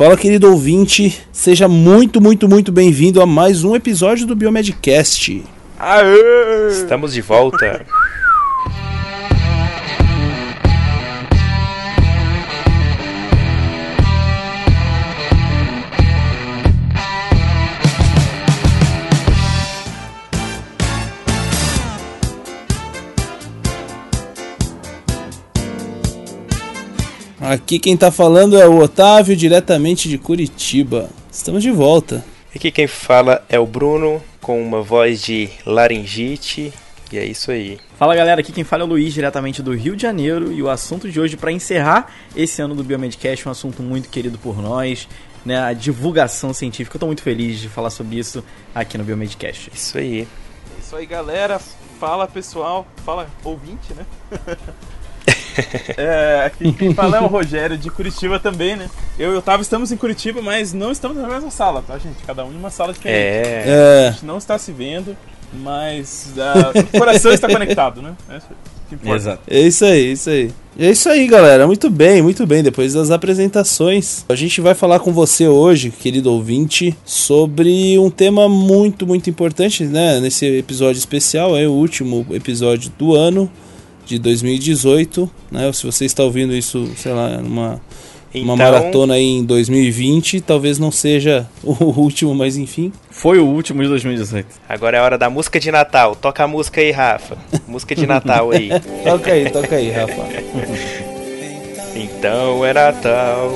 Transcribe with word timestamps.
Fala, 0.00 0.16
querido 0.16 0.50
ouvinte, 0.50 1.20
seja 1.30 1.68
muito, 1.68 2.22
muito, 2.22 2.48
muito 2.48 2.72
bem-vindo 2.72 3.20
a 3.20 3.26
mais 3.26 3.64
um 3.64 3.76
episódio 3.76 4.26
do 4.26 4.34
Biomedcast. 4.34 5.44
Aê! 5.78 6.68
Estamos 6.70 7.12
de 7.12 7.20
volta. 7.20 7.84
Aqui 27.50 27.80
quem 27.80 27.96
tá 27.96 28.12
falando 28.12 28.56
é 28.56 28.68
o 28.68 28.78
Otávio, 28.78 29.34
diretamente 29.34 30.08
de 30.08 30.16
Curitiba. 30.16 31.10
Estamos 31.32 31.64
de 31.64 31.72
volta. 31.72 32.24
Aqui 32.54 32.70
quem 32.70 32.86
fala 32.86 33.44
é 33.48 33.58
o 33.58 33.66
Bruno, 33.66 34.22
com 34.40 34.62
uma 34.62 34.82
voz 34.82 35.20
de 35.20 35.50
laringite. 35.66 36.72
E 37.10 37.18
é 37.18 37.24
isso 37.24 37.50
aí. 37.50 37.80
Fala 37.98 38.14
galera, 38.14 38.40
aqui 38.40 38.52
quem 38.52 38.62
fala 38.62 38.84
é 38.84 38.86
o 38.86 38.88
Luiz, 38.90 39.12
diretamente 39.12 39.64
do 39.64 39.74
Rio 39.74 39.96
de 39.96 40.02
Janeiro. 40.02 40.52
E 40.52 40.62
o 40.62 40.70
assunto 40.70 41.10
de 41.10 41.18
hoje, 41.18 41.36
para 41.36 41.50
encerrar 41.50 42.14
esse 42.36 42.62
ano 42.62 42.72
do 42.72 42.84
Biomedcast, 42.84 43.48
um 43.48 43.50
assunto 43.50 43.82
muito 43.82 44.10
querido 44.10 44.38
por 44.38 44.62
nós, 44.62 45.08
né? 45.44 45.58
A 45.60 45.72
divulgação 45.72 46.54
científica. 46.54 46.94
Eu 46.94 47.00
tô 47.00 47.06
muito 47.06 47.22
feliz 47.22 47.58
de 47.58 47.68
falar 47.68 47.90
sobre 47.90 48.16
isso 48.16 48.44
aqui 48.72 48.96
no 48.96 49.02
Biomedcast. 49.02 49.72
Isso 49.74 49.98
aí. 49.98 50.28
Isso 50.78 50.94
aí, 50.94 51.04
galera. 51.04 51.60
Fala 51.98 52.28
pessoal. 52.28 52.86
Fala 53.04 53.28
ouvinte, 53.42 53.92
né? 53.92 54.06
é, 55.96 56.44
aqui 56.46 56.72
quem 56.72 56.94
fala 56.94 57.18
é 57.18 57.20
o 57.20 57.26
Rogério 57.26 57.76
de 57.76 57.90
Curitiba 57.90 58.38
também, 58.38 58.76
né? 58.76 58.88
Eu 59.18 59.32
e 59.32 59.34
o 59.34 59.38
Otávio 59.38 59.62
estamos 59.62 59.92
em 59.92 59.96
Curitiba, 59.96 60.40
mas 60.40 60.72
não 60.72 60.90
estamos 60.90 61.16
na 61.16 61.28
mesma 61.28 61.50
sala, 61.50 61.82
tá, 61.86 61.98
gente? 61.98 62.22
Cada 62.26 62.44
um 62.44 62.52
em 62.52 62.56
uma 62.56 62.70
sala 62.70 62.92
diferente. 62.92 63.18
É. 63.68 64.08
A 64.08 64.10
gente 64.12 64.26
não 64.26 64.38
está 64.38 64.58
se 64.58 64.72
vendo, 64.72 65.16
mas 65.52 66.32
ah, 66.38 66.72
o 66.78 66.98
coração 66.98 67.32
está 67.32 67.48
conectado, 67.48 68.02
né? 68.02 68.14
É 68.28 68.36
isso 68.36 68.46
que. 68.96 69.08
Exato. 69.08 69.42
é 69.48 69.60
isso 69.60 69.84
aí, 69.84 70.06
é 70.06 70.12
isso 70.12 70.30
aí. 70.30 70.50
E 70.76 70.86
é 70.86 70.90
isso 70.90 71.08
aí, 71.08 71.26
galera. 71.26 71.66
Muito 71.66 71.90
bem, 71.90 72.22
muito 72.22 72.46
bem. 72.46 72.62
Depois 72.62 72.94
das 72.94 73.10
apresentações, 73.10 74.24
a 74.28 74.34
gente 74.34 74.60
vai 74.60 74.74
falar 74.74 75.00
com 75.00 75.12
você 75.12 75.46
hoje, 75.46 75.90
querido 75.90 76.32
ouvinte, 76.32 76.96
sobre 77.04 77.98
um 77.98 78.10
tema 78.10 78.48
muito, 78.48 79.06
muito 79.06 79.28
importante, 79.28 79.84
né? 79.84 80.20
Nesse 80.20 80.46
episódio 80.46 80.98
especial, 80.98 81.56
é 81.56 81.66
o 81.66 81.72
último 81.72 82.26
episódio 82.30 82.90
do 82.98 83.14
ano 83.14 83.50
de 84.10 84.18
2018, 84.18 85.30
né? 85.52 85.72
Se 85.72 85.86
você 85.86 86.04
está 86.04 86.24
ouvindo 86.24 86.52
isso, 86.54 86.90
sei 86.96 87.12
lá, 87.12 87.28
numa 87.38 87.80
uma 88.32 88.54
Então, 88.54 88.56
maratona 88.56 89.14
aí 89.14 89.24
em 89.24 89.44
2020, 89.44 90.40
talvez 90.40 90.78
não 90.78 90.90
seja 90.90 91.46
o 91.62 91.72
último, 92.00 92.34
mas 92.34 92.56
enfim. 92.56 92.92
Foi 93.10 93.38
o 93.38 93.46
último 93.46 93.82
de 93.82 93.88
2018. 93.88 94.46
Agora 94.68 94.96
é 94.96 95.00
a 95.00 95.04
hora 95.04 95.18
da 95.18 95.30
música 95.30 95.58
de 95.60 95.70
Natal. 95.70 96.14
Toca 96.16 96.42
a 96.44 96.48
música 96.48 96.80
aí, 96.80 96.90
Rafa. 96.90 97.36
Música 97.68 97.94
de 97.94 98.06
Natal 98.06 98.50
aí. 98.50 98.70
Toca 99.04 99.32
aí, 99.32 99.50
toca 99.50 99.76
aí, 99.76 99.90
Rafa. 99.90 100.22
Então 101.94 102.64
é 102.64 102.72
Natal. 102.72 103.50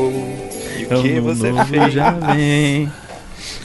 E 0.77 0.85
o 0.85 1.03
que 1.03 1.21
você 1.21 1.53
fez? 1.67 1.93
já 1.93 2.11
vem. 2.11 2.91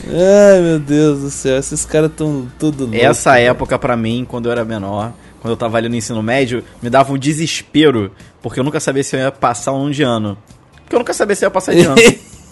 Ai, 0.06 0.60
meu 0.60 0.78
Deus 0.78 1.20
do 1.20 1.30
céu, 1.30 1.58
esses 1.58 1.84
caras 1.84 2.10
tão 2.16 2.46
tudo 2.58 2.84
louco. 2.84 2.96
Essa 2.96 3.38
época 3.38 3.78
pra 3.78 3.96
mim, 3.96 4.24
quando 4.28 4.46
eu 4.46 4.52
era 4.52 4.64
menor, 4.64 5.12
quando 5.40 5.52
eu 5.52 5.56
tava 5.56 5.76
ali 5.78 5.88
no 5.88 5.96
ensino 5.96 6.22
médio, 6.22 6.62
me 6.82 6.88
dava 6.90 7.12
um 7.12 7.18
desespero, 7.18 8.12
porque 8.42 8.60
eu 8.60 8.64
nunca 8.64 8.78
sabia 8.80 9.02
se 9.02 9.16
eu 9.16 9.20
ia 9.20 9.32
passar 9.32 9.72
um 9.72 9.90
de 9.90 10.02
ano. 10.02 10.36
Porque 10.82 10.94
eu 10.94 10.98
nunca 10.98 11.12
sabia 11.14 11.34
se 11.36 11.44
eu 11.44 11.48
ia 11.48 11.50
passar 11.50 11.74
de 11.74 11.80
ano. 11.82 11.96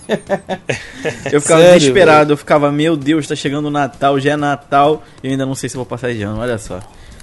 Eu 1.31 1.41
ficava 1.43 1.61
Sério, 1.61 1.79
desesperado, 1.81 2.33
eu 2.33 2.37
ficava, 2.39 2.73
meu 2.73 2.97
Deus, 2.97 3.27
tá 3.27 3.37
chegando 3.37 3.67
o 3.67 3.71
Natal, 3.71 4.19
já 4.19 4.33
é 4.33 4.37
Natal, 4.37 5.03
e 5.23 5.27
eu 5.27 5.33
ainda 5.33 5.45
não 5.45 5.55
sei 5.55 5.69
se 5.69 5.77
eu 5.77 5.81
vou 5.81 5.87
passar 5.87 6.15
de 6.15 6.23
ano, 6.23 6.41
olha 6.41 6.57
só. 6.57 6.81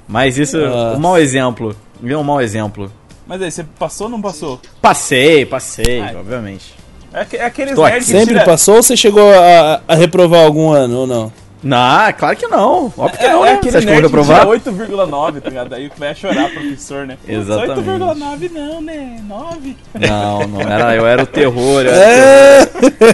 Mas 0.08 0.38
isso, 0.38 0.56
Nossa. 0.58 0.96
um 0.96 1.00
mau 1.00 1.18
exemplo. 1.18 1.75
Viu 2.00 2.20
um 2.20 2.24
mau 2.24 2.40
exemplo. 2.40 2.92
Mas 3.25 3.42
aí, 3.42 3.50
você 3.52 3.64
passou 3.80 4.06
ou 4.06 4.12
não 4.12 4.22
passou? 4.22 4.62
Passei, 4.80 5.48
passei, 5.48 6.00
Ai. 6.00 6.16
obviamente. 6.16 6.75
É, 7.12 7.25
é 7.38 7.46
aqueles 7.46 7.75
nerds 7.75 8.06
que 8.06 8.12
Sempre 8.12 8.34
tira- 8.36 8.46
passou 8.46 8.75
ou 8.75 8.84
você 8.84 8.96
chegou 8.96 9.34
a, 9.34 9.81
a 9.88 9.96
reprovar 9.96 10.46
algum 10.46 10.70
ano 10.70 11.00
ou 11.00 11.08
não? 11.08 11.34
Não, 11.64 12.14
claro 12.14 12.36
que 12.36 12.48
não. 12.48 12.94
Óbvio 12.98 13.18
que 13.20 13.26
É, 13.26 13.32
não, 13.34 13.46
é 13.46 13.54
né? 13.54 13.60
Você 13.64 13.70
acha 13.78 13.82
que 13.88 13.88
eu 13.88 13.94
vou 13.94 14.04
reprovar? 14.04 14.46
8,9, 14.48 15.42
tá 15.42 15.50
ligado? 15.50 15.74
Aí 15.74 15.92
vai 15.98 16.14
chorar, 16.16 16.50
professor, 16.52 17.08
né? 17.08 17.18
Exatamente. 17.28 17.90
8,9 17.90 18.52
não, 18.52 18.82
né? 18.82 19.20
9. 19.28 19.76
Não, 19.96 20.48
não 20.48 20.62
era, 20.62 20.96
eu 20.96 21.08
era 21.08 21.24
o 21.24 21.26
terror, 21.28 21.82
eu 21.82 21.92
era, 21.92 21.98
É, 21.98 22.70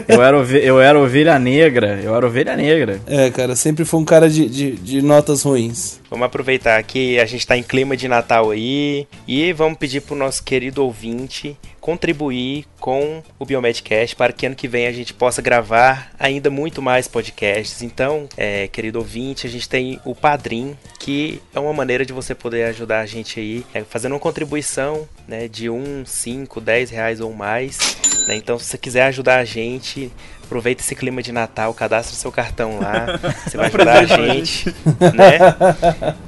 eu 0.09 0.21
era, 0.23 0.37
ove- 0.37 0.61
eu 0.63 0.81
era 0.81 0.99
ovelha 0.99 1.39
negra, 1.39 1.99
eu 2.03 2.15
era 2.15 2.25
ovelha 2.25 2.55
negra. 2.55 2.99
é 3.07 3.29
cara, 3.29 3.55
sempre 3.55 3.85
foi 3.85 3.99
um 3.99 4.05
cara 4.05 4.29
de, 4.29 4.47
de, 4.49 4.71
de 4.73 5.01
notas 5.01 5.43
ruins. 5.43 5.99
Vamos 6.09 6.25
aproveitar 6.25 6.81
que 6.83 7.19
a 7.19 7.25
gente 7.25 7.47
tá 7.47 7.55
em 7.55 7.63
clima 7.63 7.95
de 7.95 8.07
Natal 8.07 8.51
aí. 8.51 9.07
E 9.27 9.53
vamos 9.53 9.77
pedir 9.77 10.01
pro 10.01 10.15
nosso 10.15 10.43
querido 10.43 10.83
ouvinte 10.83 11.55
contribuir 11.81 12.65
com 12.79 13.23
o 13.39 13.45
Biomedcast 13.45 14.15
para 14.15 14.31
que 14.31 14.45
ano 14.45 14.55
que 14.55 14.67
vem 14.67 14.85
a 14.85 14.91
gente 14.91 15.13
possa 15.13 15.41
gravar 15.41 16.11
ainda 16.17 16.49
muito 16.49 16.81
mais 16.81 17.07
podcasts. 17.07 17.81
Então, 17.81 18.29
é, 18.37 18.67
querido 18.67 18.99
ouvinte, 18.99 19.47
a 19.47 19.49
gente 19.49 19.67
tem 19.67 19.99
o 20.05 20.13
Padrim, 20.13 20.77
que 20.99 21.41
é 21.53 21.59
uma 21.59 21.73
maneira 21.73 22.05
de 22.05 22.13
você 22.13 22.35
poder 22.35 22.65
ajudar 22.65 22.99
a 22.99 23.05
gente 23.05 23.39
aí, 23.39 23.65
é, 23.73 23.83
fazendo 23.83 24.13
uma 24.13 24.19
contribuição 24.19 25.09
né, 25.27 25.47
de 25.47 25.69
1, 25.69 26.05
5, 26.05 26.61
10 26.61 26.89
reais 26.91 27.19
ou 27.19 27.33
mais. 27.33 27.97
né? 28.27 28.35
Então, 28.35 28.59
se 28.59 28.65
você 28.65 28.77
quiser 28.77 29.03
ajudar 29.05 29.39
a 29.39 29.45
gente, 29.45 30.11
aproveita 30.43 30.83
esse 30.83 30.95
clima 30.95 31.23
de 31.23 31.31
Natal, 31.31 31.73
cadastra 31.73 32.15
seu 32.15 32.31
cartão 32.31 32.79
lá, 32.79 33.05
você 33.43 33.57
vai 33.57 33.67
ajudar 33.67 33.99
a 33.99 34.05
gente, 34.05 34.69
né? 35.15 35.39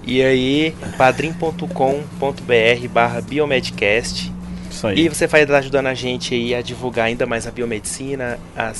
E 0.03 0.23
aí, 0.23 0.75
padrim.com.br 0.97 2.87
barra 2.89 3.21
biomedcast 3.21 4.33
Isso 4.83 4.88
aí. 4.88 4.99
e 5.05 5.09
você 5.09 5.27
vai 5.27 5.44
estar 5.44 5.57
ajudando 5.57 5.88
a 5.88 5.94
gente 5.94 6.33
aí 6.33 6.53
a 6.53 6.61
divulgar 6.61 7.05
ainda 7.05 7.25
mais 7.25 7.47
a 7.47 7.51
biomedicina, 7.51 8.39
a, 8.55 8.73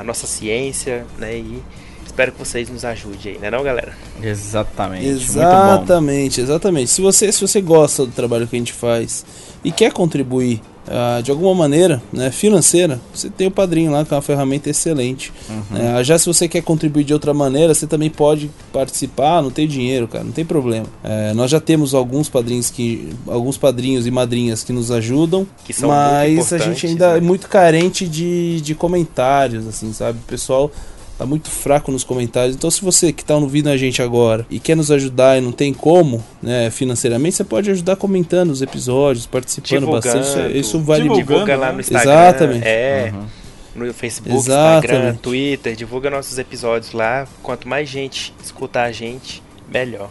a 0.00 0.04
nossa 0.04 0.26
ciência, 0.26 1.06
né? 1.18 1.36
E 1.36 1.62
espero 2.04 2.32
que 2.32 2.38
vocês 2.38 2.68
nos 2.68 2.84
ajudem 2.84 3.32
aí, 3.32 3.38
né 3.38 3.50
não, 3.50 3.62
galera? 3.62 3.96
Exatamente. 4.22 5.06
Muito 5.06 5.32
bom. 5.32 5.40
Exatamente, 5.40 6.40
exatamente. 6.40 6.90
Se 6.90 7.00
você, 7.00 7.30
se 7.32 7.40
você 7.40 7.60
gosta 7.60 8.04
do 8.04 8.12
trabalho 8.12 8.46
que 8.46 8.56
a 8.56 8.58
gente 8.58 8.72
faz 8.72 9.24
e 9.64 9.70
quer 9.70 9.92
contribuir 9.92 10.60
ah, 10.88 11.20
de 11.22 11.30
alguma 11.30 11.54
maneira, 11.54 12.02
né, 12.12 12.30
financeira, 12.30 13.00
você 13.12 13.28
tem 13.28 13.46
o 13.46 13.50
padrinho 13.50 13.90
lá, 13.90 14.04
que 14.04 14.12
é 14.12 14.16
uma 14.16 14.22
ferramenta 14.22 14.70
excelente. 14.70 15.32
Uhum. 15.48 15.78
né? 15.78 16.04
já 16.04 16.18
se 16.18 16.26
você 16.26 16.48
quer 16.48 16.62
contribuir 16.62 17.04
de 17.04 17.12
outra 17.12 17.34
maneira, 17.34 17.74
você 17.74 17.86
também 17.86 18.10
pode 18.10 18.50
participar, 18.72 19.42
não 19.42 19.50
tem 19.50 19.66
dinheiro, 19.66 20.06
cara, 20.06 20.24
não 20.24 20.32
tem 20.32 20.44
problema. 20.44 20.86
É, 21.02 21.34
nós 21.34 21.50
já 21.50 21.60
temos 21.60 21.94
alguns 21.94 22.28
padrinhos 22.28 22.70
que. 22.70 23.10
alguns 23.26 23.56
padrinhos 23.56 24.06
e 24.06 24.10
madrinhas 24.10 24.62
que 24.62 24.72
nos 24.72 24.90
ajudam, 24.90 25.46
Que 25.64 25.72
são 25.72 25.88
mas 25.88 26.52
a 26.52 26.58
gente 26.58 26.86
ainda 26.86 27.12
né? 27.12 27.18
é 27.18 27.20
muito 27.20 27.48
carente 27.48 28.08
de, 28.08 28.60
de 28.60 28.74
comentários, 28.74 29.66
assim, 29.66 29.92
sabe? 29.92 30.18
O 30.18 30.28
pessoal 30.28 30.70
tá 31.18 31.24
muito 31.26 31.50
fraco 31.50 31.90
nos 31.90 32.04
comentários. 32.04 32.54
Então, 32.56 32.70
se 32.70 32.82
você 32.82 33.12
que 33.12 33.24
tá 33.24 33.36
ouvindo 33.36 33.68
a 33.68 33.76
gente 33.76 34.02
agora 34.02 34.46
e 34.50 34.58
quer 34.60 34.76
nos 34.76 34.90
ajudar 34.90 35.38
e 35.38 35.40
não 35.40 35.52
tem 35.52 35.72
como, 35.72 36.22
né, 36.42 36.70
financeiramente, 36.70 37.36
você 37.36 37.44
pode 37.44 37.70
ajudar 37.70 37.96
comentando 37.96 38.50
os 38.50 38.60
episódios, 38.62 39.26
participando 39.26 39.80
Divulgando, 39.80 40.18
bastante. 40.18 40.48
Isso, 40.50 40.58
isso 40.58 40.80
vale 40.80 41.02
divulgando, 41.04 41.24
muito. 41.30 41.46
Divulga 41.46 41.56
lá 41.56 41.72
no 41.72 41.80
Instagram, 41.80 42.02
Exatamente. 42.12 42.66
é, 42.66 43.12
Uhum. 43.14 43.86
no 43.86 43.94
Facebook, 43.94 44.36
Exatamente. 44.36 44.84
Instagram, 44.86 45.14
Twitter, 45.16 45.76
divulga 45.76 46.10
nossos 46.10 46.38
episódios 46.38 46.92
lá. 46.92 47.26
Quanto 47.42 47.66
mais 47.68 47.88
gente 47.88 48.34
escutar 48.44 48.84
a 48.84 48.92
gente, 48.92 49.42
melhor. 49.72 50.10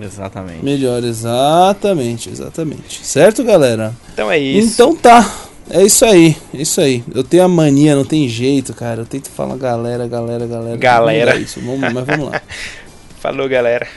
Exatamente. 0.00 0.64
Melhor, 0.64 1.04
exatamente, 1.04 2.28
exatamente. 2.28 3.04
Certo, 3.06 3.44
galera? 3.44 3.94
Então 4.12 4.30
é 4.30 4.38
isso. 4.38 4.72
Então 4.74 4.96
tá. 4.96 5.32
É 5.70 5.82
isso 5.82 6.04
aí, 6.04 6.36
é 6.52 6.58
isso 6.58 6.80
aí. 6.80 7.02
Eu 7.14 7.24
tenho 7.24 7.42
a 7.44 7.48
mania, 7.48 7.96
não 7.96 8.04
tem 8.04 8.28
jeito, 8.28 8.74
cara. 8.74 9.00
Eu 9.00 9.06
tento 9.06 9.30
falar 9.30 9.56
galera, 9.56 10.06
galera, 10.06 10.46
galera. 10.46 10.76
Galera. 10.76 11.30
Não 11.32 11.38
dá 11.38 11.44
Isso, 11.44 11.60
vamos, 11.60 11.92
mas 11.92 12.04
vamos 12.06 12.30
lá. 12.30 12.42
Falou, 13.20 13.48
galera. 13.48 13.86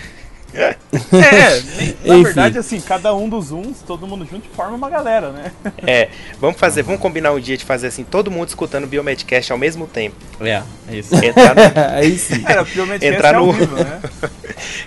É, 0.54 1.62
na 2.06 2.16
Enfim. 2.16 2.24
verdade, 2.24 2.58
assim, 2.58 2.80
cada 2.80 3.14
um 3.14 3.28
dos 3.30 3.52
uns, 3.52 3.82
todo 3.86 4.08
mundo 4.08 4.26
junto, 4.26 4.48
forma 4.56 4.76
uma 4.76 4.90
galera, 4.90 5.30
né? 5.32 5.52
É, 5.86 6.10
vamos 6.40 6.58
fazer, 6.60 6.82
vamos 6.82 7.00
combinar 7.02 7.32
um 7.34 7.40
dia 7.40 7.56
de 7.58 7.66
fazer 7.66 7.88
assim, 7.88 8.04
todo 8.04 8.32
mundo 8.32 8.48
escutando 8.48 8.86
o 8.86 8.88
Biomedcast 8.88 9.52
ao 9.52 9.58
mesmo 9.58 9.86
tempo. 9.86 10.16
É, 10.42 10.64
é 10.90 10.96
isso. 10.96 11.14
Entrar 11.14 11.54
no, 11.54 11.62
aí 11.96 12.18
sim. 12.18 12.36
O 12.82 12.86
Medcast 12.88 13.06
Entrar 13.06 13.34
é 13.34 13.38
ao 13.38 13.46
no- 13.46 13.54
vivo, 13.54 13.76
né? 13.76 14.00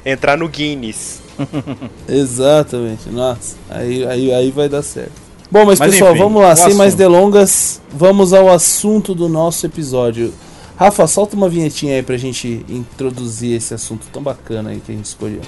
entrar 0.05 0.37
no 0.39 0.49
Guinness. 0.49 1.21
Exatamente, 2.09 3.09
nossa, 3.11 3.57
aí, 3.69 4.05
aí, 4.07 4.33
aí 4.33 4.51
vai 4.51 4.69
dar 4.69 4.83
certo. 4.83 5.30
Bom, 5.51 5.65
mas, 5.65 5.81
Mas 5.81 5.91
pessoal, 5.93 6.13
enfim, 6.13 6.23
vamos 6.23 6.43
lá, 6.43 6.55
sem 6.55 6.75
mais 6.75 6.95
assunto. 6.95 6.99
delongas, 6.99 7.83
vamos 7.93 8.33
ao 8.33 8.49
assunto 8.49 9.15
do 9.15 9.29
nosso 9.29 9.67
episódio. 9.67 10.33
Rafa, 10.77 11.07
solta 11.07 11.35
uma 11.37 11.49
vinhetinha 11.49 11.97
aí 11.97 12.03
pra 12.03 12.17
gente 12.17 12.65
introduzir 12.69 13.57
esse 13.57 13.75
assunto 13.75 14.07
tão 14.13 14.23
bacana 14.23 14.71
aí 14.71 14.81
que 14.81 14.93
a 14.93 14.95
gente 14.95 15.07
escolheu. 15.07 15.41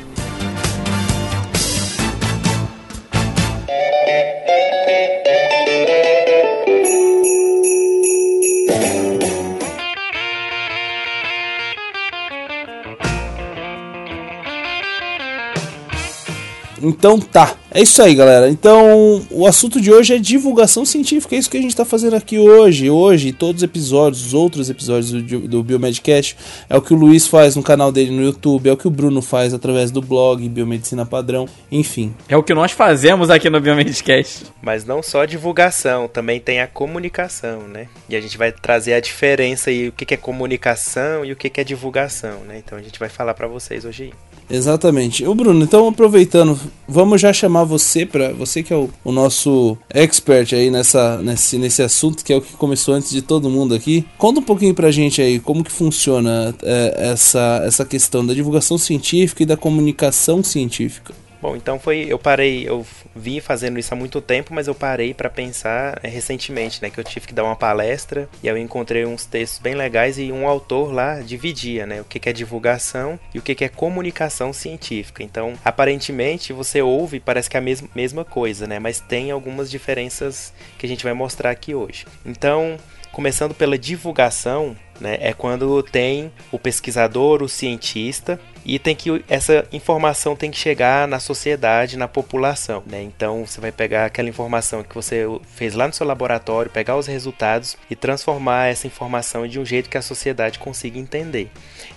Então 16.82 17.19
tá. 17.19 17.56
É 17.75 17.81
isso 17.81 18.02
aí, 18.02 18.14
galera. 18.14 18.50
Então, 18.50 19.25
o 19.31 19.46
assunto 19.46 19.81
de 19.81 19.90
hoje 19.90 20.14
é 20.14 20.19
divulgação 20.19 20.84
científica. 20.84 21.34
É 21.34 21.38
isso 21.38 21.49
que 21.49 21.56
a 21.56 21.62
gente 21.62 21.75
tá 21.75 21.87
fazendo 21.87 22.14
aqui 22.17 22.38
hoje. 22.38 22.90
Hoje, 22.90 23.32
todos 23.32 23.62
os 23.62 23.62
episódios, 23.62 24.26
os 24.26 24.34
outros 24.34 24.69
episódios 24.69 25.11
do, 25.11 25.49
do 25.49 25.62
Biomedcast, 25.62 26.37
é 26.69 26.76
o 26.76 26.82
que 26.82 26.93
o 26.93 26.96
Luiz 26.96 27.26
faz 27.26 27.56
no 27.56 27.62
canal 27.62 27.90
dele 27.90 28.11
no 28.11 28.23
YouTube, 28.23 28.69
é 28.69 28.73
o 28.73 28.76
que 28.76 28.87
o 28.87 28.90
Bruno 28.90 29.23
faz 29.23 29.55
através 29.55 29.90
do 29.90 30.02
blog 30.02 30.46
Biomedicina 30.49 31.06
Padrão, 31.06 31.49
enfim. 31.70 32.14
É 32.29 32.37
o 32.37 32.43
que 32.43 32.52
nós 32.52 32.73
fazemos 32.73 33.31
aqui 33.31 33.49
no 33.49 33.61
Biomedcast. 33.61 34.44
Mas 34.61 34.85
não 34.85 35.02
só 35.02 35.23
a 35.23 35.26
divulgação, 35.26 36.08
também 36.08 36.40
tem 36.40 36.61
a 36.61 36.67
comunicação, 36.67 37.62
né? 37.69 37.88
E 38.06 38.17
a 38.17 38.20
gente 38.20 38.37
vai 38.37 38.52
trazer 38.52 38.93
a 38.93 39.00
diferença 39.00 39.70
aí, 39.70 39.88
o 39.88 39.93
que 39.93 40.12
é 40.12 40.17
comunicação 40.17 41.25
e 41.25 41.32
o 41.32 41.37
que 41.37 41.58
é 41.58 41.64
divulgação, 41.64 42.40
né? 42.46 42.58
Então 42.58 42.76
a 42.76 42.82
gente 42.82 42.99
vai 42.99 43.08
falar 43.08 43.32
para 43.32 43.46
vocês 43.46 43.85
hoje 43.87 44.05
aí. 44.05 44.31
Exatamente. 44.52 45.25
O 45.26 45.34
Bruno, 45.34 45.64
então 45.64 45.88
aproveitando, 45.88 46.60
vamos 46.87 47.19
já 47.22 47.32
chamar 47.32 47.64
você 47.64 48.04
para 48.04 48.34
você 48.34 48.62
que 48.62 48.70
é 48.70 48.76
o, 48.76 48.90
o, 49.02 49.10
nosso 49.10 49.78
expert 49.88 50.52
aí 50.52 50.70
nessa 50.70 51.16
nesse, 51.22 51.56
nesse 51.56 51.82
assunto 51.82 52.22
que 52.22 52.34
é 52.34 52.37
o 52.37 52.43
que 52.43 52.52
começou 52.52 52.93
antes 52.94 53.10
de 53.10 53.22
todo 53.22 53.49
mundo 53.49 53.75
aqui. 53.75 54.04
Conta 54.19 54.40
um 54.40 54.44
pouquinho 54.44 54.75
pra 54.75 54.90
gente 54.90 55.22
aí 55.22 55.40
como 55.40 55.64
que 55.64 55.72
funciona 55.72 56.54
é, 56.62 57.12
essa 57.12 57.62
essa 57.64 57.84
questão 57.87 58.26
da 58.26 58.34
divulgação 58.34 58.76
científica 58.76 59.43
e 59.43 59.46
da 59.46 59.56
comunicação 59.56 60.43
científica. 60.43 61.14
Bom, 61.43 61.56
então 61.56 61.77
foi. 61.77 62.06
Eu 62.09 62.21
parei, 62.21 62.69
eu 62.69 62.87
vim 63.17 63.41
fazendo 63.41 63.77
isso 63.77 63.93
há 63.93 63.97
muito 63.97 64.21
tempo, 64.21 64.55
mas 64.55 64.69
eu 64.69 64.77
parei 64.77 65.12
para 65.12 65.29
pensar 65.29 65.99
é, 66.00 66.06
recentemente, 66.06 66.81
né? 66.81 66.89
Que 66.89 67.00
eu 67.00 67.03
tive 67.03 67.27
que 67.27 67.35
dar 67.35 67.43
uma 67.43 67.56
palestra 67.56 68.29
e 68.41 68.47
eu 68.47 68.56
encontrei 68.56 69.05
uns 69.05 69.27
textos 69.27 69.59
bem 69.59 69.75
legais 69.75 70.19
e 70.19 70.31
um 70.31 70.47
autor 70.47 70.93
lá 70.93 71.19
dividia, 71.19 71.85
né? 71.85 72.00
O 72.00 72.05
que, 72.05 72.21
que 72.21 72.29
é 72.29 72.33
divulgação 72.33 73.19
e 73.35 73.41
o 73.41 73.43
que, 73.43 73.56
que 73.56 73.65
é 73.65 73.69
comunicação 73.69 74.53
científica. 74.53 75.25
Então, 75.25 75.55
aparentemente, 75.65 76.53
você 76.53 76.81
ouve 76.81 77.19
parece 77.19 77.50
que 77.50 77.56
é 77.56 77.59
a 77.59 77.62
mesma, 77.62 77.88
mesma 77.93 78.25
coisa, 78.25 78.69
né? 78.69 78.79
Mas 78.79 79.00
tem 79.00 79.33
algumas 79.33 79.69
diferenças 79.69 80.53
que 80.79 80.87
a 80.87 80.88
gente 80.88 81.03
vai 81.03 81.12
mostrar 81.12 81.50
aqui 81.50 81.75
hoje. 81.75 82.06
Então, 82.25 82.79
começando 83.12 83.55
pela 83.55 83.79
divulgação, 83.79 84.75
né? 85.00 85.19
É 85.20 85.32
quando 85.32 85.82
tem 85.82 86.32
o 86.50 86.59
pesquisador, 86.59 87.43
o 87.43 87.49
cientista 87.49 88.41
e 88.64 88.79
tem 88.79 88.94
que 88.94 89.23
essa 89.29 89.67
informação 89.73 90.37
tem 90.37 90.50
que 90.50 90.56
chegar 90.56 91.06
na 91.09 91.19
sociedade, 91.19 91.99
na 91.99 92.09
população, 92.09 92.82
né? 92.87 93.03
Então 93.03 93.44
você 93.44 93.61
vai 93.61 93.70
pegar 93.73 94.06
aquela 94.06 94.29
informação 94.29 94.82
que 94.82 94.94
você 94.94 95.26
fez 95.55 95.75
lá 95.75 95.87
no 95.87 95.93
seu 95.93 96.06
laboratório, 96.06 96.70
pegar 96.70 96.97
os 96.97 97.06
resultados 97.06 97.76
e 97.91 97.97
transformar 97.97 98.69
essa 98.69 98.87
informação 98.87 99.47
de 99.47 99.59
um 99.59 99.64
jeito 99.64 99.91
que 99.91 99.99
a 99.99 100.03
sociedade 100.03 100.59
consiga 100.59 100.99
entender. 100.99 101.50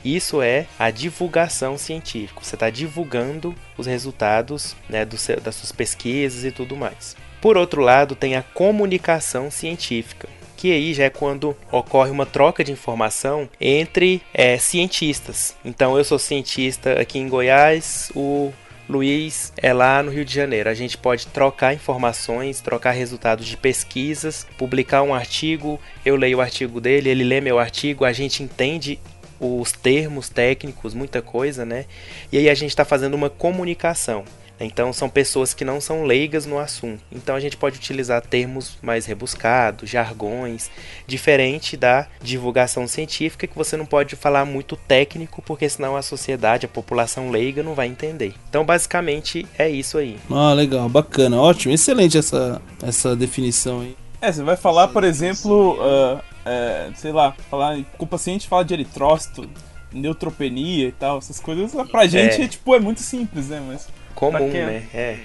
Isso 0.04 0.42
é 0.42 0.66
a 0.78 0.90
divulgação 0.90 1.78
científica. 1.78 2.42
Você 2.44 2.56
está 2.56 2.70
divulgando 2.70 3.56
os 3.78 3.88
resultados 3.88 4.76
né, 4.90 5.06
do 5.06 5.18
seu, 5.18 5.40
das 5.40 5.56
suas 5.56 5.72
pesquisas 5.72 6.44
e 6.44 6.52
tudo 6.52 6.76
mais. 6.76 7.16
Por 7.40 7.58
outro 7.58 7.82
lado, 7.82 8.16
tem 8.16 8.36
a 8.36 8.42
comunicação 8.42 9.52
científica 9.52 10.28
aí 10.72 10.94
já 10.94 11.06
é 11.06 11.10
quando 11.10 11.56
ocorre 11.72 12.12
uma 12.12 12.26
troca 12.26 12.64
de 12.64 12.72
informação 12.72 13.50
entre 13.60 14.22
é, 14.34 14.58
cientistas. 14.58 15.56
Então 15.64 15.98
eu 15.98 16.04
sou 16.04 16.20
cientista 16.20 17.00
aqui 17.00 17.20
em 17.20 17.28
Goiás, 17.30 18.12
o 18.16 18.52
Luiz 18.88 19.52
é 19.58 19.74
lá 19.74 20.04
no 20.04 20.12
Rio 20.12 20.24
de 20.24 20.34
Janeiro. 20.34 20.70
A 20.70 20.74
gente 20.74 20.98
pode 20.98 21.28
trocar 21.28 21.74
informações, 21.74 22.62
trocar 22.62 22.92
resultados 22.92 23.48
de 23.48 23.58
pesquisas, 23.58 24.46
publicar 24.58 25.02
um 25.02 25.14
artigo, 25.14 25.80
eu 26.06 26.16
leio 26.16 26.38
o 26.38 26.42
artigo 26.42 26.80
dele, 26.80 27.10
ele 27.10 27.24
lê 27.24 27.42
meu 27.42 27.58
artigo, 27.58 28.06
a 28.06 28.14
gente 28.14 28.44
entende 28.44 29.00
os 29.40 29.72
termos 29.72 30.30
técnicos, 30.30 30.94
muita 30.94 31.22
coisa, 31.22 31.66
né? 31.66 31.86
E 32.32 32.38
aí 32.38 32.50
a 32.50 32.54
gente 32.54 32.70
está 32.70 32.86
fazendo 32.86 33.16
uma 33.16 33.30
comunicação. 33.30 34.24
Então 34.60 34.94
são 34.94 35.10
pessoas 35.10 35.54
que 35.54 35.66
não 35.66 35.82
são 35.82 36.04
leigas 36.04 36.46
no 36.46 36.60
assunto. 36.60 37.02
Então 37.12 37.36
a 37.36 37.40
gente 37.40 37.58
pode 37.58 37.78
utilizar 37.78 38.22
termos 38.22 38.78
mais 38.82 39.06
rebuscados, 39.06 39.90
jargões, 39.90 40.70
diferente 41.06 41.76
da 41.76 42.08
divulgação 42.22 42.88
científica 42.88 43.48
que 43.48 43.56
você 43.56 43.76
não 43.76 43.86
pode 43.86 44.16
falar 44.16 44.46
muito 44.46 44.76
técnico, 44.76 45.42
porque 45.42 45.68
senão 45.68 45.96
a 45.96 46.02
sociedade, 46.02 46.66
a 46.66 46.70
população 46.70 47.30
leiga 47.30 47.64
não 47.64 47.74
vai 47.74 47.88
entender. 47.88 48.34
Então 48.50 48.66
basicamente 48.66 49.46
é 49.58 49.70
isso 49.70 49.98
aí. 49.98 50.18
Ah, 50.32 50.54
legal, 50.54 50.88
bacana, 50.88 51.40
ótimo, 51.40 51.74
excelente 51.74 52.18
essa, 52.18 52.62
essa 52.82 53.16
definição 53.16 53.82
aí. 53.82 53.96
É, 54.22 54.32
você 54.32 54.44
vai 54.44 54.56
falar, 54.56 54.88
por 54.88 55.04
exemplo, 55.04 55.78
uh, 55.80 56.20
é, 56.46 56.90
sei 56.96 57.12
lá, 57.12 57.36
falar 57.50 57.78
com 57.98 58.06
o 58.06 58.08
paciente 58.08 58.48
fala 58.48 58.64
de 58.64 58.74
eritrócito, 58.74 59.48
neutropenia 59.92 60.88
e 60.88 60.92
tal, 60.92 61.18
essas 61.18 61.40
coisas 61.40 61.72
pra 61.90 62.08
gente 62.08 62.42
é. 62.42 62.48
tipo 62.48 62.74
é 62.76 62.80
muito 62.80 63.02
simples, 63.02 63.50
né? 63.50 63.62
Mas 63.68 63.88
comum, 64.16 64.50
né? 64.50 64.84
É. 64.94 65.18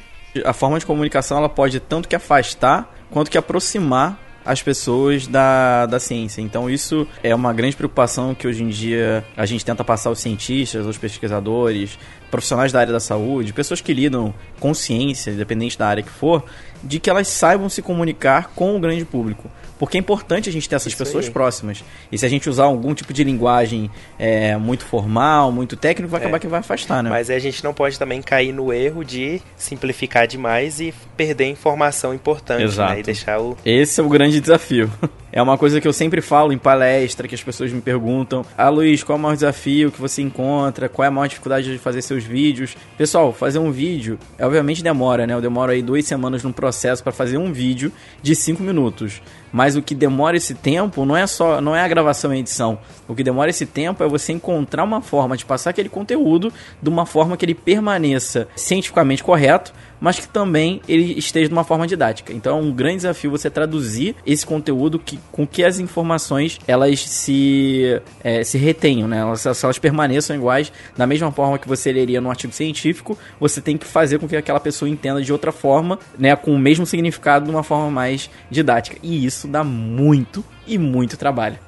A 0.44 0.52
forma 0.52 0.78
de 0.78 0.86
comunicação 0.86 1.38
ela 1.38 1.48
pode 1.48 1.80
tanto 1.80 2.08
que 2.08 2.14
afastar 2.14 2.94
quanto 3.10 3.30
que 3.30 3.38
aproximar 3.38 4.18
as 4.44 4.62
pessoas 4.62 5.26
da, 5.26 5.86
da 5.86 6.00
ciência. 6.00 6.40
Então 6.40 6.68
isso 6.68 7.06
é 7.22 7.34
uma 7.34 7.52
grande 7.52 7.76
preocupação 7.76 8.34
que 8.34 8.46
hoje 8.46 8.62
em 8.62 8.68
dia 8.68 9.24
a 9.36 9.46
gente 9.46 9.64
tenta 9.64 9.84
passar 9.84 10.08
aos 10.08 10.20
cientistas, 10.20 10.86
aos 10.86 10.98
pesquisadores, 10.98 11.98
profissionais 12.30 12.72
da 12.72 12.80
área 12.80 12.92
da 12.92 13.00
saúde, 13.00 13.52
pessoas 13.52 13.80
que 13.80 13.92
lidam 13.92 14.32
com 14.58 14.72
ciência, 14.72 15.30
independente 15.30 15.78
da 15.78 15.86
área 15.86 16.02
que 16.02 16.10
for, 16.10 16.44
de 16.82 16.98
que 16.98 17.10
elas 17.10 17.28
saibam 17.28 17.68
se 17.68 17.82
comunicar 17.82 18.52
com 18.54 18.76
o 18.76 18.80
grande 18.80 19.04
público. 19.04 19.50
Porque 19.78 19.96
é 19.96 20.00
importante 20.00 20.46
a 20.46 20.52
gente 20.52 20.68
ter 20.68 20.76
essas 20.76 20.92
Isso 20.92 21.02
pessoas 21.02 21.24
aí. 21.24 21.30
próximas. 21.30 21.82
E 22.12 22.18
se 22.18 22.26
a 22.26 22.28
gente 22.28 22.50
usar 22.50 22.64
algum 22.64 22.92
tipo 22.92 23.14
de 23.14 23.24
linguagem 23.24 23.90
é, 24.18 24.54
muito 24.58 24.84
formal, 24.84 25.50
muito 25.50 25.74
técnico, 25.74 26.10
vai 26.10 26.20
acabar 26.20 26.36
é. 26.36 26.40
que 26.40 26.46
vai 26.46 26.60
afastar, 26.60 27.02
né? 27.02 27.08
Mas 27.08 27.30
a 27.30 27.38
gente 27.38 27.64
não 27.64 27.72
pode 27.72 27.98
também 27.98 28.20
cair 28.20 28.52
no 28.52 28.74
erro 28.74 29.02
de 29.02 29.40
simplificar 29.56 30.26
demais 30.26 30.80
e 30.80 30.92
perder 31.16 31.46
informação 31.46 32.12
importante, 32.12 32.64
Exato. 32.64 32.92
Né? 32.92 33.00
E 33.00 33.02
deixar 33.02 33.40
o... 33.40 33.56
Esse 33.64 34.00
é 34.02 34.04
o 34.04 34.08
grande 34.10 34.38
desafio. 34.38 34.92
É 35.32 35.40
uma 35.40 35.56
coisa 35.56 35.80
que 35.80 35.86
eu 35.86 35.92
sempre 35.92 36.20
falo 36.20 36.52
em 36.52 36.58
palestra, 36.58 37.28
que 37.28 37.34
as 37.34 37.42
pessoas 37.42 37.72
me 37.72 37.80
perguntam: 37.80 38.44
Ah, 38.58 38.68
Luiz, 38.68 39.04
qual 39.04 39.16
é 39.16 39.18
o 39.18 39.22
maior 39.22 39.34
desafio 39.34 39.92
que 39.92 40.00
você 40.00 40.22
encontra? 40.22 40.88
Qual 40.88 41.04
é 41.04 41.08
a 41.08 41.10
maior 41.10 41.28
dificuldade 41.28 41.70
de 41.70 41.78
fazer 41.78 42.02
seus 42.02 42.24
vídeos? 42.24 42.76
Pessoal, 42.98 43.32
fazer 43.32 43.60
um 43.60 43.70
vídeo, 43.70 44.18
obviamente 44.40 44.82
demora, 44.82 45.26
né? 45.26 45.34
Eu 45.34 45.40
demoro 45.40 45.70
aí 45.70 45.82
duas 45.82 46.04
semanas 46.04 46.42
num 46.42 46.52
processo 46.52 47.02
para 47.02 47.12
fazer 47.12 47.38
um 47.38 47.52
vídeo 47.52 47.92
de 48.20 48.34
cinco 48.34 48.62
minutos. 48.62 49.22
Mas 49.52 49.76
o 49.76 49.82
que 49.82 49.94
demora 49.94 50.36
esse 50.36 50.54
tempo 50.54 51.04
não 51.04 51.16
é 51.16 51.26
só, 51.26 51.60
não 51.60 51.74
é 51.74 51.82
a 51.82 51.88
gravação 51.88 52.32
e 52.32 52.36
a 52.36 52.40
edição. 52.40 52.78
O 53.08 53.14
que 53.14 53.24
demora 53.24 53.50
esse 53.50 53.66
tempo 53.66 54.02
é 54.04 54.08
você 54.08 54.32
encontrar 54.32 54.84
uma 54.84 55.00
forma 55.00 55.36
de 55.36 55.44
passar 55.44 55.70
aquele 55.70 55.88
conteúdo 55.88 56.52
de 56.80 56.88
uma 56.88 57.06
forma 57.06 57.36
que 57.36 57.44
ele 57.44 57.54
permaneça 57.54 58.46
cientificamente 58.54 59.24
correto, 59.24 59.72
mas 60.00 60.18
que 60.18 60.26
também 60.26 60.80
ele 60.88 61.18
esteja 61.18 61.48
de 61.48 61.52
uma 61.52 61.64
forma 61.64 61.86
didática. 61.86 62.32
Então 62.32 62.58
é 62.58 62.60
um 62.60 62.72
grande 62.72 62.96
desafio 62.96 63.30
você 63.30 63.50
traduzir 63.50 64.16
esse 64.26 64.46
conteúdo 64.46 64.98
que, 64.98 65.18
com 65.30 65.46
que 65.46 65.62
as 65.62 65.78
informações 65.78 66.58
elas 66.66 67.00
se, 67.06 68.00
é, 68.24 68.42
se 68.42 68.56
retenham, 68.56 69.06
né? 69.06 69.18
Elas, 69.18 69.44
elas 69.44 69.78
permaneçam 69.78 70.34
iguais 70.34 70.72
da 70.96 71.06
mesma 71.06 71.30
forma 71.30 71.58
que 71.58 71.68
você 71.68 71.92
leria 71.92 72.20
num 72.20 72.30
artigo 72.30 72.52
científico, 72.52 73.18
você 73.38 73.60
tem 73.60 73.76
que 73.76 73.86
fazer 73.86 74.18
com 74.18 74.26
que 74.26 74.36
aquela 74.36 74.60
pessoa 74.60 74.88
entenda 74.88 75.20
de 75.20 75.32
outra 75.32 75.52
forma, 75.52 75.98
né? 76.18 76.34
Com 76.34 76.54
o 76.54 76.58
mesmo 76.58 76.86
significado 76.86 77.44
de 77.44 77.50
uma 77.50 77.62
forma 77.62 77.90
mais 77.90 78.30
didática. 78.50 78.96
E 79.02 79.24
isso 79.26 79.39
dá 79.48 79.62
muito 79.64 80.44
e 80.66 80.78
muito 80.78 81.16
trabalho. 81.16 81.58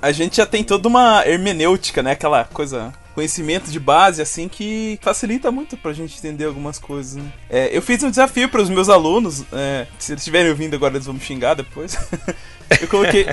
A 0.00 0.10
gente 0.10 0.36
já 0.36 0.46
tem 0.46 0.64
toda 0.64 0.88
uma 0.88 1.26
hermenêutica, 1.26 2.02
né? 2.02 2.12
Aquela 2.12 2.44
coisa 2.44 2.92
conhecimento 3.14 3.70
de 3.70 3.78
base, 3.78 4.22
assim, 4.22 4.48
que 4.48 4.98
facilita 5.02 5.50
muito 5.50 5.76
pra 5.76 5.92
gente 5.92 6.18
entender 6.18 6.46
algumas 6.46 6.78
coisas, 6.78 7.16
né? 7.16 7.32
é, 7.48 7.76
eu 7.76 7.82
fiz 7.82 8.02
um 8.02 8.10
desafio 8.10 8.48
para 8.48 8.62
os 8.62 8.68
meus 8.68 8.88
alunos, 8.88 9.44
é, 9.52 9.86
se 9.98 10.12
eles 10.12 10.22
estiverem 10.22 10.50
ouvindo 10.50 10.74
agora, 10.74 10.94
eles 10.94 11.06
vão 11.06 11.14
me 11.14 11.20
xingar 11.20 11.54
depois. 11.54 11.96
eu 12.80 12.88
coloquei. 12.88 13.26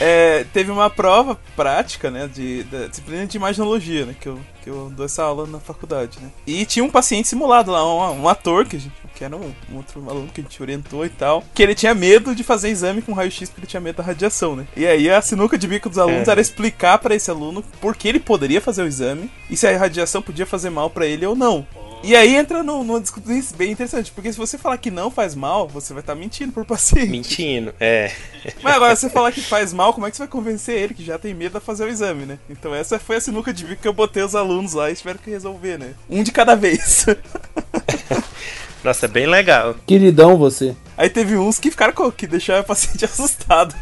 É, 0.00 0.44
teve 0.52 0.70
uma 0.70 0.90
prova 0.90 1.38
prática, 1.54 2.10
né, 2.10 2.28
de, 2.32 2.64
da 2.64 2.88
disciplina 2.88 3.26
de 3.26 3.36
imaginologia, 3.36 4.06
né, 4.06 4.16
que 4.20 4.28
eu, 4.28 4.40
que 4.62 4.70
eu 4.70 4.92
dou 4.94 5.06
essa 5.06 5.22
aula 5.22 5.46
na 5.46 5.60
faculdade, 5.60 6.18
né? 6.20 6.30
E 6.46 6.64
tinha 6.66 6.84
um 6.84 6.90
paciente 6.90 7.28
simulado 7.28 7.70
lá, 7.70 7.84
um, 7.84 8.22
um 8.22 8.28
ator 8.28 8.66
que 8.66 8.76
a 8.76 8.80
gente 8.80 8.92
que 9.14 9.24
era 9.24 9.36
um, 9.36 9.52
um, 9.70 9.76
outro 9.76 10.00
aluno 10.08 10.28
que 10.32 10.40
a 10.40 10.44
gente 10.44 10.60
orientou 10.62 11.04
e 11.06 11.08
tal, 11.08 11.42
que 11.54 11.62
ele 11.62 11.74
tinha 11.74 11.94
medo 11.94 12.34
de 12.34 12.42
fazer 12.42 12.68
exame 12.68 13.02
com 13.02 13.12
raio-x 13.12 13.48
porque 13.48 13.60
ele 13.60 13.66
tinha 13.66 13.80
medo 13.80 13.96
da 13.96 14.02
radiação, 14.02 14.56
né? 14.56 14.66
E 14.76 14.86
aí 14.86 15.08
a 15.08 15.22
sinuca 15.22 15.56
de 15.56 15.66
bico 15.66 15.88
dos 15.88 15.98
alunos 15.98 16.28
é. 16.28 16.30
era 16.30 16.40
explicar 16.40 16.98
para 16.98 17.14
esse 17.14 17.30
aluno 17.30 17.62
por 17.80 17.96
que 17.96 18.08
ele 18.08 18.20
poderia 18.20 18.60
fazer 18.60 18.82
o 18.82 18.86
exame 18.86 19.30
e 19.48 19.56
se 19.56 19.66
a 19.66 19.78
radiação 19.78 20.20
podia 20.20 20.46
fazer 20.46 20.70
mal 20.70 20.90
para 20.90 21.06
ele 21.06 21.24
ou 21.24 21.36
não. 21.36 21.66
E 22.04 22.14
aí 22.14 22.36
entra 22.36 22.62
numa 22.62 23.00
discussão 23.00 23.34
bem 23.56 23.72
interessante, 23.72 24.12
porque 24.12 24.30
se 24.30 24.36
você 24.36 24.58
falar 24.58 24.76
que 24.76 24.90
não 24.90 25.10
faz 25.10 25.34
mal, 25.34 25.66
você 25.66 25.94
vai 25.94 26.02
estar 26.02 26.14
tá 26.14 26.20
mentindo 26.20 26.52
por 26.52 26.62
paciente. 26.66 27.08
Mentindo, 27.08 27.74
é. 27.80 28.12
Mas 28.62 28.74
agora, 28.74 28.94
se 28.94 29.00
você 29.00 29.10
falar 29.10 29.32
que 29.32 29.40
faz 29.40 29.72
mal, 29.72 29.94
como 29.94 30.06
é 30.06 30.10
que 30.10 30.16
você 30.18 30.24
vai 30.24 30.28
convencer 30.28 30.76
ele 30.76 30.92
que 30.92 31.02
já 31.02 31.18
tem 31.18 31.32
medo 31.32 31.58
de 31.58 31.64
fazer 31.64 31.84
o 31.84 31.88
exame, 31.88 32.26
né? 32.26 32.38
Então 32.50 32.74
essa 32.74 32.98
foi 32.98 33.16
a 33.16 33.20
sinuca 33.22 33.54
de 33.54 33.64
bico 33.64 33.80
que 33.80 33.88
eu 33.88 33.94
botei 33.94 34.22
os 34.22 34.34
alunos 34.34 34.74
lá 34.74 34.90
e 34.90 34.94
tiveram 34.94 35.18
que 35.18 35.30
resolver, 35.30 35.78
né? 35.78 35.94
Um 36.10 36.22
de 36.22 36.30
cada 36.30 36.54
vez. 36.54 37.06
Nossa, 38.84 39.06
é 39.06 39.08
bem 39.08 39.26
legal. 39.26 39.74
Queridão 39.86 40.36
você. 40.36 40.76
Aí 40.96 41.08
teve 41.08 41.36
uns 41.36 41.58
que 41.58 41.70
ficaram 41.70 41.94
com, 41.94 42.12
que 42.12 42.26
deixaram 42.26 42.60
o 42.60 42.64
paciente 42.64 43.04
assustado. 43.06 43.74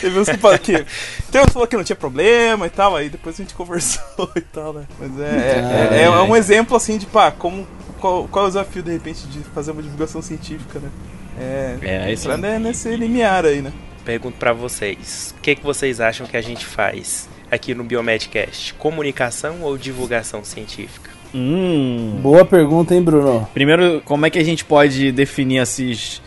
teve 0.00 0.18
uns 0.18 0.28
que, 0.28 0.38
que 0.58 0.86
tem 1.30 1.40
uns 1.40 1.46
que 1.46 1.52
falou 1.52 1.66
que 1.66 1.76
não 1.76 1.84
tinha 1.84 1.96
problema 1.96 2.66
e 2.66 2.70
tal, 2.70 2.94
aí 2.94 3.10
depois 3.10 3.34
a 3.34 3.42
gente 3.42 3.52
conversou 3.56 4.30
e 4.36 4.40
tal, 4.40 4.72
né? 4.72 4.86
Mas 4.98 5.18
é, 5.18 5.24
é, 5.24 5.98
é, 5.98 5.98
é, 5.98 6.02
é 6.04 6.10
um 6.10 6.36
exemplo 6.36 6.76
assim 6.76 6.96
de 6.96 7.06
pá, 7.06 7.32
como 7.32 7.66
qual, 8.00 8.28
qual 8.28 8.44
é 8.44 8.48
o 8.48 8.50
desafio, 8.50 8.82
de 8.82 8.92
repente, 8.92 9.26
de 9.26 9.40
fazer 9.54 9.72
uma 9.72 9.82
divulgação 9.82 10.22
científica, 10.22 10.78
né? 10.78 10.90
É, 11.38 11.78
É, 11.82 12.12
isso 12.12 12.30
entrar 12.30 12.58
nesse 12.58 12.94
limiar 12.94 13.44
aí, 13.44 13.60
né? 13.60 13.72
Pergunto 14.04 14.36
pra 14.38 14.52
vocês, 14.52 15.34
o 15.36 15.40
que, 15.40 15.54
que 15.54 15.64
vocês 15.64 16.00
acham 16.00 16.26
que 16.26 16.36
a 16.36 16.42
gente 16.42 16.66
faz 16.66 17.28
aqui 17.50 17.74
no 17.74 17.84
Biomedcast? 17.84 18.74
Comunicação 18.74 19.62
ou 19.62 19.78
divulgação 19.78 20.44
científica? 20.44 21.11
Hum. 21.34 22.18
Boa 22.22 22.44
pergunta, 22.44 22.94
hein, 22.94 23.02
Bruno? 23.02 23.48
Primeiro, 23.54 24.02
como 24.04 24.26
é 24.26 24.30
que 24.30 24.38
a 24.38 24.44
gente 24.44 24.64
pode 24.64 25.10
definir 25.12 25.58
esses 25.62 26.20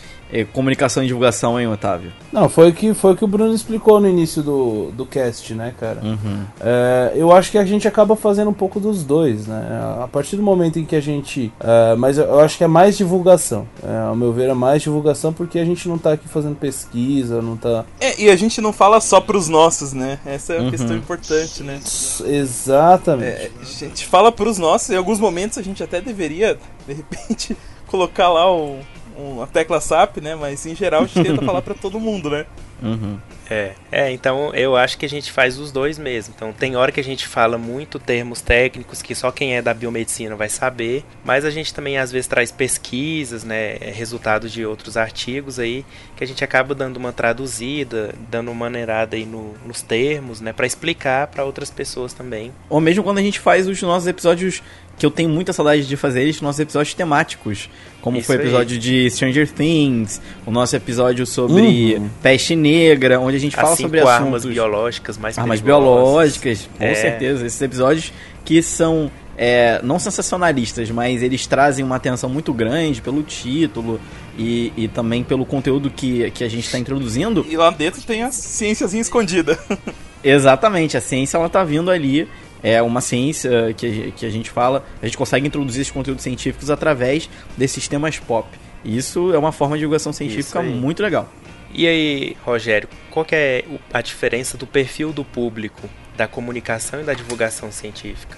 comunicação 0.43 1.03
e 1.03 1.07
divulgação, 1.07 1.59
hein, 1.59 1.67
Otávio? 1.67 2.11
Não, 2.33 2.49
foi 2.49 2.69
o 2.69 2.73
que, 2.73 2.93
foi 2.93 3.13
o 3.13 3.15
que 3.15 3.23
o 3.23 3.27
Bruno 3.27 3.53
explicou 3.53 3.99
no 4.01 4.09
início 4.09 4.43
do, 4.43 4.91
do 4.91 5.05
cast, 5.05 5.53
né, 5.53 5.73
cara? 5.79 6.01
Uhum. 6.03 6.43
É, 6.59 7.13
eu 7.15 7.31
acho 7.31 7.51
que 7.51 7.57
a 7.57 7.63
gente 7.63 7.87
acaba 7.87 8.15
fazendo 8.15 8.49
um 8.49 8.53
pouco 8.53 8.79
dos 8.79 9.03
dois, 9.03 9.47
né? 9.47 9.65
A 10.03 10.07
partir 10.07 10.35
do 10.35 10.41
momento 10.43 10.77
em 10.79 10.83
que 10.85 10.95
a 10.95 11.01
gente. 11.01 11.53
é, 11.59 11.95
mas 11.95 12.17
eu 12.17 12.39
acho 12.39 12.57
que 12.57 12.63
é 12.63 12.67
mais 12.67 12.97
divulgação. 12.97 13.67
É, 13.81 14.07
ao 14.07 14.15
meu 14.15 14.33
ver, 14.33 14.49
é 14.49 14.53
mais 14.53 14.81
divulgação 14.81 15.31
porque 15.31 15.59
a 15.59 15.65
gente 15.65 15.87
não 15.87 15.97
tá 15.97 16.13
aqui 16.13 16.27
fazendo 16.27 16.55
pesquisa, 16.55 17.41
não 17.41 17.55
tá. 17.55 17.85
É, 18.01 18.19
e 18.21 18.29
a 18.29 18.35
gente 18.35 18.59
não 18.59 18.73
fala 18.73 18.99
só 18.99 19.21
pros 19.21 19.47
nossos, 19.47 19.93
né? 19.93 20.19
Essa 20.25 20.53
é 20.53 20.57
uma 20.57 20.65
Uhum. 20.65 20.71
questão 20.71 20.95
importante, 20.97 21.61
né? 21.63 21.79
Exatamente. 22.25 23.27
É, 23.27 23.51
a 23.61 23.63
gente 23.65 24.05
fala 24.05 24.31
pros 24.31 24.57
nossos, 24.57 24.89
em 24.89 24.95
alguns 24.97 25.19
momentos 25.19 25.57
a 25.57 25.61
gente 25.61 25.83
até 25.83 26.01
deveria, 26.01 26.57
de 26.87 26.93
repente, 26.93 27.55
colocar 27.87 28.29
lá 28.29 28.51
um- 28.53 28.79
uma 29.17 29.47
tecla 29.47 29.79
SAP, 29.81 30.17
né? 30.17 30.35
Mas 30.35 30.65
em 30.65 30.75
geral 30.75 31.03
a 31.03 31.05
gente 31.05 31.23
tenta 31.23 31.41
falar 31.45 31.61
pra 31.61 31.73
todo 31.73 31.99
mundo, 31.99 32.29
né? 32.29 32.45
Uhum. 32.83 33.17
É, 33.49 33.71
é, 33.91 34.11
então 34.11 34.53
eu 34.53 34.75
acho 34.75 34.97
que 34.97 35.05
a 35.05 35.09
gente 35.09 35.31
faz 35.31 35.57
os 35.57 35.71
dois 35.71 35.97
mesmo. 35.97 36.33
Então 36.35 36.51
tem 36.51 36.75
hora 36.75 36.91
que 36.91 36.99
a 36.99 37.03
gente 37.03 37.25
fala 37.27 37.57
muito 37.57 37.97
termos 37.99 38.41
técnicos 38.41 39.01
que 39.01 39.15
só 39.15 39.31
quem 39.31 39.55
é 39.55 39.61
da 39.61 39.73
biomedicina 39.73 40.35
vai 40.35 40.49
saber, 40.49 41.05
mas 41.23 41.45
a 41.45 41.49
gente 41.49 41.73
também 41.73 41.97
às 41.97 42.11
vezes 42.11 42.27
traz 42.27 42.51
pesquisas, 42.51 43.43
né, 43.43 43.75
resultados 43.93 44.51
de 44.51 44.65
outros 44.65 44.97
artigos 44.97 45.57
aí 45.57 45.85
que 46.17 46.23
a 46.23 46.27
gente 46.27 46.43
acaba 46.43 46.75
dando 46.75 46.97
uma 46.97 47.13
traduzida, 47.13 48.13
dando 48.29 48.51
uma 48.51 48.65
maneirada 48.65 49.15
aí 49.15 49.25
no- 49.25 49.53
nos 49.65 49.81
termos, 49.81 50.41
né, 50.41 50.51
para 50.51 50.65
explicar 50.67 51.27
para 51.27 51.45
outras 51.45 51.69
pessoas 51.71 52.13
também. 52.13 52.51
Ou 52.69 52.81
mesmo 52.81 53.03
quando 53.03 53.19
a 53.19 53.21
gente 53.21 53.39
faz 53.39 53.67
os 53.67 53.81
nossos 53.81 54.07
episódios, 54.07 54.61
que 54.97 55.05
eu 55.05 55.11
tenho 55.11 55.29
muita 55.29 55.53
saudade 55.53 55.87
de 55.87 55.95
fazer 55.97 56.21
eles, 56.23 56.41
nossos 56.41 56.59
episódios 56.59 56.93
temáticos. 56.93 57.69
Como 58.05 58.17
Isso 58.19 58.27
foi 58.27 58.35
o 58.35 58.39
aí. 58.39 58.45
episódio 58.45 58.77
de 58.77 59.09
Stranger 59.09 59.51
Things, 59.51 60.21
o 60.45 60.51
nosso 60.51 60.75
episódio 60.75 61.25
sobre 61.25 61.95
Uhum. 61.95 62.07
peste 62.21 62.55
negra, 62.55 63.19
onde 63.19 63.35
a 63.35 63.39
gente 63.39 63.55
fala 63.55 63.71
As 63.73 63.79
sobre 63.79 63.97
cinco 63.97 64.07
armas 64.09 64.35
assuntos... 64.43 64.53
biológicas 64.53 65.17
mais 65.17 65.35
Armas 65.39 65.59
perigosas. 65.59 65.83
biológicas, 66.03 66.69
com 66.77 66.83
É. 66.83 66.93
certeza. 66.93 67.43
Esses 67.47 67.59
episódios 67.59 68.13
que 68.45 68.61
são 68.61 69.09
é, 69.35 69.81
não 69.83 69.97
sensacionalistas, 69.97 70.91
mas 70.91 71.23
eles 71.23 71.47
trazem 71.47 71.83
uma 71.83 71.95
atenção 71.95 72.29
muito 72.29 72.53
grande 72.53 73.01
pelo 73.01 73.23
título 73.23 73.99
e, 74.37 74.71
e 74.77 74.87
também 74.87 75.23
pelo 75.23 75.43
conteúdo 75.43 75.89
que, 75.89 76.29
que 76.29 76.43
a 76.43 76.47
gente 76.47 76.65
está 76.65 76.77
introduzindo. 76.77 77.43
E 77.49 77.57
lá 77.57 77.71
dentro 77.71 78.01
tem 78.03 78.21
a 78.21 78.31
ciênciazinha 78.31 79.01
escondida. 79.01 79.57
Exatamente, 80.23 80.95
a 80.95 81.01
ciência 81.01 81.37
ela 81.37 81.49
tá 81.49 81.63
vindo 81.63 81.91
ali. 81.91 82.27
É 82.67 82.81
uma 82.81 82.99
ciência 82.99 83.75
que, 83.77 84.11
que 84.13 84.25
a 84.25 84.29
gente 84.31 84.49
fala, 84.49 84.83
a 84.99 85.05
gente 85.05 85.15
consegue 85.15 85.45
introduzir 85.45 85.81
esses 85.81 85.93
conteúdos 85.93 86.23
científicos 86.23 86.71
através 86.71 87.29
desses 87.55 87.87
temas 87.87 88.17
pop. 88.17 88.49
E 88.83 88.97
isso 88.97 89.31
é 89.31 89.37
uma 89.37 89.51
forma 89.51 89.75
de 89.75 89.81
divulgação 89.81 90.11
científica 90.11 90.63
muito 90.63 91.03
legal. 91.03 91.29
E 91.71 91.85
aí, 91.85 92.35
Rogério, 92.43 92.89
qual 93.11 93.23
que 93.23 93.35
é 93.35 93.65
a 93.93 94.01
diferença 94.01 94.57
do 94.57 94.65
perfil 94.65 95.13
do 95.13 95.23
público 95.23 95.87
da 96.17 96.27
comunicação 96.27 97.01
e 97.01 97.03
da 97.03 97.13
divulgação 97.13 97.71
científica? 97.71 98.35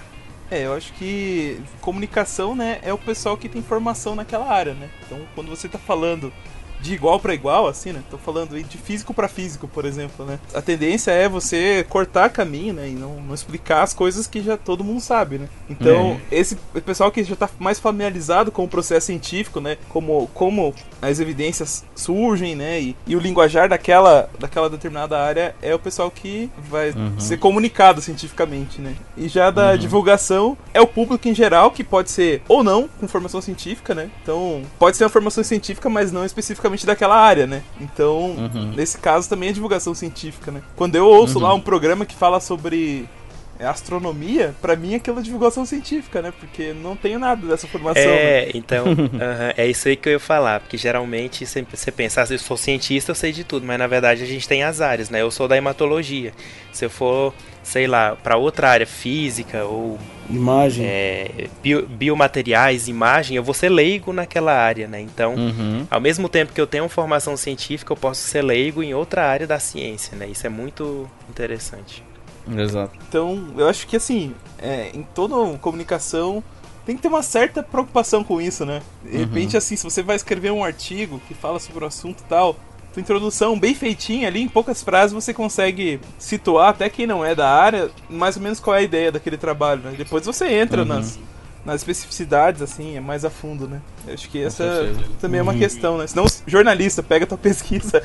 É, 0.50 0.66
eu 0.66 0.74
acho 0.74 0.92
que 0.92 1.58
comunicação, 1.80 2.54
né, 2.54 2.80
é 2.82 2.92
o 2.92 2.98
pessoal 2.98 3.34
que 3.34 3.48
tem 3.48 3.62
formação 3.62 4.14
naquela 4.14 4.46
área, 4.52 4.74
né? 4.74 4.90
Então, 5.06 5.20
quando 5.34 5.48
você 5.48 5.68
tá 5.70 5.78
falando 5.78 6.30
de 6.80 6.94
igual 6.94 7.18
para 7.18 7.34
igual, 7.34 7.66
assim, 7.66 7.92
né? 7.92 8.02
Tô 8.10 8.18
falando 8.18 8.54
aí 8.54 8.62
de 8.62 8.78
físico 8.78 9.12
para 9.12 9.28
físico, 9.28 9.66
por 9.68 9.84
exemplo, 9.84 10.24
né? 10.24 10.38
A 10.54 10.62
tendência 10.62 11.10
é 11.10 11.28
você 11.28 11.84
cortar 11.88 12.30
caminho, 12.30 12.74
né? 12.74 12.88
E 12.88 12.92
não, 12.92 13.20
não 13.20 13.34
explicar 13.34 13.82
as 13.82 13.92
coisas 13.92 14.26
que 14.26 14.40
já 14.42 14.56
todo 14.56 14.84
mundo 14.84 15.00
sabe, 15.00 15.38
né? 15.38 15.48
Então, 15.68 16.20
esse 16.30 16.56
pessoal 16.84 17.10
que 17.10 17.22
já 17.24 17.36
tá 17.36 17.48
mais 17.58 17.78
familiarizado 17.78 18.50
com 18.52 18.64
o 18.64 18.68
processo 18.68 19.06
científico, 19.06 19.60
né? 19.60 19.76
Como, 19.88 20.28
como 20.34 20.74
as 21.02 21.20
evidências 21.20 21.84
surgem, 21.94 22.54
né? 22.54 22.80
E, 22.80 22.96
e 23.06 23.16
o 23.16 23.20
linguajar 23.20 23.68
daquela, 23.68 24.28
daquela 24.38 24.68
determinada 24.70 25.18
área 25.18 25.54
é 25.62 25.74
o 25.74 25.78
pessoal 25.78 26.10
que 26.10 26.50
vai 26.58 26.88
Uhum. 26.98 27.20
ser 27.20 27.38
comunicado 27.38 28.00
cientificamente, 28.00 28.80
né? 28.80 28.94
E 29.16 29.28
já 29.28 29.50
da 29.50 29.76
divulgação 29.76 30.56
é 30.72 30.80
o 30.80 30.86
público 30.86 31.28
em 31.28 31.34
geral, 31.34 31.70
que 31.70 31.84
pode 31.84 32.10
ser 32.10 32.42
ou 32.48 32.64
não 32.64 32.88
com 32.98 33.06
formação 33.06 33.40
científica, 33.40 33.94
né? 33.94 34.10
Então, 34.22 34.62
pode 34.78 34.96
ser 34.96 35.04
uma 35.04 35.10
formação 35.10 35.44
científica, 35.44 35.88
mas 35.88 36.10
não 36.10 36.24
especificamente 36.76 36.86
daquela 36.86 37.16
área, 37.16 37.46
né? 37.46 37.62
Então, 37.80 38.30
Uhum. 38.30 38.72
nesse 38.74 38.98
caso 38.98 39.28
também 39.28 39.48
é 39.48 39.52
divulgação 39.52 39.94
científica, 39.94 40.50
né? 40.50 40.62
Quando 40.76 40.96
eu 40.96 41.06
ouço 41.06 41.38
lá 41.38 41.52
um 41.54 41.60
programa 41.60 42.04
que 42.06 42.14
fala 42.14 42.40
sobre 42.40 43.08
é, 43.58 43.66
astronomia, 43.66 44.54
pra 44.62 44.76
mim 44.76 44.94
é 44.94 44.98
divulgação 45.20 45.66
científica, 45.66 46.22
né? 46.22 46.32
Porque 46.38 46.72
não 46.72 46.94
tenho 46.94 47.18
nada 47.18 47.44
dessa 47.46 47.66
formação. 47.66 48.02
né? 48.02 48.08
É, 48.44 48.50
então, 48.54 48.86
aham, 49.20 49.52
é 49.56 49.66
isso 49.66 49.88
aí 49.88 49.96
que 49.96 50.08
eu 50.08 50.12
ia 50.12 50.20
falar, 50.20 50.60
porque 50.60 50.76
geralmente 50.76 51.44
você, 51.44 51.66
você 51.68 51.90
pensa, 51.90 52.22
ah, 52.22 52.26
eu 52.30 52.38
sou 52.38 52.56
cientista, 52.56 53.10
eu 53.10 53.16
sei 53.16 53.32
de 53.32 53.42
tudo, 53.44 53.66
mas 53.66 53.78
na 53.78 53.86
verdade 53.86 54.22
a 54.22 54.26
gente 54.26 54.46
tem 54.46 54.62
as 54.62 54.80
áreas, 54.80 55.10
né? 55.10 55.22
Eu 55.22 55.30
sou 55.30 55.48
da 55.48 55.56
hematologia. 55.56 56.32
Se 56.72 56.84
eu 56.84 56.90
for, 56.90 57.34
sei 57.62 57.86
lá, 57.86 58.14
pra 58.16 58.36
outra 58.36 58.70
área, 58.70 58.86
física 58.86 59.64
ou 59.64 59.98
Imagem. 60.30 60.84
é, 60.86 61.48
bio- 61.62 61.86
biomateriais, 61.86 62.88
imagem, 62.88 63.36
eu 63.36 63.42
vou 63.42 63.54
ser 63.54 63.68
leigo 63.68 64.12
naquela 64.12 64.52
área, 64.52 64.86
né? 64.86 65.00
Então, 65.00 65.34
Uhum. 65.34 65.86
ao 65.90 66.00
mesmo 66.00 66.28
tempo 66.28 66.52
que 66.52 66.60
eu 66.60 66.66
tenho 66.66 66.88
formação 66.88 67.36
científica, 67.36 67.92
eu 67.92 67.96
posso 67.96 68.20
ser 68.22 68.42
leigo 68.42 68.82
em 68.82 68.92
outra 68.94 69.26
área 69.26 69.46
da 69.46 69.58
ciência, 69.58 70.16
né? 70.16 70.26
Isso 70.28 70.46
é 70.46 70.50
muito 70.50 71.08
interessante. 71.30 72.02
Exato. 72.56 72.98
Então, 73.08 73.48
eu 73.56 73.68
acho 73.68 73.86
que 73.86 73.96
assim, 73.96 74.34
é, 74.58 74.90
em 74.94 75.02
toda 75.02 75.34
comunicação 75.58 76.42
tem 76.86 76.96
que 76.96 77.02
ter 77.02 77.08
uma 77.08 77.22
certa 77.22 77.62
preocupação 77.62 78.24
com 78.24 78.40
isso, 78.40 78.64
né? 78.64 78.80
De 79.04 79.18
repente, 79.18 79.56
assim, 79.56 79.76
se 79.76 79.84
você 79.84 80.02
vai 80.02 80.16
escrever 80.16 80.50
um 80.50 80.64
artigo 80.64 81.20
que 81.28 81.34
fala 81.34 81.58
sobre 81.60 81.84
o 81.84 81.86
assunto 81.86 82.20
e 82.20 82.24
tal, 82.24 82.56
tua 82.98 83.16
introdução 83.16 83.58
bem 83.58 83.74
feitinha 83.74 84.26
ali, 84.28 84.42
em 84.42 84.48
poucas 84.48 84.82
frases 84.82 85.12
você 85.12 85.32
consegue 85.32 86.00
situar 86.18 86.70
até 86.70 86.88
quem 86.88 87.06
não 87.06 87.24
é 87.24 87.34
da 87.34 87.48
área, 87.48 87.90
mais 88.10 88.36
ou 88.36 88.42
menos 88.42 88.60
qual 88.60 88.76
é 88.76 88.80
a 88.80 88.82
ideia 88.82 89.12
daquele 89.12 89.36
trabalho, 89.36 89.82
né? 89.82 89.94
Depois 89.96 90.26
você 90.26 90.46
entra 90.52 90.82
Uhum. 90.82 90.88
nas, 90.88 91.18
nas 91.64 91.76
especificidades, 91.80 92.60
assim, 92.62 92.96
é 92.96 93.00
mais 93.00 93.24
a 93.24 93.30
fundo, 93.30 93.68
né? 93.68 93.80
Eu 94.06 94.14
acho 94.14 94.28
que 94.28 94.42
essa 94.42 94.90
também 95.20 95.40
é 95.40 95.42
uma 95.42 95.54
questão, 95.54 95.98
né? 95.98 96.06
Senão 96.06 96.24
o 96.24 96.28
jornalista 96.46 97.02
pega 97.02 97.26
tua 97.26 97.38
pesquisa, 97.38 98.02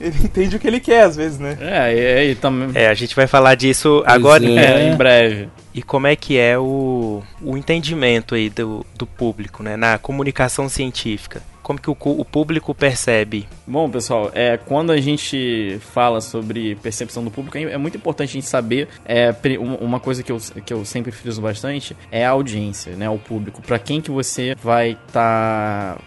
ele 0.00 0.16
entende 0.24 0.56
o 0.56 0.58
que 0.58 0.66
ele 0.66 0.80
quer 0.80 1.02
às 1.04 1.16
vezes, 1.16 1.38
né? 1.38 1.56
É, 1.60 2.24
e, 2.26 2.30
e 2.32 2.34
também. 2.34 2.70
É, 2.74 2.88
a 2.88 2.94
gente 2.94 3.14
vai 3.16 3.26
falar 3.26 3.54
disso 3.54 4.02
agora. 4.06 4.44
é. 4.44 4.56
É, 4.86 4.92
em 4.92 4.96
breve. 4.96 5.48
E 5.74 5.82
como 5.82 6.06
é 6.06 6.16
que 6.16 6.38
é 6.38 6.58
o, 6.58 7.22
o 7.42 7.56
entendimento 7.56 8.34
aí 8.34 8.48
do, 8.48 8.84
do 8.94 9.06
público, 9.06 9.62
né? 9.62 9.76
Na 9.76 9.98
comunicação 9.98 10.68
científica. 10.68 11.42
Como 11.66 11.80
que 11.80 11.90
o, 11.90 11.96
o 12.00 12.24
público 12.24 12.72
percebe? 12.72 13.48
Bom, 13.66 13.90
pessoal, 13.90 14.30
é, 14.32 14.56
quando 14.56 14.92
a 14.92 15.00
gente 15.00 15.80
fala 15.80 16.20
sobre 16.20 16.76
percepção 16.76 17.24
do 17.24 17.30
público, 17.32 17.58
é 17.58 17.62
é 17.62 17.76
muito 17.76 17.96
importante 17.96 18.28
a 18.28 18.32
gente 18.34 18.46
saber 18.46 18.86
é, 19.04 19.34
uma 19.58 19.98
coisa 19.98 20.22
que 20.22 20.30
eu, 20.30 20.38
que 20.64 20.72
eu 20.72 20.84
sempre 20.84 21.10
friso 21.10 21.42
bastante 21.42 21.96
é 22.08 22.24
a 22.24 22.30
audiência, 22.30 22.94
né? 22.94 23.10
O 23.10 23.18
público. 23.18 23.60
Para 23.62 23.80
quem 23.80 24.00
que 24.00 24.12
você 24.12 24.54
vai 24.62 24.96
estar 25.08 26.00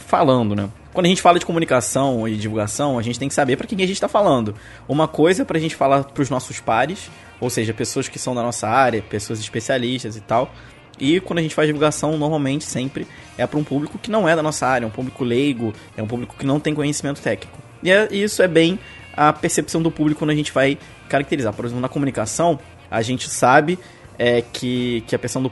falando, 0.00 0.56
né? 0.56 0.68
Quando 0.92 1.06
a 1.06 1.08
gente 1.10 1.22
fala 1.22 1.38
de 1.38 1.46
comunicação 1.46 2.26
e 2.26 2.34
divulgação, 2.34 2.98
a 2.98 3.02
gente 3.02 3.20
tem 3.20 3.28
que 3.28 3.34
saber 3.36 3.54
para 3.56 3.68
quem 3.68 3.78
que 3.78 3.84
a 3.84 3.86
gente 3.86 3.94
está 3.94 4.08
falando. 4.08 4.52
Uma 4.88 5.06
coisa 5.06 5.42
é 5.42 5.44
para 5.44 5.58
a 5.58 5.60
gente 5.60 5.76
falar 5.76 6.02
para 6.02 6.22
os 6.24 6.28
nossos 6.28 6.58
pares, 6.58 7.08
ou 7.40 7.48
seja, 7.48 7.72
pessoas 7.72 8.08
que 8.08 8.18
são 8.18 8.34
da 8.34 8.42
nossa 8.42 8.66
área, 8.66 9.00
pessoas 9.00 9.38
especialistas 9.38 10.16
e 10.16 10.20
tal. 10.20 10.50
E 10.98 11.20
quando 11.20 11.38
a 11.38 11.42
gente 11.42 11.54
faz 11.54 11.66
divulgação, 11.66 12.16
normalmente 12.16 12.64
sempre 12.64 13.06
é 13.36 13.46
para 13.46 13.58
um 13.58 13.64
público 13.64 13.98
que 13.98 14.10
não 14.10 14.28
é 14.28 14.34
da 14.34 14.42
nossa 14.42 14.66
área, 14.66 14.84
é 14.84 14.88
um 14.88 14.90
público 14.90 15.24
leigo, 15.24 15.72
é 15.96 16.02
um 16.02 16.06
público 16.06 16.34
que 16.38 16.46
não 16.46 16.58
tem 16.58 16.74
conhecimento 16.74 17.20
técnico. 17.20 17.58
E 17.82 17.90
é- 17.90 18.08
isso 18.10 18.42
é 18.42 18.48
bem 18.48 18.78
a 19.16 19.32
percepção 19.32 19.82
do 19.82 19.90
público 19.90 20.20
quando 20.20 20.30
a 20.30 20.34
gente 20.34 20.52
vai 20.52 20.78
caracterizar. 21.08 21.52
Por 21.52 21.64
exemplo, 21.64 21.80
na 21.80 21.88
comunicação, 21.88 22.58
a 22.90 23.02
gente 23.02 23.28
sabe 23.28 23.78
é, 24.18 24.42
que, 24.42 25.04
que 25.06 25.14
a 25.14 25.18
pessoa 25.18 25.44
do, 25.44 25.50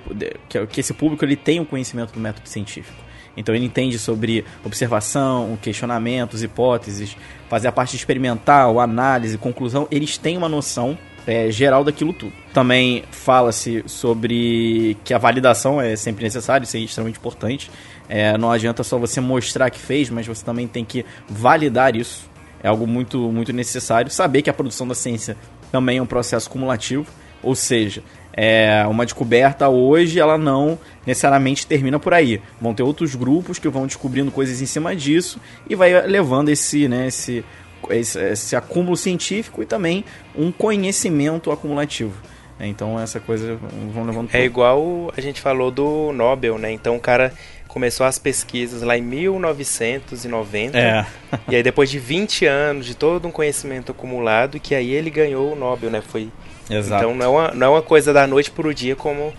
que, 0.48 0.66
que 0.66 0.80
esse 0.80 0.92
público 0.92 1.24
ele 1.24 1.36
tem 1.36 1.60
o 1.60 1.64
conhecimento 1.64 2.12
do 2.12 2.18
método 2.20 2.48
científico. 2.48 3.06
Então 3.36 3.54
ele 3.54 3.64
entende 3.64 3.98
sobre 3.98 4.44
observação, 4.64 5.58
questionamentos, 5.60 6.42
hipóteses, 6.42 7.16
fazer 7.48 7.68
a 7.68 7.72
parte 7.72 7.94
experimental, 7.94 8.80
análise, 8.80 9.36
conclusão. 9.36 9.86
Eles 9.90 10.16
têm 10.16 10.36
uma 10.36 10.48
noção 10.48 10.98
é, 11.26 11.50
geral 11.50 11.82
daquilo 11.82 12.12
tudo. 12.12 12.32
Também 12.52 13.02
fala-se 13.10 13.82
sobre 13.86 14.96
que 15.04 15.12
a 15.12 15.18
validação 15.18 15.80
é 15.80 15.96
sempre 15.96 16.24
necessária, 16.24 16.64
isso 16.64 16.76
é 16.76 16.80
extremamente 16.80 17.18
importante. 17.18 17.70
É, 18.08 18.38
não 18.38 18.50
adianta 18.50 18.84
só 18.84 18.98
você 18.98 19.20
mostrar 19.20 19.68
que 19.70 19.78
fez, 19.78 20.08
mas 20.08 20.26
você 20.26 20.44
também 20.44 20.68
tem 20.68 20.84
que 20.84 21.04
validar 21.28 21.96
isso. 21.96 22.30
É 22.62 22.68
algo 22.68 22.86
muito, 22.86 23.18
muito 23.32 23.52
necessário. 23.52 24.10
Saber 24.10 24.42
que 24.42 24.50
a 24.50 24.52
produção 24.54 24.86
da 24.86 24.94
ciência 24.94 25.36
também 25.72 25.98
é 25.98 26.02
um 26.02 26.06
processo 26.06 26.48
cumulativo. 26.48 27.06
Ou 27.42 27.54
seja, 27.54 28.02
é, 28.32 28.84
uma 28.88 29.04
descoberta 29.04 29.68
hoje, 29.68 30.18
ela 30.18 30.36
não 30.36 30.78
necessariamente 31.06 31.66
termina 31.66 31.98
por 31.98 32.12
aí. 32.12 32.40
Vão 32.60 32.74
ter 32.74 32.82
outros 32.82 33.14
grupos 33.14 33.58
que 33.58 33.68
vão 33.68 33.86
descobrindo 33.86 34.30
coisas 34.30 34.60
em 34.60 34.66
cima 34.66 34.96
disso 34.96 35.40
e 35.68 35.74
vai 35.74 36.06
levando 36.06 36.48
esse, 36.48 36.88
né, 36.88 37.08
esse, 37.08 37.44
esse, 37.90 38.18
esse 38.18 38.56
acúmulo 38.56 38.96
científico 38.96 39.62
e 39.62 39.66
também 39.66 40.04
um 40.34 40.50
conhecimento 40.52 41.50
acumulativo. 41.50 42.14
Então 42.58 42.98
essa 42.98 43.20
coisa 43.20 43.58
vão 43.92 44.04
levando. 44.04 44.30
É 44.32 44.42
igual 44.44 45.12
a 45.16 45.20
gente 45.20 45.40
falou 45.40 45.70
do 45.70 46.10
Nobel, 46.12 46.56
né? 46.58 46.72
Então 46.72 46.96
o 46.96 47.00
cara 47.00 47.32
começou 47.68 48.06
as 48.06 48.18
pesquisas 48.18 48.80
lá 48.80 48.96
em 48.96 49.02
1990. 49.02 50.78
É. 50.78 51.06
e 51.48 51.56
aí 51.56 51.62
depois 51.62 51.90
de 51.90 51.98
20 51.98 52.46
anos 52.46 52.86
de 52.86 52.94
todo 52.94 53.28
um 53.28 53.30
conhecimento 53.30 53.92
acumulado, 53.92 54.58
que 54.58 54.74
aí 54.74 54.90
ele 54.92 55.10
ganhou 55.10 55.52
o 55.52 55.56
Nobel, 55.56 55.90
né? 55.90 56.00
Foi 56.06 56.30
Exato. 56.70 57.04
Então 57.04 57.14
não 57.14 57.24
é 57.24 57.28
uma, 57.28 57.50
não 57.52 57.66
é 57.66 57.70
uma 57.70 57.82
coisa 57.82 58.12
da 58.12 58.26
noite 58.26 58.50
para 58.50 58.66
o 58.66 58.74
dia 58.74 58.96
como 58.96 59.32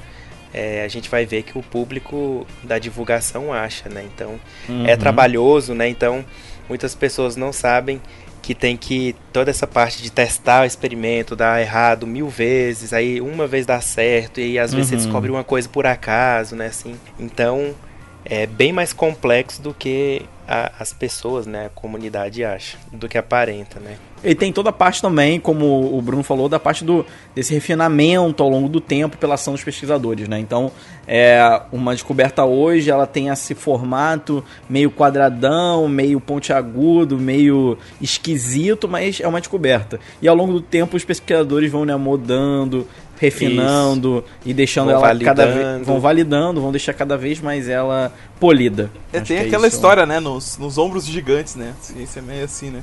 é, 0.54 0.84
a 0.84 0.88
gente 0.88 1.10
vai 1.10 1.26
ver 1.26 1.44
que 1.44 1.58
o 1.58 1.62
público 1.64 2.46
da 2.64 2.80
divulgação 2.80 3.52
acha, 3.52 3.90
né? 3.90 4.06
Então 4.14 4.40
Uhum. 4.70 4.86
é 4.86 4.96
trabalhoso, 4.96 5.74
né? 5.74 5.90
Então 5.90 6.24
muitas 6.70 6.94
pessoas 6.96 7.36
não 7.36 7.52
sabem 7.52 8.02
que 8.48 8.56
tem 8.56 8.78
que 8.78 9.14
toda 9.34 9.52
essa 9.52 9.68
parte 9.68 10.02
de 10.02 10.10
testar 10.10 10.62
o 10.62 10.66
experimento, 10.66 11.36
dar 11.36 11.60
errado 11.62 12.08
mil 12.08 12.30
vezes, 12.30 12.94
aí 12.94 13.20
uma 13.20 13.46
vez 13.46 13.66
dá 13.66 13.82
certo, 13.82 14.40
e 14.40 14.44
aí 14.44 14.60
às 14.60 14.74
vezes 14.74 14.88
você 14.88 14.96
Uhum. 14.96 15.02
descobre 15.02 15.30
uma 15.30 15.44
coisa 15.44 15.68
por 15.68 15.86
acaso, 15.86 16.56
né? 16.56 16.68
Assim, 16.68 16.96
então 17.20 17.76
é 18.24 18.46
bem 18.48 18.72
mais 18.72 18.94
complexo 18.94 19.62
do 19.62 19.74
que 19.74 20.22
a- 20.48 20.72
as 20.80 20.94
pessoas, 20.94 21.46
né? 21.46 21.66
A 21.66 21.70
comunidade 21.70 22.42
acha, 22.46 22.78
do 22.90 23.10
que 23.10 23.18
aparenta, 23.18 23.82
né? 23.82 23.98
E 24.24 24.34
tem 24.34 24.52
toda 24.52 24.70
a 24.70 24.74
parte 24.74 25.02
também, 25.02 25.40
como 25.40 25.96
o 25.96 26.02
Bruno 26.02 26.24
falou, 26.24 26.50
da 26.50 26.60
parte 26.60 26.84
do, 26.84 27.06
desse 27.36 27.54
refinamento 27.54 28.42
ao 28.42 28.50
longo 28.50 28.68
do 28.68 28.82
tempo 28.82 29.18
pela 29.18 29.36
ação 29.36 29.54
dos 29.54 29.64
pesquisadores, 29.64 30.28
né? 30.28 30.40
Então, 30.40 30.72
é, 31.08 31.62
uma 31.72 31.94
descoberta 31.94 32.44
hoje, 32.44 32.90
ela 32.90 33.06
tem 33.06 33.30
esse 33.30 33.54
formato 33.54 34.44
meio 34.70 34.90
quadradão, 34.90 35.88
meio 35.88 36.20
pontiagudo, 36.20 37.18
meio 37.18 37.78
esquisito, 38.02 38.88
mas 38.88 39.22
é 39.22 39.28
uma 39.28 39.40
descoberta. 39.40 40.00
E 40.22 40.28
ao 40.28 40.36
longo 40.36 40.54
do 40.54 40.62
tempo, 40.62 40.98
os 40.98 41.06
pesquisadores 41.06 41.72
vão 41.72 41.86
né, 41.86 41.96
mudando, 41.96 42.88
refinando 43.20 44.24
e 44.46 44.54
deixando 44.54 44.92
Vão 44.92 45.06
ela 45.06 45.20
cada 45.20 45.46
vez... 45.46 45.56
validando. 45.56 45.86
Vão 45.86 46.00
validando, 46.00 46.62
vão 46.62 46.72
deixar 46.72 46.94
cada 46.94 47.18
vez 47.18 47.40
mais 47.40 47.70
ela 47.70 48.12
polida. 48.40 48.92
É, 49.14 49.20
tem 49.20 49.38
é 49.38 49.42
aquela 49.42 49.68
isso. 49.68 49.76
história, 49.76 50.06
né, 50.06 50.20
nos, 50.20 50.58
nos 50.58 50.78
ombros 50.78 51.06
gigantes, 51.06 51.56
né? 51.56 51.74
Ciência 51.82 52.20
é 52.20 52.22
meio 52.24 52.46
assim, 52.46 52.70
né? 52.70 52.82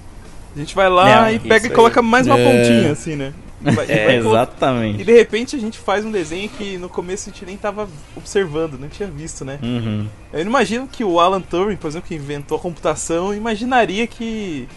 A 0.54 0.58
gente 0.58 0.74
vai 0.74 0.88
lá 0.88 1.30
É, 1.30 1.34
e 1.34 1.38
pega 1.38 1.66
e 1.66 1.70
aí. 1.70 1.74
coloca 1.74 2.00
mais 2.00 2.26
uma 2.26 2.38
É. 2.38 2.44
pontinha, 2.44 2.92
assim, 2.92 3.16
né? 3.16 3.32
E 3.64 3.70
vai- 3.70 3.86
e 3.86 3.92
É, 3.92 4.06
vai 4.06 4.22
colo- 4.22 4.34
Exatamente. 4.36 5.00
E 5.00 5.04
de 5.04 5.12
repente 5.12 5.56
a 5.56 5.58
gente 5.58 5.78
faz 5.78 6.04
um 6.04 6.10
desenho 6.10 6.48
que 6.50 6.76
no 6.78 6.88
começo 6.88 7.28
a 7.28 7.32
gente 7.32 7.44
nem 7.46 7.56
tava 7.56 7.88
observando, 8.16 8.78
não 8.78 8.88
tinha 8.88 9.08
visto, 9.08 9.44
né? 9.44 9.58
Uhum. 9.62 10.06
Eu 10.32 10.40
não 10.44 10.50
imagino 10.50 10.86
que 10.86 11.02
o 11.02 11.18
Alan 11.18 11.40
Turing, 11.40 11.76
por 11.76 11.88
exemplo, 11.88 12.06
que 12.08 12.14
inventou 12.14 12.56
a 12.58 12.60
computação, 12.60 13.34
imaginaria 13.34 14.06
que 14.06 14.68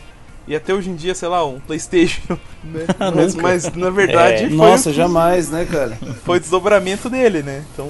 ia 0.48 0.60
ter 0.62 0.72
hoje 0.72 0.90
em 0.90 0.96
dia, 0.96 1.14
sei 1.14 1.28
lá, 1.28 1.46
um 1.46 1.60
Playstation, 1.60 2.38
né? 2.64 2.86
mas, 3.14 3.36
mas, 3.36 3.72
na 3.74 3.90
verdade 3.90 4.46
É. 4.46 4.48
foi, 4.48 4.56
Nossa, 4.58 4.94
jamais, 4.94 5.50
né, 5.50 5.68
cara? 5.70 5.98
foi 6.24 6.40
desdobramento 6.40 7.10
dele, 7.10 7.44
né? 7.44 7.64
Então, 7.74 7.88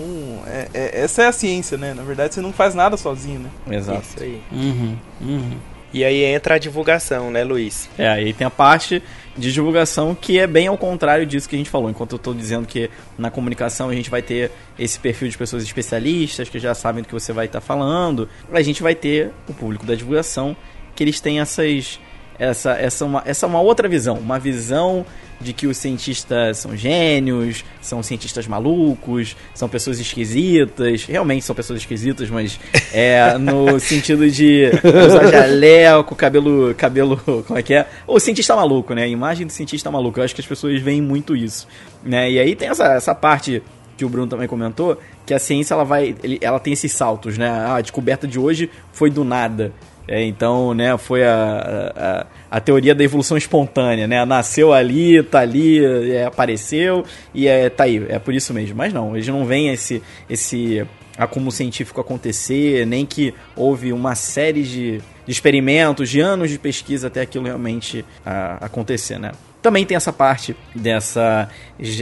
é- 0.48 0.67
é- 0.74 1.01
essa 1.03 1.22
é 1.22 1.27
a 1.27 1.32
ciência, 1.32 1.77
né? 1.77 1.94
Na 1.94 2.01
verdade, 2.03 2.34
você 2.34 2.41
não 2.41 2.51
faz 2.51 2.74
nada 2.74 2.98
sozinho, 2.98 3.39
né? 3.41 3.77
Exato. 3.77 4.01
Isso 4.01 4.24
aí. 4.24 4.41
Uhum, 4.51 4.98
uhum. 5.22 5.51
E 5.98 6.06
aí 6.06 6.24
entra 6.25 6.54
a 6.54 6.58
divulgação, 6.60 7.32
né, 7.32 7.44
Luiz? 7.44 7.89
É, 7.98 8.08
aí 8.08 8.32
tem 8.32 8.46
a 8.46 8.51
parte 8.51 9.01
de 9.36 9.51
divulgação 9.51 10.13
que 10.13 10.38
é 10.38 10.46
bem 10.46 10.68
ao 10.68 10.77
contrário 10.77 11.25
disso 11.25 11.50
que 11.50 11.56
a 11.56 11.58
gente 11.58 11.72
falou. 11.72 11.89
Enquanto 11.89 12.12
eu 12.12 12.18
estou 12.18 12.36
dizendo 12.36 12.68
que 12.68 12.88
na 13.18 13.32
comunicação 13.32 13.89
a 13.89 13.96
gente 13.96 14.08
vai 14.08 14.22
ter 14.22 14.51
esse 14.77 15.00
perfil 15.00 15.27
de 15.27 15.36
pessoas 15.36 15.64
especialistas 15.64 16.50
que 16.50 16.60
já 16.60 16.75
sabem 16.75 17.01
do 17.01 17.07
que 17.07 17.14
você 17.16 17.33
vai 17.33 17.48
estar 17.48 17.62
falando, 17.62 18.29
a 18.53 18.62
gente 18.62 18.83
vai 18.83 18.94
ter 18.94 19.31
o 19.50 19.55
público 19.55 19.88
da 19.88 19.96
divulgação 19.96 20.55
que 20.96 21.03
eles 21.03 21.20
têm 21.20 21.40
essas 21.40 22.00
essa 22.40 22.72
essa 22.74 23.06
uma, 23.06 23.24
essa 23.26 23.46
é 23.46 23.50
uma 23.50 23.62
outra 23.62 23.88
visão, 23.88 24.16
uma 24.16 24.40
visão 24.40 25.06
de 25.40 25.54
que 25.54 25.68
os 25.68 25.78
cientistas 25.78 26.58
são 26.58 26.76
gênios, 26.76 27.64
são 27.82 28.02
cientistas 28.02 28.48
malucos, 28.48 29.36
são 29.54 29.70
pessoas 29.70 30.00
esquisitas. 30.00 31.06
Realmente 31.06 31.46
são 31.46 31.56
pessoas 31.56 31.80
esquisitas, 31.80 32.30
mas 32.30 32.60
é 32.92 33.38
no 33.38 33.78
sentido 33.80 34.30
de 34.30 34.72
usar 35.06 35.28
jaleco, 35.28 36.16
cabelo, 36.16 36.74
cabelo, 36.76 37.18
como 37.46 37.60
é 37.60 37.62
que 37.62 37.74
é? 37.74 37.88
O 38.08 38.20
cientista 38.20 38.56
maluco, 38.56 38.94
né? 38.94 39.04
A 39.04 39.08
imagem 39.08 39.46
do 39.46 39.54
cientista 39.54 39.92
maluco. 39.92 40.20
Eu 40.20 40.24
acho 40.24 40.34
que 40.34 40.42
as 40.42 40.48
pessoas 40.48 40.82
veem 40.82 41.02
muito 41.02 41.36
isso, 41.36 41.68
né? 42.04 42.32
E 42.32 42.40
aí 42.40 42.56
tem 42.56 42.70
essa, 42.70 42.94
essa 42.94 43.14
parte 43.14 43.62
que 43.96 44.06
o 44.06 44.10
Bruno 44.10 44.28
também 44.28 44.48
comentou, 44.48 45.00
que 45.26 45.34
a 45.34 45.40
ciência 45.40 45.74
ela 45.74 45.84
vai, 45.84 46.16
ela 46.40 46.60
tem 46.60 46.74
esses 46.74 46.92
saltos, 46.92 47.38
né? 47.38 47.50
A 47.50 47.82
descoberta 47.82 48.28
de 48.28 48.40
hoje 48.40 48.70
foi 48.92 49.10
do 49.10 49.24
nada. 49.24 49.74
É, 50.07 50.24
então, 50.24 50.74
né, 50.74 50.98
foi 50.98 51.25
a, 51.25 52.25
a, 52.50 52.57
a 52.57 52.59
teoria 52.61 52.96
da 52.96 53.03
evolução 53.03 53.37
espontânea, 53.37 54.07
né? 54.07 54.24
Nasceu 54.24 54.72
ali, 54.72 55.22
tá 55.22 55.39
ali, 55.39 55.83
é, 56.13 56.25
apareceu 56.25 57.03
e 57.33 57.48
é, 57.48 57.70
tá 57.70 57.83
aí. 57.83 58.05
É 58.07 58.17
por 58.17 58.33
isso 58.33 58.53
mesmo. 58.53 58.75
Mas 58.75 58.93
não, 58.93 59.15
eles 59.15 59.27
não 59.27 59.46
veem 59.46 59.70
esse, 59.70 60.01
esse 60.29 60.85
acúmulo 61.17 61.51
científico 61.51 62.00
acontecer, 62.00 62.85
nem 62.85 63.05
que 63.05 63.33
houve 63.55 63.91
uma 63.91 64.15
série 64.15 64.63
de, 64.63 65.01
de 65.25 65.31
experimentos, 65.31 66.09
de 66.09 66.22
anos 66.22 66.50
de 66.50 66.59
pesquisa 66.59 67.07
até 67.07 67.22
aquilo 67.22 67.46
realmente 67.46 68.05
ah, 68.25 68.57
acontecer, 68.61 69.20
né? 69.20 69.31
Também 69.61 69.85
tem 69.85 69.98
essa 69.98 70.13
parte 70.13 70.55
dessa, 70.74 71.50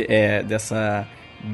é, 0.07 0.43
dessa 0.43 1.07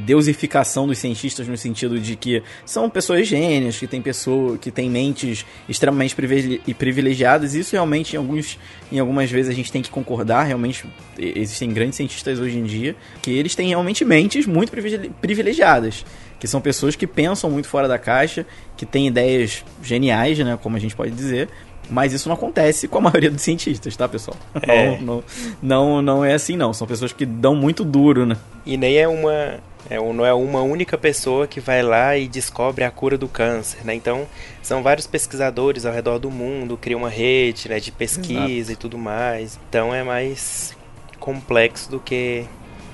deusificação 0.05 0.87
dos 0.87 0.97
cientistas 0.97 1.47
no 1.47 1.57
sentido 1.57 1.99
de 1.99 2.15
que 2.15 2.41
são 2.65 2.89
pessoas 2.89 3.27
gênias, 3.27 3.77
que 3.77 3.87
têm 3.87 4.01
pessoa, 4.01 4.57
que 4.57 4.71
têm 4.71 4.89
mentes 4.89 5.45
extremamente 5.67 6.15
privile- 6.15 6.59
privilegiadas. 6.75 7.53
Isso 7.53 7.73
realmente 7.73 8.13
em 8.13 8.17
alguns 8.17 8.57
em 8.91 8.99
algumas 8.99 9.29
vezes 9.29 9.51
a 9.51 9.53
gente 9.55 9.71
tem 9.71 9.81
que 9.81 9.89
concordar, 9.89 10.43
realmente 10.43 10.85
existem 11.17 11.71
grandes 11.71 11.95
cientistas 11.95 12.39
hoje 12.39 12.57
em 12.57 12.63
dia 12.63 12.95
que 13.21 13.31
eles 13.31 13.55
têm 13.55 13.69
realmente 13.69 14.03
mentes 14.03 14.45
muito 14.45 14.71
privile- 14.71 15.11
privilegiadas, 15.21 16.05
que 16.39 16.47
são 16.47 16.59
pessoas 16.59 16.95
que 16.95 17.05
pensam 17.07 17.49
muito 17.49 17.67
fora 17.67 17.87
da 17.87 17.97
caixa, 17.99 18.45
que 18.75 18.85
têm 18.85 19.07
ideias 19.07 19.63
geniais, 19.83 20.37
né, 20.39 20.57
como 20.61 20.75
a 20.75 20.79
gente 20.79 20.95
pode 20.95 21.11
dizer. 21.11 21.49
Mas 21.91 22.13
isso 22.13 22.27
não 22.29 22.35
acontece 22.35 22.87
com 22.87 22.97
a 22.97 23.01
maioria 23.11 23.29
dos 23.29 23.41
cientistas, 23.41 23.95
tá, 23.95 24.07
pessoal? 24.07 24.37
É. 24.63 24.97
Não, 25.01 25.21
não, 25.61 26.01
não, 26.01 26.25
é 26.25 26.33
assim, 26.33 26.55
não. 26.55 26.73
São 26.73 26.87
pessoas 26.87 27.11
que 27.11 27.25
dão 27.25 27.53
muito 27.53 27.83
duro, 27.83 28.25
né? 28.25 28.37
E 28.65 28.77
nem 28.77 28.95
é 28.97 29.07
uma. 29.07 29.59
É, 29.89 29.97
não 29.97 30.25
é 30.25 30.33
uma 30.33 30.61
única 30.61 30.97
pessoa 30.97 31.47
que 31.47 31.59
vai 31.59 31.81
lá 31.83 32.15
e 32.15 32.27
descobre 32.27 32.85
a 32.85 32.91
cura 32.91 33.17
do 33.17 33.27
câncer, 33.27 33.83
né? 33.83 33.93
Então, 33.93 34.25
são 34.63 34.81
vários 34.81 35.05
pesquisadores 35.05 35.85
ao 35.85 35.91
redor 35.93 36.17
do 36.17 36.31
mundo, 36.31 36.77
criam 36.77 36.99
uma 37.01 37.09
rede 37.09 37.67
né, 37.67 37.79
de 37.79 37.91
pesquisa 37.91 38.71
e 38.71 38.75
tudo 38.77 38.97
mais. 38.97 39.59
Então, 39.67 39.93
é 39.93 40.01
mais 40.03 40.73
complexo 41.19 41.89
do 41.91 41.99
que 41.99 42.45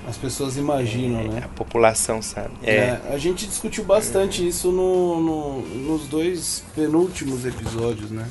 As 0.08 0.16
pessoas 0.16 0.56
imaginam, 0.56 1.22
né? 1.24 1.42
a 1.44 1.48
população 1.48 2.20
sabe. 2.22 2.50
É, 2.64 2.74
É, 2.74 3.00
a 3.12 3.18
gente 3.18 3.46
discutiu 3.46 3.84
bastante 3.84 4.46
isso 4.46 4.72
no, 4.72 5.20
no- 5.20 5.60
nos 5.60 6.06
dois 6.08 6.64
penúltimos 6.74 7.44
episódios, 7.46 8.10
né? 8.10 8.26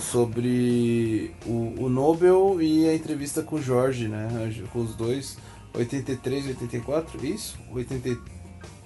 Sobre 0.00 1.32
o, 1.46 1.74
o 1.84 1.88
Nobel 1.88 2.58
e 2.60 2.88
a 2.88 2.94
entrevista 2.94 3.42
com 3.42 3.56
o 3.56 3.62
Jorge, 3.62 4.08
né? 4.08 4.28
Com 4.72 4.80
os 4.80 4.94
dois. 4.94 5.36
83 5.74 6.46
e 6.46 6.48
84, 6.50 7.26
isso? 7.26 7.58
80... 7.72 8.18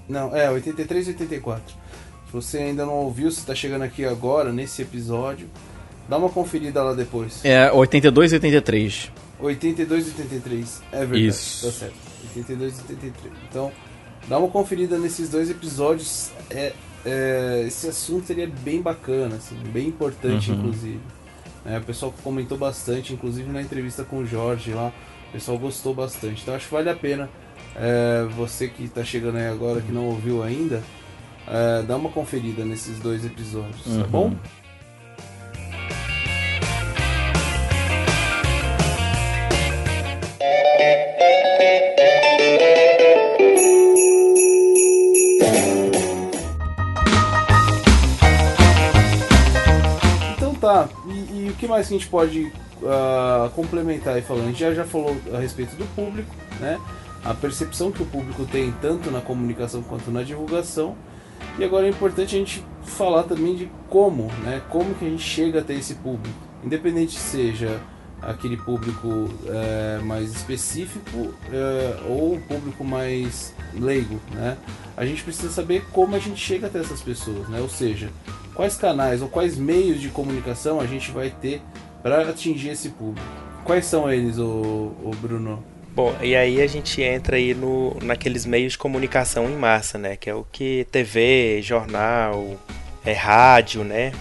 Não, 0.09 0.35
é, 0.35 0.51
83 0.51 1.07
e 1.07 1.11
84. 1.11 1.75
Se 2.27 2.33
você 2.33 2.59
ainda 2.59 2.85
não 2.85 2.95
ouviu, 2.95 3.31
se 3.31 3.45
tá 3.45 3.55
chegando 3.55 3.83
aqui 3.83 4.05
agora, 4.05 4.53
nesse 4.53 4.83
episódio, 4.83 5.49
dá 6.09 6.17
uma 6.17 6.29
conferida 6.29 6.83
lá 6.83 6.93
depois. 6.93 7.45
É 7.45 7.71
82 7.71 8.33
e 8.33 8.35
83. 8.37 9.13
82 9.39 10.07
e 10.07 10.11
83. 10.11 10.83
É 10.93 10.99
verdade. 11.01 11.27
Isso. 11.27 11.67
Tá 11.67 11.73
certo. 11.73 11.95
82 12.29 12.79
e 12.79 12.81
83. 12.93 13.35
Então, 13.49 13.73
dá 14.29 14.39
uma 14.39 14.49
conferida 14.49 14.99
nesses 14.99 15.29
dois 15.29 15.51
episódios. 15.51 16.31
É, 16.51 16.73
é, 17.05 17.65
esse 17.67 17.89
assunto 17.89 18.27
seria 18.27 18.47
bem 18.47 18.81
bacana, 18.83 19.37
assim, 19.37 19.57
bem 19.73 19.89
importante, 19.89 20.51
Uhum. 20.51 20.59
inclusive. 20.59 21.01
É, 21.65 21.79
o 21.79 21.83
pessoal 21.83 22.13
comentou 22.25 22.59
bastante, 22.59 23.13
inclusive 23.13 23.51
na 23.51 23.63
entrevista 23.63 24.03
com 24.05 24.19
o 24.19 24.27
Jorge 24.27 24.73
lá. 24.73 24.93
O 25.29 25.33
pessoal 25.33 25.59
gostou 25.59 25.95
bastante. 25.95 26.43
Então, 26.43 26.55
acho 26.55 26.67
que 26.69 26.75
vale 26.75 26.91
a 26.91 26.95
pena. 26.97 27.29
é, 27.75 28.25
você 28.37 28.69
que 28.69 28.85
está 28.85 29.03
chegando 29.03 29.39
aí 29.39 29.47
agora, 29.49 29.81
que 29.81 29.91
não 29.91 30.05
ouviu 30.07 30.43
ainda, 30.43 30.83
é, 31.49 31.83
dá 31.83 31.97
uma 31.97 32.11
conferida 32.11 32.67
nesses 32.67 32.99
dois 32.99 33.25
episódios, 33.25 33.83
tá 33.85 33.91
Uhum. 33.91 34.07
bom? 34.09 34.37
Tá, 50.63 50.89
e, 51.07 51.11
e 51.11 51.51
o 51.51 51.55
que 51.55 51.67
mais 51.67 51.89
que 51.89 51.95
a 51.95 51.99
gente 51.99 52.09
pode 52.09 52.53
ah, 52.85 53.51
complementar 53.55 54.15
aí 54.15 54.23
falando? 54.23 54.45
A 54.45 54.49
gente 54.49 54.61
já, 54.61 54.73
já 54.73 54.85
falou 54.85 55.17
a 55.35 55.39
respeito 55.39 55.77
do 55.77 55.85
público, 55.95 56.35
né? 56.61 56.81
a 57.25 57.33
percepção 57.35 57.93
que 57.93 58.03
o 58.03 58.07
público 58.07 58.45
tem 58.45 58.73
tanto 58.81 59.11
na 59.11 59.21
comunicação 59.21 59.83
quanto 59.83 60.11
na 60.11 60.23
divulgação. 60.23 60.97
E 61.59 61.65
agora 61.65 61.87
é 61.87 61.91
importante 61.91 62.35
a 62.35 62.39
gente 62.39 62.65
falar 62.85 63.25
também 63.25 63.55
de 63.55 63.71
como, 63.89 64.27
né? 64.43 64.63
Como 64.69 64.95
que 64.95 65.05
a 65.05 65.09
gente 65.09 65.23
chega 65.23 65.61
até 65.61 65.75
esse 65.75 65.95
público, 65.97 66.35
independente 66.65 67.19
seja 67.19 67.81
aquele 68.21 68.57
público 68.57 69.29
é, 69.47 69.99
mais 70.05 70.33
específico 70.33 71.35
é, 71.53 72.01
ou 72.09 72.41
público 72.41 72.85
mais 72.85 73.53
leigo, 73.75 74.21
né? 74.33 74.57
A 74.97 75.05
gente 75.05 75.23
precisa 75.23 75.51
saber 75.51 75.85
como 75.93 76.15
a 76.15 76.19
gente 76.19 76.41
chega 76.41 76.69
até 76.69 76.79
essas 76.79 77.03
pessoas, 77.03 77.49
né? 77.49 77.61
Ou 77.61 77.69
seja, 77.69 78.11
quais 78.55 78.77
canais 78.77 79.23
ou 79.23 79.29
quais 79.29 79.57
meios 79.57 80.01
de 80.01 80.09
comunicação 80.09 80.81
a 80.81 80.87
gente 80.87 81.11
vai 81.11 81.31
ter 81.31 81.63
para 82.03 82.29
atingir 82.29 82.71
esse 82.71 82.91
público. 82.91 83.27
Quais 83.65 83.87
são 83.87 84.11
eles, 84.13 84.39
o, 84.39 84.93
o 85.03 85.11
Bruno? 85.21 85.63
Bom, 85.95 86.17
e 86.23 86.35
aí 86.35 86.61
a 86.61 86.67
gente 86.67 87.03
entra 87.03 87.37
aí 87.37 87.55
no, 87.55 87.97
naqueles 88.03 88.47
meios 88.47 88.73
de 88.73 88.79
comunicação 88.79 89.49
em 89.49 89.57
massa, 89.57 89.99
né? 89.99 90.17
Que 90.17 90.31
é 90.31 90.35
o 90.35 90.45
que 90.51 90.87
TV, 90.91 91.61
jornal, 91.63 92.59
é 93.05 93.13
rádio, 93.13 93.85
né? 93.85 94.13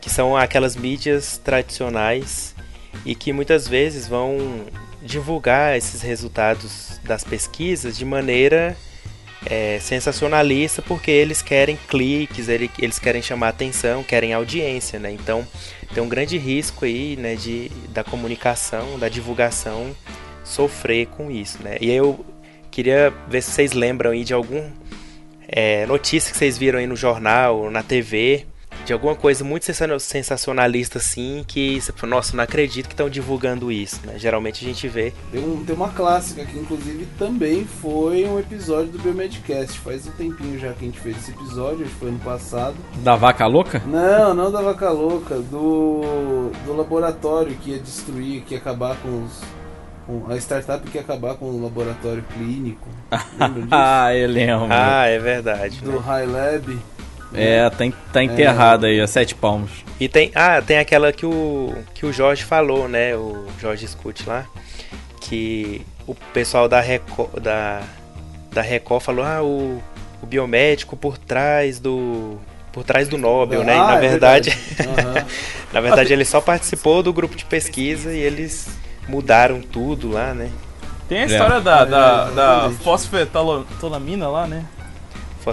Que 0.00 0.08
são 0.08 0.36
aquelas 0.36 0.74
mídias 0.74 1.36
tradicionais 1.36 2.54
e 3.04 3.14
que 3.14 3.32
muitas 3.32 3.68
vezes 3.68 4.08
vão 4.08 4.64
divulgar 5.02 5.76
esses 5.76 6.00
resultados 6.00 6.98
das 7.04 7.22
pesquisas 7.24 7.96
de 7.96 8.04
maneira 8.04 8.76
é, 9.46 9.78
sensacionalista 9.80 10.82
porque 10.82 11.10
eles 11.10 11.42
querem 11.42 11.76
cliques, 11.88 12.48
eles 12.48 12.98
querem 12.98 13.22
chamar 13.22 13.48
atenção, 13.48 14.02
querem 14.02 14.32
audiência, 14.32 14.98
né? 14.98 15.10
Então 15.12 15.46
tem 15.94 16.02
um 16.02 16.08
grande 16.08 16.38
risco 16.38 16.84
aí, 16.84 17.16
né, 17.16 17.34
de, 17.34 17.70
da 17.88 18.02
comunicação, 18.02 18.98
da 18.98 19.08
divulgação 19.08 19.94
sofrer 20.44 21.06
com 21.06 21.30
isso, 21.30 21.62
né? 21.62 21.76
E 21.80 21.90
eu 21.90 22.24
queria 22.70 23.12
ver 23.28 23.42
se 23.42 23.52
vocês 23.52 23.72
lembram 23.72 24.10
aí 24.10 24.24
de 24.24 24.32
algum 24.32 24.70
é, 25.48 25.84
notícia 25.86 26.32
que 26.32 26.38
vocês 26.38 26.56
viram 26.56 26.78
aí 26.78 26.86
no 26.86 26.96
jornal, 26.96 27.70
na 27.70 27.82
TV, 27.82 28.46
de 28.84 28.92
alguma 28.92 29.14
coisa 29.14 29.44
muito 29.44 29.64
sensacionalista 30.00 30.98
assim, 30.98 31.44
que 31.46 31.80
você 31.80 31.92
fala, 31.92 32.16
nossa, 32.16 32.36
não 32.36 32.44
acredito 32.44 32.86
que 32.86 32.94
estão 32.94 33.08
divulgando 33.08 33.70
isso, 33.70 34.00
né? 34.04 34.18
Geralmente 34.18 34.64
a 34.64 34.68
gente 34.68 34.88
vê. 34.88 35.12
Tem, 35.30 35.42
um, 35.42 35.64
tem 35.64 35.74
uma 35.74 35.90
clássica 35.90 36.44
que 36.44 36.58
inclusive 36.58 37.06
também 37.18 37.64
foi 37.64 38.24
um 38.26 38.38
episódio 38.38 38.92
do 38.92 38.98
Biomedcast. 38.98 39.78
Faz 39.80 40.06
um 40.06 40.12
tempinho 40.12 40.58
já 40.58 40.72
que 40.72 40.84
a 40.84 40.88
gente 40.88 41.00
fez 41.00 41.16
esse 41.18 41.30
episódio, 41.30 41.84
acho 41.84 41.94
que 41.94 42.00
foi 42.00 42.08
ano 42.08 42.20
passado. 42.20 42.76
Da 43.02 43.16
vaca 43.16 43.46
louca? 43.46 43.82
Não, 43.86 44.34
não 44.34 44.50
da 44.50 44.60
vaca 44.60 44.90
louca, 44.90 45.36
do, 45.36 46.50
do 46.64 46.76
laboratório 46.76 47.54
que 47.56 47.70
ia 47.70 47.78
destruir, 47.78 48.42
que 48.42 48.54
ia 48.54 48.60
acabar 48.60 48.96
com 48.96 49.24
os 49.24 49.40
a 50.28 50.36
startup 50.36 50.88
que 50.90 50.98
ia 50.98 51.00
acabar 51.00 51.36
com 51.36 51.46
o 51.46 51.62
laboratório 51.62 52.24
clínico. 52.34 52.88
Lembra 53.38 53.62
disso? 53.62 53.68
ah, 53.70 54.14
eu 54.14 54.28
lembro. 54.28 54.66
Ah, 54.70 55.06
é 55.06 55.18
verdade. 55.18 55.80
Do 55.80 55.92
né? 55.92 55.98
High 55.98 56.26
Lab. 56.26 56.78
É, 57.34 57.68
tá, 57.70 57.84
tá 58.12 58.22
enterrada 58.22 58.88
é. 58.88 58.92
aí, 58.92 59.00
a 59.00 59.06
sete 59.06 59.34
palmos. 59.34 59.70
E 59.98 60.08
tem, 60.08 60.30
ah, 60.34 60.60
tem 60.60 60.78
aquela 60.78 61.12
que 61.12 61.24
o, 61.24 61.74
que 61.94 62.04
o 62.04 62.12
Jorge 62.12 62.44
falou, 62.44 62.88
né? 62.88 63.14
O 63.16 63.46
Jorge 63.60 63.86
Scut 63.86 64.28
lá. 64.28 64.46
Que 65.20 65.82
o 66.06 66.14
pessoal 66.14 66.68
da 66.68 66.80
Record, 66.80 67.40
da, 67.40 67.82
da 68.52 68.62
Record 68.62 69.02
falou: 69.02 69.24
ah, 69.24 69.42
o, 69.42 69.82
o 70.22 70.26
biomédico 70.26 70.96
por 70.96 71.16
trás 71.16 71.78
do. 71.78 72.38
Por 72.72 72.84
trás 72.84 73.06
do 73.06 73.18
Nobel, 73.18 73.60
ah, 73.60 73.64
né? 73.64 73.74
E 73.74 73.78
na 73.78 73.88
ah, 73.90 73.96
é 73.96 74.00
verdade. 74.00 74.50
Uhum. 74.80 75.26
na 75.72 75.80
verdade, 75.80 76.12
ele 76.12 76.24
só 76.24 76.40
participou 76.40 77.02
do 77.02 77.12
grupo 77.12 77.36
de 77.36 77.44
pesquisa 77.44 78.12
e 78.12 78.18
eles 78.18 78.68
mudaram 79.08 79.60
tudo 79.60 80.10
lá, 80.10 80.32
né? 80.32 80.50
Tem 81.08 81.22
a 81.22 81.26
história 81.26 81.56
é. 81.56 81.60
da, 81.60 81.84
da, 81.84 82.28
é, 82.30 82.34
da 82.34 82.70
fosfetanolamina 82.82 84.28
lá, 84.28 84.46
né? 84.46 84.64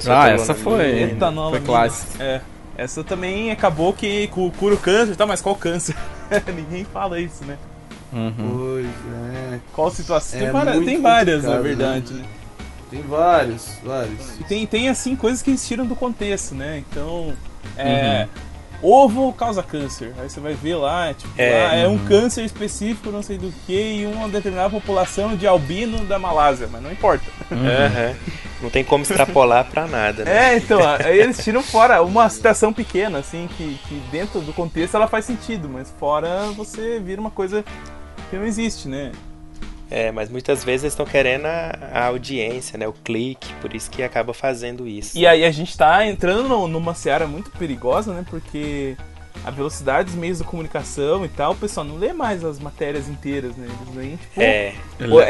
Ah, 0.10 0.30
essa 0.30 0.54
foi, 0.54 1.04
Etanol, 1.04 1.52
foi 1.52 1.62
clássica. 1.62 2.24
É. 2.24 2.42
Essa 2.78 3.04
também 3.04 3.52
acabou 3.52 3.92
que 3.94 4.28
cura 4.58 4.76
o 4.76 4.78
câncer, 4.78 5.16
tá? 5.16 5.26
Mas 5.26 5.42
qual 5.42 5.56
câncer? 5.56 5.96
Ninguém 6.56 6.86
fala 6.86 7.20
isso, 7.20 7.44
né? 7.44 7.58
Uhum. 8.14 8.34
Pois 8.58 8.86
é. 8.86 9.60
Qual 9.74 9.92
situação? 9.92 10.40
É 10.40 10.44
tem, 10.44 10.52
várias, 10.52 10.86
tem 10.86 11.02
várias, 11.02 11.44
na 11.44 11.60
verdade, 11.60 12.14
né? 12.14 12.22
né? 12.22 12.28
Tem 12.90 13.02
vários, 13.02 13.78
vários. 13.84 14.40
E 14.40 14.44
tem, 14.46 14.66
tem, 14.66 14.90
assim, 14.90 15.16
coisas 15.16 15.42
que 15.42 15.52
eles 15.52 15.68
tiram 15.68 15.86
do 15.86 15.96
contexto, 15.96 16.56
né? 16.56 16.84
Então, 16.90 17.34
é... 17.78 18.28
Uhum 18.34 18.49
ovo 18.82 19.34
causa 19.34 19.62
câncer. 19.62 20.14
Aí 20.20 20.30
você 20.30 20.40
vai 20.40 20.54
ver 20.54 20.76
lá, 20.76 21.14
tipo, 21.14 21.34
é, 21.38 21.64
lá, 21.64 21.76
é 21.76 21.88
um 21.88 21.98
câncer 21.98 22.44
específico, 22.44 23.12
não 23.12 23.22
sei 23.22 23.38
do 23.38 23.52
que, 23.66 23.74
e 23.74 24.06
uma 24.06 24.28
determinada 24.28 24.70
população 24.70 25.36
de 25.36 25.48
albino 25.48 26.06
da 26.06 26.18
Malásia, 26.18 26.68
mas 26.72 26.82
não 26.82 26.92
importa. 26.92 27.26
Uhum. 27.52 28.16
Não 28.62 28.70
tem 28.70 28.84
como 28.84 29.04
extrapolar 29.04 29.66
pra 29.70 29.88
nada, 29.88 30.26
né? 30.26 30.54
É, 30.54 30.58
então, 30.58 30.80
aí 31.04 31.18
eles 31.20 31.44
tiram 31.44 31.64
fora 31.64 32.02
uma 32.02 32.28
citação 32.30 32.74
pequena, 32.74 33.20
assim, 33.20 33.48
que, 33.58 33.80
que 33.88 33.96
dentro 34.12 34.42
do 34.42 34.54
contexto 34.54 34.96
ela 34.96 35.08
faz 35.08 35.26
sentido, 35.26 35.70
mas 35.70 35.94
fora 35.98 36.46
você 36.56 37.00
vira 37.00 37.22
uma 37.22 37.32
coisa 37.32 37.64
que 38.30 38.36
não 38.36 38.46
existe, 38.46 38.88
né? 38.88 39.12
É, 39.92 40.12
mas 40.12 40.30
muitas 40.30 40.64
vezes 40.64 40.84
eles 40.84 40.94
estão 40.94 41.06
querendo 41.06 41.46
a, 41.46 41.72
a, 41.94 42.06
audiência, 42.06 42.78
né? 42.78 42.88
O 42.88 42.94
clique, 42.94 43.52
por 43.56 43.76
isso 43.76 43.90
que 43.90 44.04
acaba 44.04 44.34
fazendo 44.34 44.88
isso. 44.88 45.18
E 45.18 45.26
aí 45.26 45.44
a 45.44 45.52
gente 45.52 45.72
está 45.72 46.06
entrando 46.06 46.68
numa 46.68 46.94
seara 46.94 47.26
muito 47.26 47.50
perigosa, 47.52 48.14
né? 48.14 48.24
Porque 48.30 48.96
a 49.44 49.52
velocidade 49.52 50.12
dos 50.12 50.16
meios 50.16 50.38
de 50.40 50.44
comunicação 50.44 51.26
e 51.26 51.30
tal, 51.30 51.54
o 51.54 51.56
pessoal 51.56 51.86
não 51.86 51.98
lê 51.98 52.14
mais 52.14 52.44
as 52.44 52.60
matérias 52.60 53.08
inteiras, 53.08 53.56
né? 53.56 53.68
Eles 53.68 53.96
leem, 53.96 54.18
tipo. 54.18 54.42
É. 54.42 54.74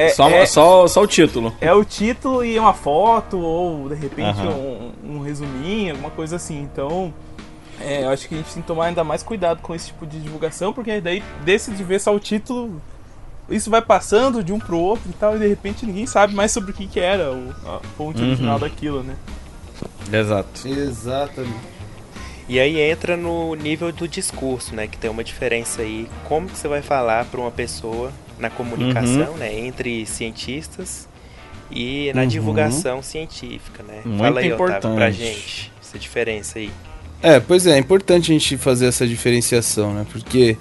é 0.08 0.10
só, 0.10 0.30
é, 0.30 0.46
só, 0.46 0.88
só 0.88 1.02
o 1.04 1.08
título. 1.08 1.56
É 1.62 1.74
o 1.74 1.86
título 1.86 2.44
e 2.44 2.58
uma 2.60 2.74
foto, 2.74 3.40
ou 3.40 3.88
de 3.90 3.96
repente 3.96 4.40
um, 4.42 4.92
um 5.04 5.22
resuminho, 5.22 5.92
alguma 5.92 6.12
coisa 6.12 6.36
assim. 6.36 6.60
Então. 6.62 7.14
É, 7.82 8.04
eu 8.04 8.10
acho 8.10 8.28
que 8.28 8.36
a 8.36 8.38
gente 8.38 8.54
tem 8.54 8.62
que 8.62 8.68
tomar 8.68 8.88
ainda 8.88 9.06
mais 9.06 9.24
cuidado 9.24 9.62
com 9.62 9.74
esse 9.74 9.88
tipo 9.88 10.06
de 10.06 10.20
divulgação, 10.20 10.74
porque 10.74 11.00
daí 11.00 11.24
desse 11.46 11.72
de 11.72 11.82
ver 11.82 12.02
só 12.02 12.14
o 12.14 12.20
título, 12.20 12.82
isso 13.50 13.70
vai 13.70 13.82
passando 13.82 14.44
de 14.44 14.54
um 14.54 14.60
pro 14.60 14.78
outro 14.78 15.10
e 15.10 15.14
tal, 15.14 15.36
e 15.36 15.40
de 15.40 15.48
repente 15.48 15.86
ninguém 15.86 16.06
sabe 16.06 16.34
mais 16.34 16.52
sobre 16.52 16.72
o 16.72 16.74
que, 16.74 16.88
que 16.88 17.00
era 17.00 17.32
o, 17.32 17.50
a 17.66 17.80
fonte 17.98 18.22
uhum. 18.22 18.28
original 18.28 18.60
daquilo, 18.60 19.04
né? 19.04 19.16
Exato. 20.12 20.68
Exatamente. 20.68 21.80
E 22.48 22.60
aí 22.60 22.80
entra 22.80 23.16
no 23.16 23.54
nível 23.54 23.92
do 23.92 24.08
discurso, 24.08 24.74
né? 24.74 24.88
Que 24.88 24.98
tem 24.98 25.10
uma 25.10 25.24
diferença 25.24 25.84
aí. 25.84 26.08
Como 26.28 26.50
que 26.50 26.58
você 26.58 26.68
vai 26.68 26.82
falar 26.82 27.26
para 27.26 27.40
uma 27.40 27.52
pessoa 27.52 28.12
na 28.40 28.50
comunicação, 28.50 29.34
uhum. 29.34 29.38
né? 29.38 29.60
Entre 29.60 30.04
cientistas 30.08 31.08
e 31.70 32.12
na 32.16 32.22
uhum. 32.22 32.28
divulgação 32.28 33.04
científica, 33.04 33.84
né? 33.84 34.02
Muito 34.04 34.18
Fala 34.18 34.40
aí, 34.40 34.48
importante. 34.48 34.78
Otávio, 34.80 34.98
pra 34.98 35.12
gente 35.12 35.72
essa 35.80 36.00
diferença 36.00 36.60
aí. 36.60 36.72
É, 37.22 37.40
pois 37.40 37.68
é, 37.68 37.74
é 37.74 37.78
importante 37.78 38.32
a 38.32 38.34
gente 38.34 38.58
fazer 38.58 38.88
essa 38.88 39.06
diferenciação, 39.06 39.94
né? 39.94 40.06
Porque 40.12 40.58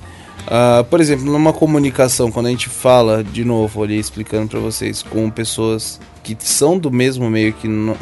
Uh, 0.48 0.82
por 0.84 0.98
exemplo, 0.98 1.26
numa 1.26 1.52
comunicação, 1.52 2.32
quando 2.32 2.46
a 2.46 2.50
gente 2.50 2.70
fala, 2.70 3.22
de 3.22 3.44
novo, 3.44 3.82
ali 3.82 3.98
explicando 3.98 4.48
para 4.48 4.58
vocês, 4.58 5.02
com 5.02 5.28
pessoas 5.28 6.00
que 6.22 6.34
são 6.40 6.78
do 6.78 6.90
mesmo 6.90 7.28
meio 7.28 7.52
que, 7.52 7.68
no, 7.68 7.94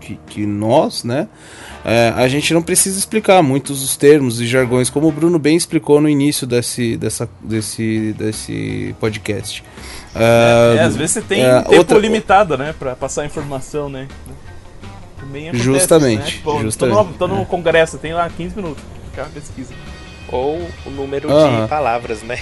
que, 0.00 0.18
que, 0.26 0.44
nós, 0.44 1.04
né? 1.04 1.28
Uh, 1.84 2.18
a 2.18 2.26
gente 2.26 2.52
não 2.52 2.60
precisa 2.60 2.98
explicar 2.98 3.40
muitos 3.40 3.84
os 3.84 3.96
termos 3.96 4.40
e 4.40 4.48
jargões, 4.48 4.90
como 4.90 5.06
o 5.06 5.12
Bruno 5.12 5.38
bem 5.38 5.56
explicou 5.56 6.00
no 6.00 6.08
início 6.08 6.44
desse, 6.44 6.96
dessa, 6.96 7.28
desse, 7.40 8.12
desse 8.18 8.92
podcast. 8.98 9.62
Uh, 10.12 10.18
é, 10.18 10.76
é, 10.78 10.82
às 10.82 10.96
vezes 10.96 11.12
você 11.12 11.22
tem 11.22 11.44
é, 11.44 11.60
tempo 11.62 11.76
outra... 11.76 11.98
limitado, 11.98 12.58
né, 12.58 12.74
para 12.76 12.96
passar 12.96 13.24
informação, 13.24 13.88
né? 13.88 14.08
Acontece, 15.22 15.58
justamente. 15.58 16.18
Né? 16.18 16.26
Tipo, 16.26 16.60
justamente. 16.62 16.96
Tô 16.96 17.04
no, 17.04 17.12
tô 17.14 17.28
no 17.28 17.42
é. 17.42 17.44
congresso, 17.44 17.96
tem 17.96 18.12
lá 18.12 18.28
15 18.28 18.56
minutos, 18.56 18.82
aquela 19.12 19.28
pesquisa 19.28 19.72
ou 20.28 20.68
o 20.84 20.90
número 20.90 21.30
uhum. 21.30 21.62
de 21.62 21.68
palavras, 21.68 22.22
né? 22.22 22.38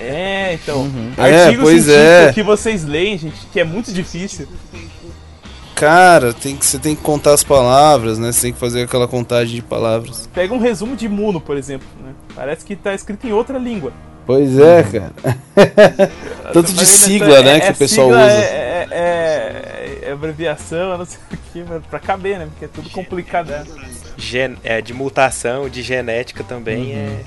É, 0.00 0.54
então. 0.54 0.78
Uhum. 0.78 1.12
É, 1.16 1.56
pois 1.56 1.88
é. 1.88 2.32
que 2.32 2.42
vocês 2.42 2.84
leem, 2.84 3.16
gente, 3.16 3.46
que 3.52 3.60
é 3.60 3.64
muito 3.64 3.92
difícil. 3.92 4.48
Cara, 5.74 6.34
tem 6.34 6.56
que, 6.56 6.66
você 6.66 6.78
tem 6.78 6.94
que 6.94 7.00
contar 7.02 7.32
as 7.32 7.42
palavras, 7.42 8.18
né? 8.18 8.32
Você 8.32 8.42
tem 8.42 8.52
que 8.52 8.58
fazer 8.58 8.82
aquela 8.82 9.08
contagem 9.08 9.56
de 9.56 9.62
palavras. 9.62 10.28
Pega 10.34 10.52
um 10.52 10.58
resumo 10.58 10.94
de 10.94 11.08
Muno, 11.08 11.40
por 11.40 11.56
exemplo, 11.56 11.88
né? 12.04 12.12
Parece 12.34 12.64
que 12.64 12.76
tá 12.76 12.94
escrito 12.94 13.26
em 13.26 13.32
outra 13.32 13.58
língua. 13.58 13.92
Pois 14.26 14.58
é, 14.58 14.82
cara. 14.82 15.12
Tanto 16.52 16.72
de 16.72 16.84
sigla, 16.84 17.38
é, 17.38 17.42
né, 17.42 17.56
é, 17.56 17.60
que 17.60 17.72
o 17.72 17.76
pessoal 17.76 18.08
usa. 18.08 18.20
É, 18.20 18.88
é, 18.90 20.00
é, 20.02 20.12
abreviação, 20.12 20.98
não 20.98 21.06
sei 21.06 21.18
o 21.32 21.36
que, 21.52 21.64
pra 21.88 21.98
caber, 21.98 22.38
né? 22.38 22.46
Porque 22.46 22.66
é 22.66 22.68
tudo 22.68 22.90
complicado. 22.90 23.50
Gen 24.20 24.56
é, 24.62 24.80
de 24.80 24.92
mutação, 24.92 25.68
de 25.68 25.82
genética 25.82 26.44
também 26.44 26.92
uhum. 26.92 26.98
é 26.98 27.20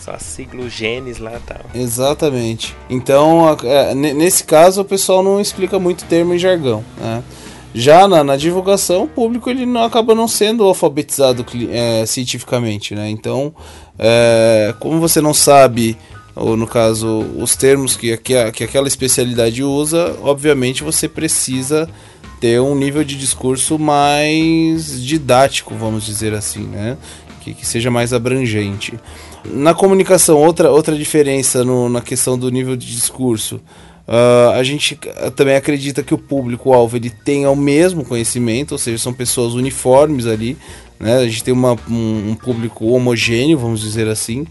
só 0.00 0.18
siglo 0.18 0.68
genes 0.68 1.18
lá 1.18 1.34
e 1.34 1.40
tal. 1.40 1.60
Exatamente. 1.74 2.74
Então, 2.88 3.56
é, 3.62 3.94
nesse 3.94 4.44
caso, 4.44 4.80
o 4.80 4.84
pessoal 4.84 5.22
não 5.22 5.40
explica 5.40 5.78
muito 5.78 6.04
termo 6.04 6.34
em 6.34 6.38
jargão, 6.38 6.84
né? 6.98 7.22
Já 7.72 8.08
na, 8.08 8.24
na, 8.24 8.36
divulgação, 8.36 9.04
o 9.04 9.08
público 9.08 9.48
ele 9.48 9.64
não 9.64 9.84
acaba 9.84 10.12
não 10.12 10.26
sendo 10.26 10.64
alfabetizado 10.64 11.46
é, 11.70 12.04
cientificamente, 12.04 12.96
né? 12.96 13.08
Então, 13.08 13.54
é, 13.96 14.74
como 14.80 14.98
você 14.98 15.20
não 15.20 15.32
sabe 15.32 15.96
ou 16.34 16.56
no 16.56 16.66
caso, 16.66 17.18
os 17.38 17.54
termos 17.56 17.96
que, 17.96 18.16
que, 18.16 18.52
que 18.52 18.64
aquela 18.64 18.88
especialidade 18.88 19.62
usa, 19.62 20.16
obviamente 20.22 20.82
você 20.82 21.08
precisa 21.08 21.88
ter 22.40 22.60
um 22.60 22.74
nível 22.74 23.04
de 23.04 23.16
discurso 23.16 23.78
mais 23.78 25.04
didático, 25.04 25.74
vamos 25.74 26.04
dizer 26.04 26.32
assim, 26.32 26.62
né? 26.62 26.96
Que, 27.40 27.54
que 27.54 27.66
seja 27.66 27.90
mais 27.90 28.12
abrangente. 28.12 28.98
Na 29.44 29.74
comunicação, 29.74 30.38
outra, 30.38 30.70
outra 30.70 30.96
diferença 30.96 31.64
no, 31.64 31.88
na 31.88 32.00
questão 32.00 32.38
do 32.38 32.50
nível 32.50 32.76
de 32.76 32.86
discurso. 32.86 33.60
Uh, 34.08 34.50
a 34.54 34.62
gente 34.62 34.98
também 35.36 35.54
acredita 35.54 36.02
que 36.02 36.12
o 36.12 36.18
público-alvo 36.18 36.96
ele 36.96 37.10
tenha 37.10 37.48
o 37.50 37.56
mesmo 37.56 38.04
conhecimento, 38.04 38.72
ou 38.72 38.78
seja, 38.78 38.98
são 38.98 39.12
pessoas 39.12 39.54
uniformes 39.54 40.26
ali, 40.26 40.56
né? 40.98 41.18
A 41.18 41.26
gente 41.26 41.44
tem 41.44 41.54
uma, 41.54 41.76
um, 41.88 42.30
um 42.30 42.34
público 42.34 42.86
homogêneo, 42.88 43.58
vamos 43.58 43.80
dizer 43.80 44.08
assim, 44.08 44.46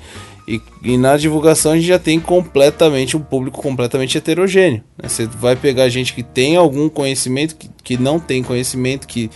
e, 0.49 0.61
e, 0.83 0.97
na 0.97 1.15
divulgação 1.15 1.73
a 1.73 1.75
gente 1.75 1.85
já 1.85 1.99
tem 1.99 2.19
completamente 2.19 3.15
um 3.15 3.19
público 3.19 3.61
completamente 3.61 4.17
heterogêneo. 4.17 4.83
Né? 4.97 5.07
Você 5.07 5.27
vai 5.27 5.55
pegar 5.55 5.87
gente 5.89 6.11
que 6.11 6.23
tem 6.23 6.55
algum 6.55 6.89
conhecimento, 6.89 7.55
que, 7.55 7.69
que 7.83 7.97
não 7.97 8.19
tem 8.19 8.41
conhecimento, 8.41 9.07
que 9.07 9.29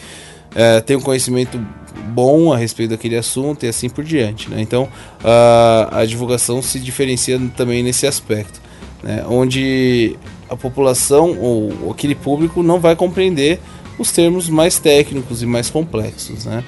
é, 0.55 0.81
tem 0.81 0.97
um 0.97 1.01
conhecimento 1.01 1.63
bom 2.09 2.51
a 2.51 2.57
respeito 2.57 2.89
daquele 2.89 3.15
assunto 3.15 3.63
e 3.63 3.69
assim 3.69 3.89
por 3.89 4.03
diante. 4.03 4.49
Né? 4.49 4.59
Então 4.59 4.89
a, 5.23 5.99
a 5.99 6.05
divulgação 6.05 6.63
se 6.63 6.79
diferencia 6.79 7.39
também 7.55 7.83
nesse 7.83 8.07
aspecto, 8.07 8.59
né? 9.03 9.23
onde 9.27 10.17
a 10.49 10.55
população 10.55 11.37
ou 11.39 11.91
aquele 11.91 12.15
público 12.15 12.63
não 12.63 12.79
vai 12.79 12.95
compreender 12.95 13.59
os 13.99 14.11
termos 14.11 14.49
mais 14.49 14.79
técnicos 14.79 15.43
e 15.43 15.45
mais 15.45 15.69
complexos. 15.69 16.45
Né? 16.45 16.63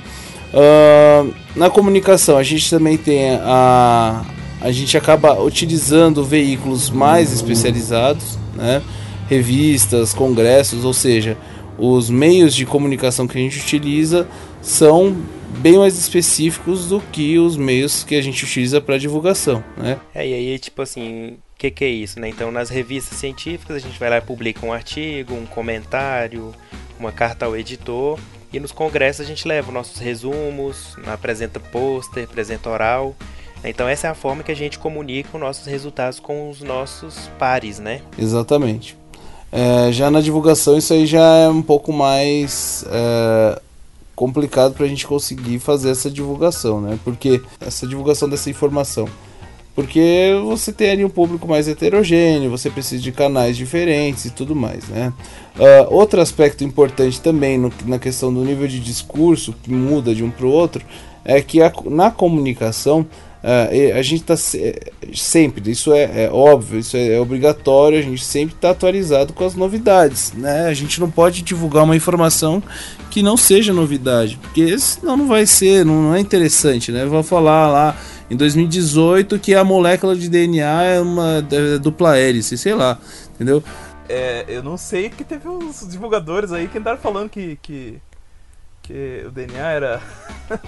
Uh, 0.55 1.33
na 1.55 1.69
comunicação, 1.69 2.37
a 2.37 2.43
gente 2.43 2.69
também 2.69 2.97
tem 2.97 3.35
a. 3.41 4.23
A 4.61 4.71
gente 4.71 4.97
acaba 4.97 5.39
utilizando 5.41 6.23
veículos 6.23 6.89
mais 6.89 7.31
especializados, 7.31 8.37
né? 8.53 8.81
revistas, 9.27 10.13
congressos, 10.13 10.85
ou 10.85 10.93
seja, 10.93 11.37
os 11.77 12.09
meios 12.09 12.55
de 12.55 12.65
comunicação 12.65 13.27
que 13.27 13.37
a 13.37 13.41
gente 13.41 13.59
utiliza 13.59 14.27
são 14.61 15.15
bem 15.59 15.77
mais 15.77 15.97
específicos 15.97 16.87
do 16.87 16.99
que 16.99 17.37
os 17.37 17.57
meios 17.57 18.03
que 18.03 18.15
a 18.15 18.21
gente 18.21 18.43
utiliza 18.43 18.79
para 18.79 18.97
divulgação, 18.97 19.63
né? 19.77 19.99
É, 20.13 20.27
e 20.27 20.33
aí, 20.33 20.59
tipo 20.59 20.81
assim, 20.81 21.37
o 21.55 21.57
que, 21.57 21.71
que 21.71 21.85
é 21.85 21.89
isso, 21.89 22.19
né? 22.19 22.29
Então, 22.29 22.51
nas 22.51 22.69
revistas 22.69 23.17
científicas, 23.17 23.75
a 23.77 23.79
gente 23.79 23.99
vai 23.99 24.09
lá 24.09 24.17
e 24.17 24.21
publica 24.21 24.65
um 24.65 24.73
artigo, 24.73 25.33
um 25.33 25.45
comentário, 25.45 26.53
uma 26.99 27.11
carta 27.11 27.45
ao 27.45 27.55
editor, 27.55 28.19
e 28.53 28.59
nos 28.59 28.71
congressos 28.71 29.25
a 29.25 29.27
gente 29.27 29.47
leva 29.47 29.71
nossos 29.71 29.99
resumos, 29.99 30.95
apresenta 31.07 31.59
pôster, 31.59 32.23
apresenta 32.23 32.69
oral. 32.69 33.15
Então 33.69 33.87
essa 33.87 34.07
é 34.07 34.09
a 34.09 34.15
forma 34.15 34.43
que 34.43 34.51
a 34.51 34.55
gente 34.55 34.79
comunica 34.79 35.29
os 35.33 35.39
nossos 35.39 35.65
resultados 35.65 36.19
com 36.19 36.49
os 36.49 36.61
nossos 36.61 37.29
pares, 37.39 37.79
né? 37.79 38.01
Exatamente. 38.17 38.97
É, 39.51 39.91
já 39.91 40.11
na 40.11 40.21
divulgação 40.21 40.77
isso 40.77 40.93
aí 40.93 41.05
já 41.05 41.37
é 41.37 41.49
um 41.49 41.61
pouco 41.61 41.93
mais 41.93 42.85
é, 42.89 43.61
complicado 44.15 44.73
para 44.73 44.85
a 44.85 44.89
gente 44.89 45.07
conseguir 45.07 45.59
fazer 45.59 45.89
essa 45.89 46.09
divulgação, 46.09 46.81
né? 46.81 46.99
Porque 47.03 47.41
essa 47.59 47.87
divulgação 47.87 48.27
dessa 48.27 48.49
informação 48.49 49.07
porque 49.75 50.31
você 50.45 50.71
tem 50.71 50.89
ali 50.89 51.03
um 51.03 51.09
público 51.09 51.45
mais 51.45 51.67
heterogêneo, 51.67 52.49
você 52.49 52.69
precisa 52.69 53.03
de 53.03 53.11
canais 53.11 53.57
diferentes 53.57 54.23
e 54.23 54.29
tudo 54.29 54.55
mais, 54.55 54.87
né? 54.87 55.11
Uh, 55.57 55.93
outro 55.93 56.21
aspecto 56.21 56.63
importante 56.63 57.19
também 57.19 57.57
no, 57.57 57.71
na 57.85 57.99
questão 57.99 58.33
do 58.33 58.43
nível 58.43 58.69
de 58.69 58.79
discurso, 58.79 59.53
que 59.61 59.69
muda 59.69 60.15
de 60.15 60.23
um 60.23 60.31
para 60.31 60.45
o 60.45 60.49
outro, 60.49 60.81
é 61.25 61.41
que 61.41 61.61
a, 61.61 61.71
na 61.87 62.09
comunicação 62.09 63.05
a 63.95 64.01
gente 64.01 64.21
está 64.21 64.35
se, 64.35 64.73
sempre, 65.13 65.69
isso 65.69 65.93
é, 65.93 66.25
é, 66.25 66.29
óbvio, 66.31 66.79
isso 66.79 66.97
é, 66.97 67.13
é 67.13 67.19
obrigatório, 67.19 67.99
a 67.99 68.01
gente 68.01 68.25
sempre 68.25 68.55
está 68.55 68.71
atualizado 68.71 69.33
com 69.33 69.45
as 69.45 69.53
novidades, 69.53 70.33
né? 70.33 70.67
A 70.67 70.73
gente 70.73 70.99
não 70.99 71.11
pode 71.11 71.43
divulgar 71.43 71.83
uma 71.83 71.95
informação 71.95 72.61
que 73.11 73.21
não 73.21 73.37
seja 73.37 73.71
novidade, 73.71 74.39
porque 74.41 74.77
senão 74.79 75.15
não 75.15 75.27
vai 75.27 75.45
ser, 75.45 75.85
não, 75.85 76.01
não 76.01 76.15
é 76.15 76.19
interessante, 76.19 76.91
né? 76.91 77.05
Vou 77.05 77.21
falar 77.21 77.69
lá 77.69 77.95
em 78.31 78.35
2018 78.35 79.37
que 79.37 79.53
a 79.53 79.63
molécula 79.63 80.15
de 80.15 80.27
DNA 80.27 80.83
é 80.83 80.99
uma 80.99 81.45
é 81.51 81.77
dupla 81.77 82.17
hélice, 82.17 82.57
sei 82.57 82.73
lá, 82.73 82.97
entendeu? 83.35 83.63
É, 84.09 84.45
eu 84.47 84.63
não 84.63 84.77
sei 84.77 85.09
que 85.09 85.23
teve 85.23 85.47
uns 85.47 85.87
divulgadores 85.87 86.51
aí 86.51 86.67
que 86.67 86.77
andaram 86.77 86.97
falando 86.97 87.29
que, 87.29 87.57
que, 87.61 87.99
que 88.85 89.23
o 89.25 89.31
DNA 89.31 89.71
era. 89.71 90.01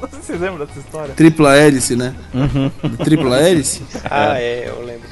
não 0.01 0.09
sei 0.09 0.19
se 0.19 0.25
vocês 0.25 0.41
lembram 0.41 0.65
dessa 0.65 0.79
história. 0.79 1.13
Tripla 1.13 1.55
hélice, 1.55 1.95
né? 1.95 2.15
Uhum. 2.33 2.95
Tripla 2.97 3.39
hélice? 3.39 3.83
Ah, 4.09 4.39
é, 4.39 4.67
eu 4.69 4.83
lembro 4.83 5.07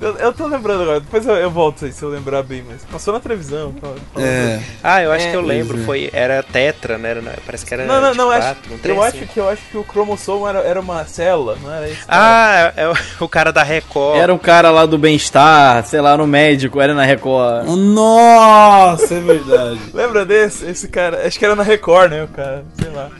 eu, 0.00 0.16
eu 0.16 0.32
tô 0.32 0.46
lembrando 0.46 0.82
agora, 0.82 1.00
depois 1.00 1.26
eu, 1.26 1.34
eu 1.34 1.50
volto 1.50 1.84
aí 1.84 1.92
se 1.92 2.02
eu 2.02 2.08
lembrar 2.08 2.42
bem, 2.44 2.64
mas 2.66 2.84
passou 2.84 3.12
na 3.12 3.18
televisão. 3.18 3.74
É. 4.16 4.60
Ah, 4.82 5.02
eu 5.02 5.10
acho 5.10 5.26
é, 5.26 5.30
que 5.30 5.36
eu 5.36 5.40
lembro, 5.40 5.80
é. 5.80 5.84
foi, 5.84 6.10
era 6.12 6.40
tetra, 6.42 6.96
né? 6.96 7.10
Era, 7.10 7.22
parece 7.44 7.66
que 7.66 7.74
era. 7.74 7.84
Não, 7.84 8.00
não, 8.00 8.14
não, 8.14 8.30
acho, 8.30 8.56
eu 8.84 9.02
acho 9.02 9.26
que 9.26 9.40
eu 9.40 9.48
acho 9.48 9.62
que 9.70 9.76
o 9.76 9.82
cromossomo 9.82 10.46
era, 10.46 10.60
era 10.60 10.80
uma 10.80 11.04
célula, 11.04 11.58
não 11.60 11.72
era 11.72 11.88
isso? 11.88 12.04
Ah, 12.06 12.72
é, 12.76 12.82
é 12.84 12.92
o 13.20 13.28
cara 13.28 13.52
da 13.52 13.64
Record. 13.64 14.20
Era 14.20 14.32
um 14.32 14.38
cara 14.38 14.70
lá 14.70 14.86
do 14.86 14.96
bem-estar, 14.96 15.84
sei 15.84 16.00
lá, 16.00 16.16
no 16.16 16.26
médico, 16.26 16.80
era 16.80 16.94
na 16.94 17.04
Record. 17.04 17.66
Nossa, 17.66 19.14
é 19.14 19.20
verdade. 19.20 19.80
Lembra 19.92 20.24
desse? 20.24 20.64
Esse 20.64 20.86
cara, 20.86 21.26
acho 21.26 21.38
que 21.38 21.44
era 21.44 21.56
na 21.56 21.64
Record, 21.64 22.12
né, 22.12 22.22
o 22.22 22.28
cara, 22.28 22.64
sei 22.80 22.90
lá. 22.90 23.10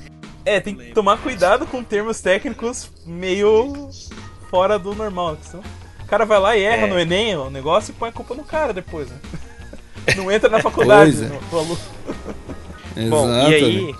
É, 0.44 0.60
tem 0.60 0.76
que 0.76 0.92
tomar 0.92 1.18
cuidado 1.18 1.66
com 1.66 1.82
termos 1.82 2.20
técnicos 2.20 2.88
meio 3.04 3.90
fora 4.48 4.78
do 4.78 4.94
normal, 4.94 5.36
senão 6.08 6.10
cara 6.10 6.24
vai 6.24 6.40
lá 6.40 6.56
e 6.56 6.62
erra 6.62 6.86
é. 6.86 6.90
no 6.90 6.98
Enem 6.98 7.36
o 7.36 7.50
negócio 7.50 7.92
e 7.92 7.94
põe 7.94 8.08
a 8.08 8.12
culpa 8.12 8.34
no 8.34 8.42
cara 8.42 8.72
depois, 8.72 9.08
né? 9.08 9.18
Não 10.16 10.32
entra 10.32 10.48
na 10.48 10.58
faculdade, 10.58 11.22
é. 11.22 11.28
no, 11.28 11.64
no 11.64 11.78
Bom, 13.10 13.28
e 13.48 13.54
aí 13.54 13.94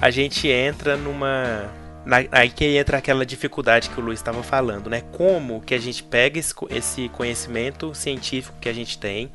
a 0.00 0.10
gente 0.10 0.48
entra 0.48 0.96
numa. 0.96 1.70
Na, 2.04 2.16
aí 2.32 2.50
que 2.50 2.76
entra 2.76 2.98
aquela 2.98 3.24
dificuldade 3.24 3.88
que 3.88 3.98
o 3.98 4.02
Luiz 4.02 4.18
estava 4.18 4.42
falando, 4.42 4.90
né? 4.90 5.02
Como 5.12 5.60
que 5.60 5.74
a 5.74 5.78
gente 5.78 6.02
pega 6.02 6.38
esse, 6.38 6.54
esse 6.70 7.08
conhecimento 7.10 7.94
científico 7.94 8.56
que 8.60 8.68
a 8.68 8.72
gente 8.74 8.98
tem 8.98 9.30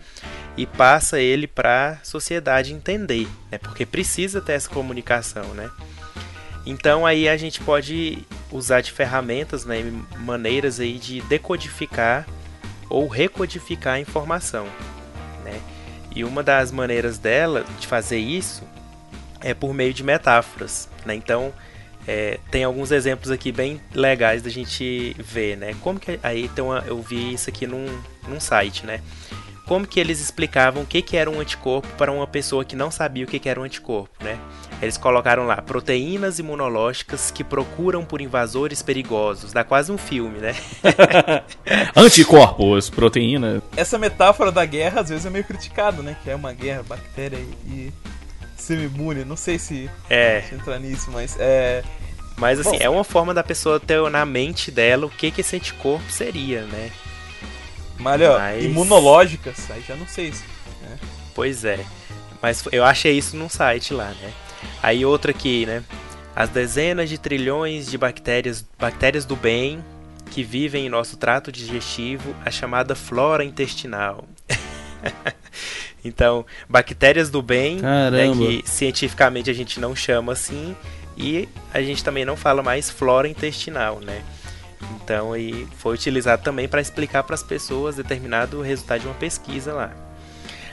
e 0.58 0.68
passa 0.68 1.20
ele 1.20 1.48
para 1.48 1.92
a 1.92 2.06
sociedade 2.06 2.74
entender, 2.74 3.28
né? 3.52 3.58
Porque 3.58 3.86
precisa 3.86 4.42
ter 4.42 4.54
essa 4.54 4.70
comunicação, 4.70 5.46
né? 5.56 5.70
Então 6.70 7.04
aí 7.04 7.28
a 7.28 7.36
gente 7.36 7.60
pode 7.62 8.20
usar 8.52 8.82
de 8.82 8.92
ferramentas, 8.92 9.66
né, 9.66 9.78
maneiras 10.20 10.80
aí 10.80 11.00
de 11.00 11.20
decodificar 11.22 12.28
ou 12.88 13.08
recodificar 13.08 13.96
a 13.96 14.00
informação, 14.00 14.68
né? 15.44 15.60
E 16.16 16.24
uma 16.24 16.44
das 16.44 16.72
maneiras 16.72 17.18
dela 17.18 17.66
de 17.80 17.88
fazer 17.88 18.20
isso 18.20 18.64
é 19.42 19.52
por 19.56 19.74
meio 19.74 19.96
de 19.96 20.04
metáforas, 20.04 20.88
né? 21.08 21.16
Então 21.16 21.52
é, 22.08 22.40
tem 22.52 22.64
alguns 22.64 22.92
exemplos 22.92 23.32
aqui 23.32 23.52
bem 23.52 23.82
legais 23.92 24.44
da 24.44 24.50
gente 24.52 25.16
ver, 25.18 25.58
né? 25.58 25.76
Como 25.82 26.00
que 26.00 26.20
aí 26.22 26.52
uma, 26.60 26.84
eu 26.86 27.02
vi 27.02 27.34
isso 27.34 27.50
aqui 27.50 27.66
num, 27.66 27.88
num 28.28 28.40
site, 28.40 28.86
né? 28.86 29.02
Como 29.70 29.86
que 29.86 30.00
eles 30.00 30.20
explicavam 30.20 30.82
o 30.82 30.86
que, 30.86 31.00
que 31.00 31.16
era 31.16 31.30
um 31.30 31.40
anticorpo 31.40 31.88
para 31.90 32.12
uma 32.12 32.26
pessoa 32.26 32.66
que 32.66 32.76
não 32.76 32.90
sabia 32.90 33.24
o 33.24 33.28
que, 33.28 33.38
que 33.38 33.48
era 33.48 33.62
um 33.62 33.64
anticorpo, 33.64 34.10
né? 34.20 34.40
Eles 34.82 34.98
colocaram 34.98 35.46
lá 35.46 35.58
proteínas 35.58 36.40
imunológicas 36.40 37.30
que 37.30 37.44
procuram 37.44 38.04
por 38.04 38.20
invasores 38.20 38.82
perigosos. 38.82 39.54
Dá 39.54 39.64
quase 39.64 39.92
um 39.92 39.98
filme, 39.98 40.40
né? 40.40 40.56
Anticorpos, 41.96 42.90
proteína. 42.90 43.62
Essa 43.78 44.00
metáfora 44.00 44.52
da 44.52 44.66
guerra 44.66 45.02
às 45.02 45.10
vezes 45.10 45.28
é 45.28 45.30
meio 45.30 45.44
criticada, 45.44 46.02
né? 46.02 46.18
Que 46.24 46.32
é 46.32 46.36
uma 46.36 46.52
guerra, 46.52 46.82
bactéria 46.82 47.38
e 47.68 47.94
semi-imune. 48.58 49.24
Não 49.24 49.38
sei 49.38 49.60
se 49.60 49.88
é. 50.10 50.46
entrar 50.52 50.80
nisso, 50.80 51.12
mas 51.12 51.38
é. 51.40 51.84
Mas 52.38 52.60
assim, 52.60 52.72
Bom, 52.72 52.78
é 52.80 52.90
uma 52.90 53.04
forma 53.04 53.36
da 53.36 53.44
pessoa 53.44 53.80
ter 53.80 54.02
na 54.10 54.26
mente 54.26 54.72
dela 54.72 55.06
o 55.06 55.12
que, 55.12 55.30
que 55.30 55.42
esse 55.42 55.56
anticorpo 55.56 56.12
seria, 56.12 56.64
né? 56.64 56.90
Mas, 58.00 58.22
ó, 58.22 58.38
Mas... 58.38 58.66
imunológicas, 58.66 59.70
aí 59.70 59.84
já 59.88 59.96
não 59.96 60.08
sei 60.08 60.30
isso. 60.30 60.44
Né? 60.82 60.98
Pois 61.36 61.66
é. 61.66 61.86
Mas 62.42 62.64
eu 62.72 62.84
achei 62.84 63.18
isso 63.18 63.36
num 63.36 63.50
site 63.50 63.94
lá, 63.94 64.10
né? 64.22 64.32
Aí 64.82 65.06
outra 65.06 65.32
aqui, 65.32 65.66
né? 65.66 65.84
As 66.36 66.50
dezenas 66.50 67.10
de 67.10 67.18
trilhões 67.18 67.92
de 67.92 67.98
bactérias, 67.98 68.66
bactérias 68.80 69.26
do 69.26 69.36
bem 69.36 69.84
que 70.30 70.44
vivem 70.44 70.86
em 70.86 70.90
nosso 70.90 71.18
trato 71.18 71.52
digestivo, 71.52 72.36
a 72.46 72.52
chamada 72.52 72.96
flora 72.96 73.44
intestinal. 73.44 74.26
então, 76.06 76.46
bactérias 76.68 77.30
do 77.30 77.42
bem, 77.42 77.78
né, 77.78 78.32
que 78.38 78.64
cientificamente 78.66 79.50
a 79.50 79.54
gente 79.54 79.80
não 79.80 79.96
chama 79.96 80.34
assim, 80.34 80.76
e 81.18 81.50
a 81.74 81.82
gente 81.82 82.04
também 82.04 82.24
não 82.24 82.38
fala 82.38 82.62
mais 82.62 82.90
flora 82.90 83.28
intestinal, 83.28 84.00
né? 84.00 84.24
Então, 84.96 85.34
aí 85.34 85.68
foi 85.78 85.96
utilizado 85.96 86.44
também 86.44 86.68
para 86.68 86.82
explicar 86.82 87.24
para 87.24 87.36
as 87.36 87.44
pessoas 87.44 87.96
determinado 87.96 88.62
resultado 88.62 89.02
de 89.02 89.08
uma 89.08 89.16
pesquisa 89.16 89.74
lá. 89.74 89.92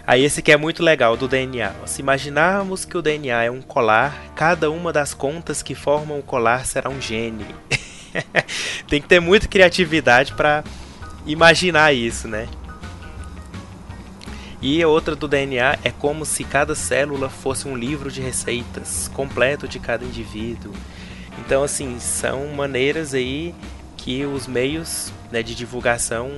Aí 0.07 0.23
esse 0.23 0.39
aqui 0.39 0.53
é 0.53 0.57
muito 0.57 0.85
legal 0.85 1.17
do 1.17 1.27
DNA. 1.27 1.73
Se 1.85 2.01
imaginarmos 2.01 2.85
que 2.85 2.97
o 2.97 3.03
DNA 3.03 3.45
é 3.45 3.51
um 3.51 3.61
colar, 3.61 4.15
cada 4.37 4.71
uma 4.71 4.93
das 4.93 5.13
contas 5.13 5.63
que 5.63 5.75
formam 5.75 6.21
o 6.21 6.23
colar 6.23 6.65
será 6.65 6.89
um 6.89 7.01
gene. 7.01 7.45
Tem 8.89 9.03
que 9.03 9.09
ter 9.09 9.19
muita 9.19 9.49
criatividade 9.49 10.33
para 10.35 10.63
imaginar 11.27 11.93
isso, 11.93 12.29
né? 12.29 12.49
E 14.63 14.83
outra 14.85 15.17
do 15.17 15.27
DNA 15.27 15.79
é 15.83 15.91
como 15.91 16.25
se 16.25 16.45
cada 16.45 16.75
célula 16.75 17.29
fosse 17.29 17.69
um 17.69 17.77
livro 17.77 18.11
de 18.11 18.21
receitas 18.21 19.09
completo 19.09 19.67
de 19.67 19.79
cada 19.79 20.05
indivíduo. 20.05 20.73
Então, 21.39 21.63
assim, 21.63 21.99
são 21.99 22.47
maneiras 22.49 23.13
aí 23.13 23.55
que 24.07 24.25
os 24.25 24.47
meios 24.47 25.13
né, 25.33 25.43
de 25.43 25.53
divulgação 25.53 26.31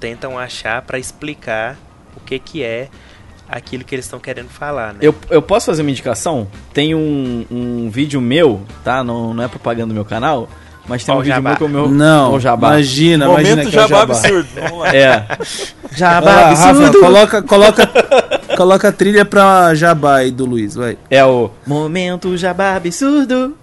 tentam 0.00 0.38
achar 0.38 0.80
para 0.80 0.98
explicar 0.98 1.76
o 2.16 2.20
que, 2.20 2.38
que 2.38 2.62
é 2.62 2.88
aquilo 3.46 3.84
que 3.84 3.94
eles 3.94 4.06
estão 4.06 4.18
querendo 4.18 4.48
falar. 4.48 4.94
Né? 4.94 5.00
Eu, 5.02 5.14
eu 5.28 5.42
posso 5.42 5.66
fazer 5.66 5.82
uma 5.82 5.90
indicação? 5.90 6.48
Tem 6.72 6.94
um, 6.94 7.44
um 7.50 7.90
vídeo 7.90 8.18
meu, 8.18 8.62
tá? 8.82 9.04
Não, 9.04 9.34
não 9.34 9.44
é 9.44 9.48
propaganda 9.48 9.88
do 9.88 9.94
meu 9.94 10.06
canal, 10.06 10.48
mas 10.88 11.04
tem 11.04 11.14
Ó, 11.14 11.18
um 11.18 11.20
vídeo 11.20 11.34
jabá. 11.34 11.50
meu 11.50 11.56
que 11.58 11.62
é 11.62 11.66
o 11.66 11.68
meu 11.68 11.88
Não, 11.90 12.32
o 12.32 12.40
jabá. 12.40 12.68
imagina, 12.68 13.26
imagina 13.26 13.50
Momento 13.56 13.70
que 13.70 13.76
é 13.76 13.78
o 13.78 13.88
jabá 13.88 13.98
jabá. 13.98 14.14
absurdo. 14.14 14.48
Vamos 14.54 14.78
lá. 14.78 14.96
É. 14.96 15.26
Jabá 15.94 16.32
Rafa, 16.48 16.70
absurdo. 16.70 16.98
coloca, 16.98 17.42
coloca, 17.42 17.90
coloca 18.56 18.88
a 18.88 18.92
trilha 18.92 19.26
pra 19.26 19.74
jabá 19.74 20.16
aí 20.16 20.30
do 20.30 20.46
Luiz, 20.46 20.74
vai. 20.74 20.96
É 21.10 21.22
o 21.22 21.50
momento 21.66 22.34
jabá 22.38 22.74
absurdo. 22.74 23.54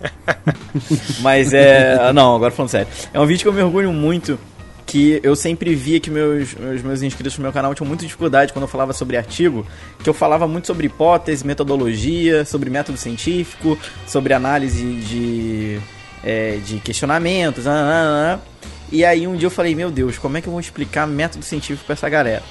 Mas 1.20 1.52
é. 1.52 2.12
Não, 2.12 2.36
agora 2.36 2.50
falando 2.50 2.70
sério. 2.70 2.88
É 3.12 3.20
um 3.20 3.26
vídeo 3.26 3.42
que 3.42 3.48
eu 3.48 3.52
me 3.52 3.62
orgulho 3.62 3.92
muito. 3.92 4.38
Que 4.86 5.20
eu 5.22 5.36
sempre 5.36 5.74
via 5.74 6.00
que 6.00 6.10
meus, 6.10 6.54
meus, 6.54 6.82
meus 6.82 7.02
inscritos 7.02 7.36
no 7.36 7.42
meu 7.42 7.52
canal 7.52 7.74
tinham 7.74 7.86
muita 7.86 8.06
dificuldade 8.06 8.54
quando 8.54 8.62
eu 8.62 8.68
falava 8.68 8.94
sobre 8.94 9.18
artigo. 9.18 9.66
Que 10.02 10.08
eu 10.08 10.14
falava 10.14 10.48
muito 10.48 10.66
sobre 10.66 10.86
hipótese, 10.86 11.46
metodologia, 11.46 12.44
sobre 12.46 12.70
método 12.70 12.96
científico, 12.96 13.78
sobre 14.06 14.32
análise 14.32 14.82
de, 14.82 15.78
é, 16.24 16.56
de 16.64 16.80
questionamentos. 16.80 17.66
ah, 17.66 17.72
ah, 17.72 18.34
ah. 18.34 18.58
E 18.90 19.04
aí 19.04 19.26
um 19.26 19.36
dia 19.36 19.46
eu 19.46 19.50
falei, 19.50 19.74
meu 19.74 19.90
Deus, 19.90 20.16
como 20.16 20.38
é 20.38 20.40
que 20.40 20.48
eu 20.48 20.52
vou 20.52 20.60
explicar 20.60 21.06
método 21.06 21.44
científico 21.44 21.84
pra 21.84 21.92
essa 21.92 22.08
galera? 22.08 22.42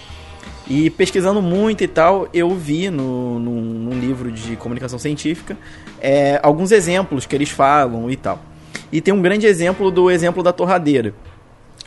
E 0.70 0.90
pesquisando 0.90 1.42
muito 1.42 1.84
e 1.84 1.88
tal, 1.88 2.28
eu 2.34 2.50
vi 2.50 2.90
no, 2.90 3.40
num, 3.40 3.62
num 3.62 4.00
livro 4.00 4.32
de 4.32 4.56
comunicação 4.58 5.00
científica 5.00 5.58
é, 6.00 6.40
alguns 6.44 6.72
exemplos 6.72 7.26
que 7.26 7.36
eles 7.36 7.50
falam 7.50 8.10
e 8.10 8.16
tal. 8.16 8.42
E 8.92 9.00
tem 9.00 9.14
um 9.14 9.22
grande 9.22 9.48
exemplo 9.48 9.90
do 9.90 10.12
exemplo 10.12 10.44
da 10.44 10.52
torradeira. 10.52 11.14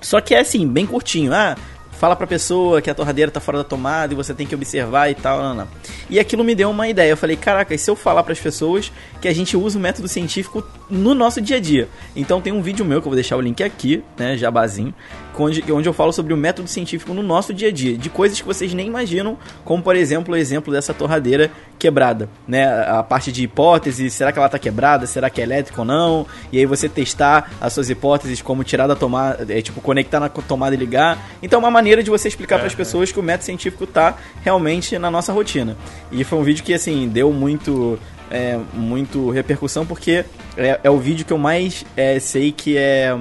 Só 0.00 0.20
que 0.20 0.34
é 0.34 0.40
assim, 0.40 0.66
bem 0.66 0.86
curtinho. 0.86 1.32
Ah, 1.32 1.56
fala 2.00 2.16
pra 2.16 2.26
pessoa 2.26 2.80
que 2.80 2.88
a 2.88 2.94
torradeira 2.94 3.30
tá 3.30 3.40
fora 3.40 3.58
da 3.58 3.64
tomada 3.64 4.14
e 4.14 4.16
você 4.16 4.32
tem 4.32 4.46
que 4.46 4.54
observar 4.54 5.10
e 5.10 5.14
tal. 5.14 5.42
Não, 5.42 5.54
não. 5.54 5.68
E 6.08 6.18
aquilo 6.18 6.42
me 6.42 6.54
deu 6.54 6.70
uma 6.70 6.88
ideia. 6.88 7.10
Eu 7.10 7.16
falei, 7.16 7.36
caraca, 7.36 7.74
e 7.74 7.78
se 7.78 7.90
eu 7.90 7.94
falar 7.94 8.22
pras 8.22 8.40
pessoas 8.40 8.90
que 9.20 9.28
a 9.28 9.34
gente 9.34 9.54
usa 9.54 9.78
o 9.78 9.82
método 9.82 10.08
científico 10.08 10.64
no 10.88 11.14
nosso 11.14 11.42
dia 11.42 11.58
a 11.58 11.60
dia? 11.60 11.88
Então 12.16 12.40
tem 12.40 12.54
um 12.54 12.62
vídeo 12.62 12.86
meu 12.86 13.02
que 13.02 13.06
eu 13.06 13.10
vou 13.10 13.16
deixar 13.16 13.36
o 13.36 13.40
link 13.42 13.62
aqui, 13.62 14.02
né, 14.16 14.34
jabazinho, 14.34 14.94
onde, 15.38 15.72
onde 15.72 15.88
eu 15.88 15.92
falo 15.92 16.12
sobre 16.12 16.32
o 16.32 16.36
método 16.36 16.68
científico 16.68 17.14
no 17.14 17.22
nosso 17.22 17.52
dia 17.52 17.68
a 17.68 17.72
dia, 17.72 17.96
de 17.96 18.10
coisas 18.10 18.40
que 18.40 18.46
vocês 18.46 18.72
nem 18.74 18.86
imaginam, 18.86 19.38
como 19.64 19.82
por 19.82 19.96
exemplo 19.96 20.34
o 20.34 20.36
exemplo 20.36 20.72
dessa 20.72 20.92
torradeira 20.92 21.50
quebrada, 21.78 22.28
né? 22.46 22.66
A 22.82 23.02
parte 23.02 23.32
de 23.32 23.42
hipótese, 23.42 24.10
será 24.10 24.30
que 24.32 24.38
ela 24.38 24.48
tá 24.48 24.58
quebrada, 24.58 25.06
será 25.06 25.30
que 25.30 25.40
é 25.40 25.44
elétrica 25.44 25.80
ou 25.80 25.86
não? 25.86 26.26
E 26.52 26.58
aí 26.58 26.66
você 26.66 26.88
testar 26.88 27.52
as 27.60 27.72
suas 27.72 27.88
hipóteses, 27.88 28.42
como 28.42 28.62
tirar 28.62 28.86
da 28.86 28.94
tomada, 28.94 29.46
é, 29.48 29.62
tipo 29.62 29.80
conectar 29.80 30.20
na 30.20 30.28
tomada 30.28 30.74
e 30.74 30.78
ligar. 30.78 31.30
Então 31.42 31.58
é 31.58 31.62
uma 31.62 31.70
maneira 31.70 31.89
de 31.96 32.10
você 32.10 32.28
explicar 32.28 32.58
para 32.58 32.66
as 32.66 32.74
pessoas 32.74 33.10
que 33.12 33.18
o 33.18 33.22
método 33.22 33.44
científico 33.44 33.86
tá 33.86 34.16
realmente 34.42 34.98
na 34.98 35.10
nossa 35.10 35.32
rotina. 35.32 35.76
E 36.10 36.24
foi 36.24 36.38
um 36.38 36.42
vídeo 36.42 36.62
que 36.62 36.72
assim 36.74 37.08
deu 37.08 37.32
muito 37.32 37.98
é, 38.30 38.58
muito 38.72 39.30
repercussão 39.30 39.84
porque 39.84 40.24
é, 40.56 40.80
é 40.82 40.90
o 40.90 40.98
vídeo 40.98 41.24
que 41.26 41.32
eu 41.32 41.38
mais 41.38 41.84
é, 41.96 42.18
sei 42.20 42.52
que 42.52 42.76
é 42.76 43.16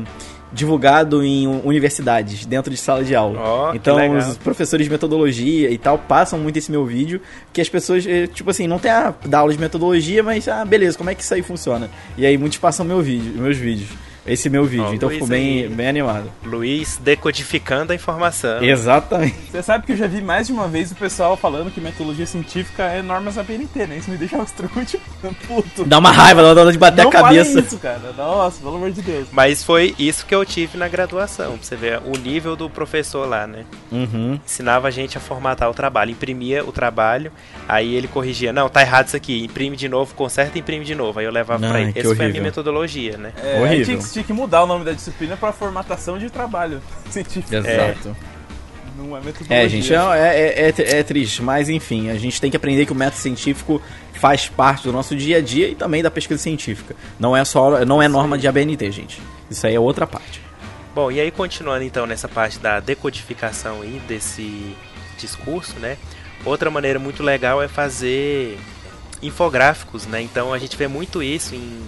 divulgado 0.51 1.23
em 1.23 1.47
universidades, 1.47 2.45
dentro 2.45 2.71
de 2.71 2.77
sala 2.77 3.03
de 3.03 3.15
aula. 3.15 3.71
Que 3.71 3.77
então, 3.77 4.17
os 4.17 4.37
professores 4.37 4.85
de 4.85 4.91
metodologia 4.91 5.69
e 5.69 5.77
tal 5.77 5.97
passam 5.97 6.39
muito 6.39 6.57
esse 6.57 6.71
meu 6.71 6.85
vídeo, 6.85 7.21
que 7.53 7.61
as 7.61 7.69
pessoas, 7.69 8.05
eh, 8.07 8.27
tipo 8.27 8.49
assim, 8.49 8.67
não 8.67 8.79
tem 8.79 8.89
a 8.91 9.13
dar 9.25 9.39
aula 9.39 9.53
de 9.53 9.59
metodologia, 9.59 10.23
mas, 10.23 10.47
ah, 10.47 10.65
beleza, 10.65 10.97
como 10.97 11.09
é 11.09 11.15
que 11.15 11.21
isso 11.21 11.33
aí 11.33 11.43
funciona? 11.43 11.89
E 12.17 12.25
aí 12.25 12.37
muitos 12.37 12.57
passam 12.57 12.85
meu 12.85 13.01
vídeo, 13.01 13.39
meus 13.39 13.57
vídeos. 13.57 13.89
Esse 14.25 14.49
meu 14.49 14.65
vídeo, 14.65 14.85
Ó, 14.85 14.93
então 14.93 15.09
eu 15.09 15.13
Luiz 15.13 15.19
fico 15.19 15.27
bem, 15.27 15.63
aí. 15.63 15.69
bem 15.69 15.87
animado. 15.87 16.31
Luiz 16.43 16.97
decodificando 17.01 17.91
a 17.91 17.95
informação. 17.95 18.63
Exatamente. 18.63 19.35
Você 19.51 19.63
sabe 19.63 19.85
que 19.85 19.91
eu 19.93 19.97
já 19.97 20.07
vi 20.07 20.21
mais 20.21 20.47
de 20.47 20.53
uma 20.53 20.67
vez 20.67 20.91
o 20.91 20.95
pessoal 20.95 21.35
falando 21.37 21.71
que 21.71 21.79
metodologia 21.81 22.25
científica 22.25 22.83
é 22.83 23.01
normas 23.01 23.35
da 23.35 23.43
BNT, 23.43 23.87
né? 23.87 23.97
Isso 23.97 24.09
me 24.11 24.17
deixa 24.17 24.37
extremamente 24.41 24.99
puto. 25.47 25.85
Dá 25.85 25.97
uma 25.97 26.11
raiva, 26.11 26.41
dá 26.41 26.49
vontade 26.49 26.71
de 26.73 26.77
bater 26.77 27.01
não 27.03 27.09
a 27.09 27.13
cabeça. 27.13 27.49
falem 27.51 27.65
isso, 27.65 27.77
cara. 27.77 28.13
Nossa, 28.17 28.59
pelo 28.61 28.75
amor 28.75 28.91
de 28.91 29.01
Deus. 29.01 29.27
Mas 29.31 29.63
foi 29.63 29.95
isso 29.97 30.25
que 30.25 30.33
eu 30.35 30.45
tive 30.45 30.77
na 30.77 30.87
graduação, 30.87 31.57
pra 31.57 31.63
você 31.65 31.75
ver 31.75 31.99
o 32.05 32.17
nível 32.17 32.55
do 32.55 32.69
professor 32.69 33.27
lá, 33.27 33.47
né? 33.47 33.65
Uhum. 33.91 34.39
Ensinava 34.45 34.87
a 34.87 34.91
gente 34.91 35.17
a 35.17 35.21
formatar 35.21 35.69
o 35.69 35.73
trabalho, 35.73 36.11
imprimia 36.11 36.63
o 36.63 36.71
trabalho, 36.71 37.31
aí 37.67 37.93
ele 37.95 38.07
corrigia, 38.07 38.53
não, 38.53 38.69
tá 38.69 38.81
errado 38.81 39.07
isso 39.07 39.15
aqui, 39.17 39.43
imprime 39.45 39.75
de 39.75 39.87
novo, 39.89 40.13
conserta 40.13 40.57
e 40.57 40.61
imprime 40.61 40.85
de 40.85 40.95
novo. 40.95 41.19
Aí 41.19 41.25
eu 41.25 41.31
levava 41.31 41.59
pra 41.67 41.77
Ai, 41.77 41.83
ele. 41.83 41.99
Essa 41.99 42.15
foi 42.15 42.25
a 42.25 42.29
minha 42.29 42.43
metodologia, 42.43 43.17
né? 43.17 43.31
É, 43.43 43.59
Horrível. 43.61 43.97
Tinha, 44.09 44.09
que, 44.09 44.13
tinha 44.13 44.23
que 44.23 44.33
mudar 44.33 44.63
o 44.63 44.67
nome 44.67 44.85
da 44.85 44.91
disciplina 44.91 45.37
pra 45.37 45.51
formatação 45.51 46.17
de 46.17 46.29
trabalho 46.29 46.81
científico. 47.09 47.53
Exato. 47.55 48.15
Não 48.97 49.15
é 49.15 49.21
metodologia. 49.21 49.55
É, 49.55 49.69
gente, 49.69 49.93
é, 49.93 49.97
é, 49.97 50.73
é, 50.77 50.99
é 50.99 51.03
triste, 51.03 51.41
mas 51.41 51.69
enfim, 51.69 52.09
a 52.09 52.15
gente 52.15 52.41
tem 52.41 52.51
que 52.51 52.57
aprender 52.57 52.85
que 52.85 52.91
o 52.91 52.95
método 52.95 53.21
científico 53.21 53.81
faz 54.13 54.49
parte 54.49 54.83
do 54.83 54.91
nosso 54.91 55.15
dia 55.15 55.37
a 55.37 55.41
dia 55.41 55.69
e 55.69 55.75
também 55.75 56.03
da 56.03 56.11
pesquisa 56.11 56.41
científica. 56.41 56.95
Não 57.17 57.35
é 57.35 57.45
só, 57.45 57.85
não 57.85 58.01
é 58.01 58.07
norma 58.07 58.37
de 58.37 58.47
ABNT, 58.47 58.91
gente. 58.91 59.21
Isso 59.49 59.65
aí 59.65 59.75
é 59.75 59.79
outra 59.79 60.05
parte. 60.05 60.41
Bom, 60.93 61.09
e 61.09 61.19
aí 61.19 61.31
continuando 61.31 61.83
então 61.83 62.05
nessa 62.05 62.27
parte 62.27 62.59
da 62.59 62.79
decodificação 62.81 63.81
aí 63.81 64.01
desse 64.07 64.75
discurso, 65.17 65.79
né? 65.79 65.97
Outra 66.43 66.69
maneira 66.69 66.99
muito 66.99 67.23
legal 67.23 67.61
é 67.61 67.67
fazer 67.67 68.57
infográficos, 69.21 70.05
né? 70.05 70.21
Então 70.21 70.53
a 70.53 70.57
gente 70.57 70.75
vê 70.75 70.87
muito 70.87 71.23
isso 71.23 71.55
em, 71.55 71.81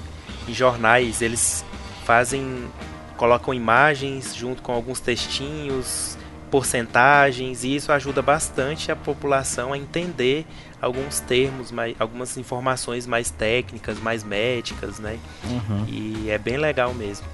em 0.47 0.53
jornais, 0.53 1.21
eles 1.21 1.65
fazem 2.11 2.67
colocam 3.15 3.53
imagens 3.53 4.35
junto 4.35 4.61
com 4.61 4.73
alguns 4.73 4.99
textinhos, 4.99 6.17
porcentagens, 6.49 7.63
e 7.63 7.73
isso 7.73 7.89
ajuda 7.89 8.21
bastante 8.21 8.91
a 8.91 8.97
população 8.97 9.71
a 9.71 9.77
entender 9.77 10.45
alguns 10.81 11.21
termos, 11.21 11.71
mais, 11.71 11.95
algumas 11.97 12.35
informações 12.35 13.07
mais 13.07 13.31
técnicas, 13.31 13.97
mais 13.97 14.25
médicas, 14.25 14.99
né? 14.99 15.17
Uhum. 15.45 15.85
E 15.87 16.29
é 16.29 16.37
bem 16.37 16.57
legal 16.57 16.93
mesmo. 16.93 17.25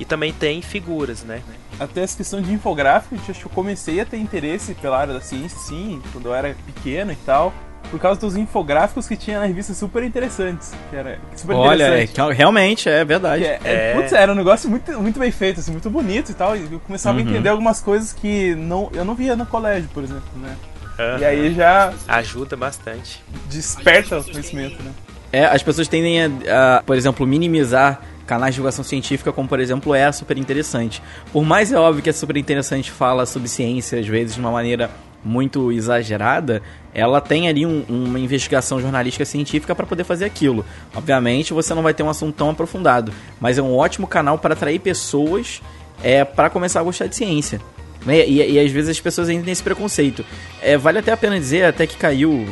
E 0.00 0.06
também 0.06 0.32
tem 0.32 0.62
figuras, 0.62 1.22
né? 1.22 1.42
Até 1.78 2.00
essa 2.00 2.16
questão 2.16 2.40
de 2.40 2.50
infográfico, 2.50 3.14
eu 3.14 3.20
acho 3.28 3.40
que 3.40 3.46
eu 3.46 3.50
comecei 3.50 4.00
a 4.00 4.06
ter 4.06 4.16
interesse 4.16 4.72
pela 4.76 4.98
área 4.98 5.12
da 5.12 5.20
ciência, 5.20 5.58
sim, 5.58 6.00
quando 6.12 6.26
eu 6.26 6.34
era 6.34 6.56
pequeno 6.64 7.12
e 7.12 7.16
tal. 7.26 7.52
Por 7.90 7.98
causa 7.98 8.20
dos 8.20 8.36
infográficos 8.36 9.08
que 9.08 9.16
tinha 9.16 9.40
na 9.40 9.46
revista 9.46 9.72
super 9.72 10.02
interessantes. 10.02 10.72
Que 10.90 10.96
era 10.96 11.18
super 11.34 11.54
Olha, 11.56 11.84
é, 11.84 12.06
que 12.06 12.20
realmente 12.34 12.88
é 12.88 13.02
verdade. 13.04 13.44
É, 13.44 13.58
é, 13.64 13.90
É. 13.90 13.94
putz, 13.94 14.12
era 14.12 14.30
um 14.30 14.34
negócio 14.34 14.68
muito, 14.68 14.92
muito 15.00 15.18
bem 15.18 15.30
feito, 15.30 15.60
assim, 15.60 15.72
muito 15.72 15.88
bonito 15.88 16.30
e 16.30 16.34
tal. 16.34 16.54
E 16.56 16.68
eu 16.70 16.80
começava 16.80 17.18
Uhum. 17.18 17.26
a 17.26 17.30
entender 17.30 17.48
algumas 17.48 17.80
coisas 17.80 18.12
que 18.12 18.54
não, 18.54 18.90
eu 18.92 19.04
não 19.04 19.14
via 19.14 19.34
no 19.34 19.46
colégio, 19.46 19.88
por 19.94 20.02
exemplo, 20.04 20.22
né? 20.36 20.54
Aham. 20.98 21.18
E 21.20 21.24
aí 21.24 21.54
já 21.54 21.92
Ajuda 22.08 22.56
bastante. 22.56 23.22
desperta 23.48 24.18
o 24.18 24.24
conhecimento, 24.24 24.82
né? 24.82 24.90
É, 25.32 25.44
as 25.46 25.62
pessoas 25.62 25.88
tendem 25.88 26.22
a, 26.22 26.78
a, 26.78 26.82
por 26.82 26.96
exemplo, 26.96 27.26
minimizar 27.26 28.00
canais 28.26 28.52
de 28.54 28.56
divulgação 28.56 28.84
científica, 28.84 29.32
como 29.32 29.48
por 29.48 29.60
exemplo 29.60 29.94
é 29.94 30.04
a 30.04 30.12
super 30.12 30.36
interessante. 30.36 31.02
Por 31.32 31.44
mais 31.44 31.72
é 31.72 31.78
óbvio 31.78 32.02
que 32.02 32.10
a 32.10 32.12
super 32.12 32.36
interessante 32.36 32.90
fala 32.90 33.24
sobre 33.24 33.48
ciência, 33.48 33.98
às 33.98 34.06
vezes 34.06 34.34
de 34.34 34.40
uma 34.40 34.50
maneira 34.50 34.90
muito 35.24 35.70
exagerada, 35.72 36.62
ela 36.94 37.20
tem 37.20 37.48
ali 37.48 37.66
um- 37.66 37.84
uma 37.88 38.18
investigação 38.18 38.80
jornalística 38.80 39.24
científica 39.24 39.74
para 39.74 39.86
poder 39.86 40.04
fazer 40.04 40.24
aquilo. 40.24 40.64
Obviamente 40.94 41.52
você 41.52 41.74
não 41.74 41.82
vai 41.82 41.92
ter 41.94 42.02
um 42.02 42.10
assunto 42.10 42.34
tão 42.36 42.50
aprofundado, 42.50 43.12
mas 43.40 43.58
é 43.58 43.62
um 43.62 43.74
ótimo 43.76 44.06
canal 44.06 44.38
para 44.38 44.54
atrair 44.54 44.78
pessoas 44.78 45.60
é, 46.02 46.24
para 46.24 46.48
começar 46.48 46.80
a 46.80 46.82
gostar 46.84 47.06
de 47.08 47.16
ciência. 47.16 47.60
né? 48.06 48.24
E, 48.26 48.52
e 48.52 48.58
às 48.60 48.70
vezes 48.70 48.90
as 48.90 49.00
pessoas 49.00 49.28
ainda 49.28 49.42
têm 49.42 49.52
esse 49.52 49.62
preconceito. 49.62 50.24
É, 50.62 50.78
vale 50.78 50.98
até 51.00 51.10
a 51.10 51.16
pena 51.16 51.36
dizer, 51.38 51.64
até 51.64 51.86
que 51.86 51.96
caiu 51.96 52.46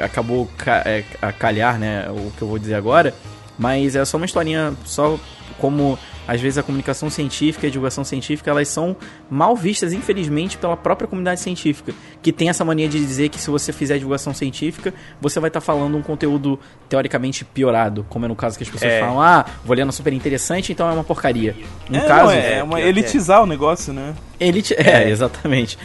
acabou 0.00 0.48
ca- 0.56 0.82
é, 0.86 1.04
a 1.20 1.32
calhar, 1.32 1.78
né, 1.78 2.08
o 2.10 2.30
que 2.36 2.42
eu 2.42 2.48
vou 2.48 2.58
dizer 2.58 2.74
agora, 2.74 3.12
mas 3.58 3.94
é 3.96 4.04
só 4.04 4.16
uma 4.16 4.24
historinha, 4.26 4.72
só 4.84 5.18
como 5.60 5.98
às 6.26 6.40
vezes 6.40 6.58
a 6.58 6.62
comunicação 6.62 7.10
científica 7.10 7.66
e 7.66 7.68
a 7.68 7.70
divulgação 7.70 8.04
científica, 8.04 8.50
elas 8.50 8.68
são 8.68 8.96
mal 9.28 9.56
vistas, 9.56 9.92
infelizmente, 9.92 10.56
pela 10.56 10.76
própria 10.76 11.06
comunidade 11.06 11.40
científica, 11.40 11.92
que 12.22 12.32
tem 12.32 12.48
essa 12.48 12.64
mania 12.64 12.88
de 12.88 12.98
dizer 12.98 13.28
que 13.28 13.40
se 13.40 13.50
você 13.50 13.72
fizer 13.72 13.98
divulgação 13.98 14.32
científica, 14.32 14.94
você 15.20 15.40
vai 15.40 15.48
estar 15.48 15.60
falando 15.60 15.96
um 15.96 16.02
conteúdo 16.02 16.58
teoricamente 16.88 17.44
piorado, 17.44 18.06
como 18.08 18.24
é 18.24 18.28
no 18.28 18.36
caso 18.36 18.56
que 18.56 18.64
as 18.64 18.70
pessoas 18.70 18.92
É. 18.92 19.00
falam, 19.00 19.20
ah, 19.20 19.44
vou 19.64 19.76
na 19.76 19.92
super 19.92 20.12
interessante, 20.12 20.72
então 20.72 20.88
é 20.88 20.92
uma 20.92 21.04
porcaria. 21.04 21.56
No 21.88 21.98
é, 21.98 22.06
caso, 22.06 22.24
não, 22.26 22.32
é, 22.32 22.58
é, 22.58 22.62
uma 22.62 22.80
é. 22.80 22.88
elitizar 22.88 23.42
o 23.42 23.46
negócio, 23.46 23.92
né? 23.92 24.14
elite... 24.38 24.74
É, 24.80 25.08
exatamente. 25.08 25.78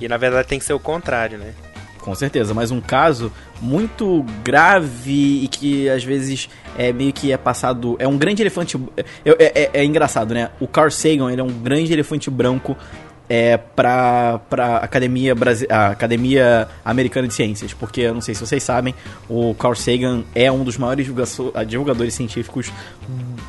E 0.00 0.08
na 0.08 0.16
verdade 0.16 0.48
tem 0.48 0.58
que 0.58 0.64
ser 0.64 0.72
o 0.72 0.80
contrário, 0.80 1.38
né? 1.38 1.54
Com 2.04 2.14
certeza, 2.14 2.52
mas 2.52 2.70
um 2.70 2.82
caso 2.82 3.32
muito 3.62 4.26
grave 4.44 5.42
e 5.42 5.48
que 5.48 5.88
às 5.88 6.04
vezes 6.04 6.50
é 6.76 6.92
meio 6.92 7.14
que 7.14 7.32
é 7.32 7.36
passado. 7.38 7.96
É 7.98 8.06
um 8.06 8.18
grande 8.18 8.42
elefante. 8.42 8.78
É, 8.94 9.04
é, 9.24 9.62
é, 9.62 9.70
é 9.72 9.84
engraçado, 9.86 10.34
né? 10.34 10.50
O 10.60 10.68
Carl 10.68 10.90
Sagan 10.90 11.32
ele 11.32 11.40
é 11.40 11.44
um 11.44 11.62
grande 11.62 11.94
elefante 11.94 12.28
branco 12.28 12.76
é, 13.26 13.56
para 13.56 14.38
a 14.50 14.76
Academia, 14.76 15.34
Brasi 15.34 15.66
a 15.70 15.86
Academia 15.88 16.68
Americana 16.84 17.26
de 17.26 17.32
Ciências, 17.32 17.72
porque 17.72 18.02
eu 18.02 18.12
não 18.12 18.20
sei 18.20 18.34
se 18.34 18.46
vocês 18.46 18.62
sabem, 18.62 18.94
o 19.26 19.54
Carl 19.54 19.74
Sagan 19.74 20.24
é 20.34 20.52
um 20.52 20.62
dos 20.62 20.76
maiores 20.76 21.06
divulgadores 21.66 22.12
científicos 22.12 22.70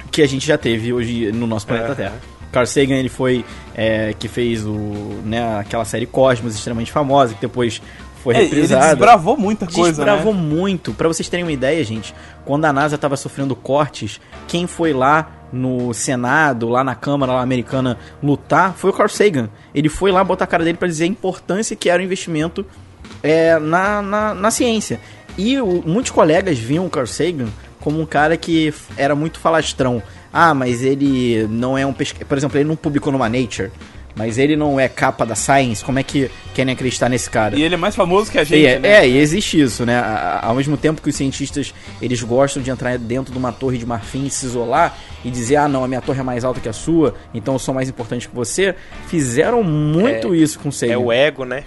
que 0.10 0.22
a 0.22 0.28
gente 0.28 0.48
já 0.48 0.58
teve 0.58 0.94
hoje 0.94 1.30
no 1.34 1.46
nosso 1.46 1.68
planeta 1.68 1.94
Terra. 1.94 2.36
Carl 2.56 2.66
Sagan 2.66 2.96
ele 2.96 3.10
foi 3.10 3.44
é, 3.76 4.14
que 4.18 4.30
fez 4.30 4.66
o, 4.66 4.78
né, 5.26 5.60
aquela 5.60 5.84
série 5.84 6.06
Cosmos 6.06 6.56
extremamente 6.56 6.90
famosa 6.90 7.34
que 7.34 7.42
depois 7.42 7.82
foi 8.26 8.34
é, 8.34 8.40
reprisada. 8.40 8.86
Ele 8.86 8.96
desbravou 8.96 9.38
muita 9.38 9.68
coisa, 9.68 10.04
Desbravou 10.04 10.34
né? 10.34 10.42
muito. 10.42 10.92
Para 10.94 11.08
vocês 11.08 11.30
terem 11.30 11.46
uma 11.46 11.52
ideia, 11.52 11.84
gente, 11.84 12.16
quando 12.44 12.66
a 12.66 12.74
NASA 12.74 12.96
estava 12.96 13.16
sofrendo 13.16 13.56
cortes, 13.56 14.20
quem 14.48 14.66
foi 14.66 14.94
lá 14.94 15.32
no 15.54 15.94
Senado, 15.94 16.68
lá 16.68 16.84
na 16.84 16.96
Câmara 16.96 17.34
lá 17.34 17.42
americana 17.42 18.00
lutar, 18.24 18.74
foi 18.74 18.90
o 18.90 18.94
Carl 18.94 19.08
Sagan. 19.08 19.48
Ele 19.76 19.90
foi 19.90 20.12
lá 20.12 20.24
botar 20.24 20.46
a 20.46 20.48
cara 20.48 20.64
dele 20.64 20.76
para 20.76 20.88
dizer 20.88 21.04
a 21.04 21.08
importância 21.08 21.76
que 21.76 21.88
era 21.88 22.02
o 22.02 22.06
investimento 22.06 22.66
é, 23.22 23.60
na, 23.60 24.02
na, 24.02 24.34
na 24.34 24.50
ciência. 24.50 25.00
E 25.38 25.62
o, 25.62 25.84
muitos 25.86 26.12
colegas 26.12 26.58
viam 26.58 26.88
o 26.88 26.90
Carl 26.90 27.06
Sagan 27.06 27.50
como 27.80 28.02
um 28.02 28.08
cara 28.08 28.36
que 28.36 28.74
era 28.98 29.14
muito 29.14 29.38
falastrão. 29.38 30.02
Ah, 30.34 30.56
mas 30.56 30.82
ele 30.82 31.46
não 31.48 31.78
é 31.78 31.86
um 31.86 31.94
pesquisador. 31.94 32.28
Por 32.28 32.38
exemplo, 32.40 32.58
ele 32.58 32.68
não 32.68 32.76
publicou 32.76 33.14
numa 33.14 33.30
Nature. 33.30 33.72
Mas 34.16 34.38
ele 34.38 34.56
não 34.56 34.80
é 34.80 34.88
capa 34.88 35.26
da 35.26 35.36
Science, 35.36 35.84
como 35.84 36.00
é 36.00 36.04
que 36.04 36.32
querem 36.54 36.74
acreditar 36.74 37.10
nesse 37.10 37.30
cara? 37.30 37.58
E 37.58 37.64
ele 37.64 37.76
é 37.76 37.78
mais 37.78 37.96
famoso 37.96 38.32
que 38.32 38.40
a 38.40 38.44
gente, 38.46 38.66
é, 38.66 38.80
né? 38.80 38.90
É, 38.90 39.08
e 39.08 39.18
existe 39.18 39.60
isso, 39.60 39.86
né? 39.86 40.02
Ao 40.42 40.56
mesmo 40.56 40.78
tempo 40.78 41.02
que 41.02 41.10
os 41.10 41.16
cientistas, 41.16 41.74
eles 42.02 42.24
gostam 42.24 42.64
de 42.64 42.72
entrar 42.72 42.98
dentro 42.98 43.34
de 43.34 43.38
uma 43.38 43.52
torre 43.52 43.78
de 43.78 43.86
marfim 43.86 44.26
e 44.26 44.30
se 44.30 44.46
isolar 44.46 44.98
e 45.24 45.30
dizer, 45.30 45.58
ah, 45.58 45.68
não, 45.68 45.84
a 45.84 45.88
minha 45.88 46.02
torre 46.02 46.22
é 46.22 46.24
mais 46.24 46.46
alta 46.46 46.62
que 46.62 46.70
a 46.70 46.74
sua, 46.74 47.14
então 47.34 47.56
eu 47.56 47.60
sou 47.60 47.74
mais 47.74 47.90
importante 47.90 48.30
que 48.30 48.36
você, 48.36 48.74
fizeram 49.08 49.62
muito 49.62 50.34
é, 50.34 50.38
isso 50.38 50.60
com 50.60 50.70
o 50.70 50.72
Sagan. 50.72 50.94
É 50.94 50.98
o 50.98 51.12
ego, 51.12 51.44
né? 51.44 51.66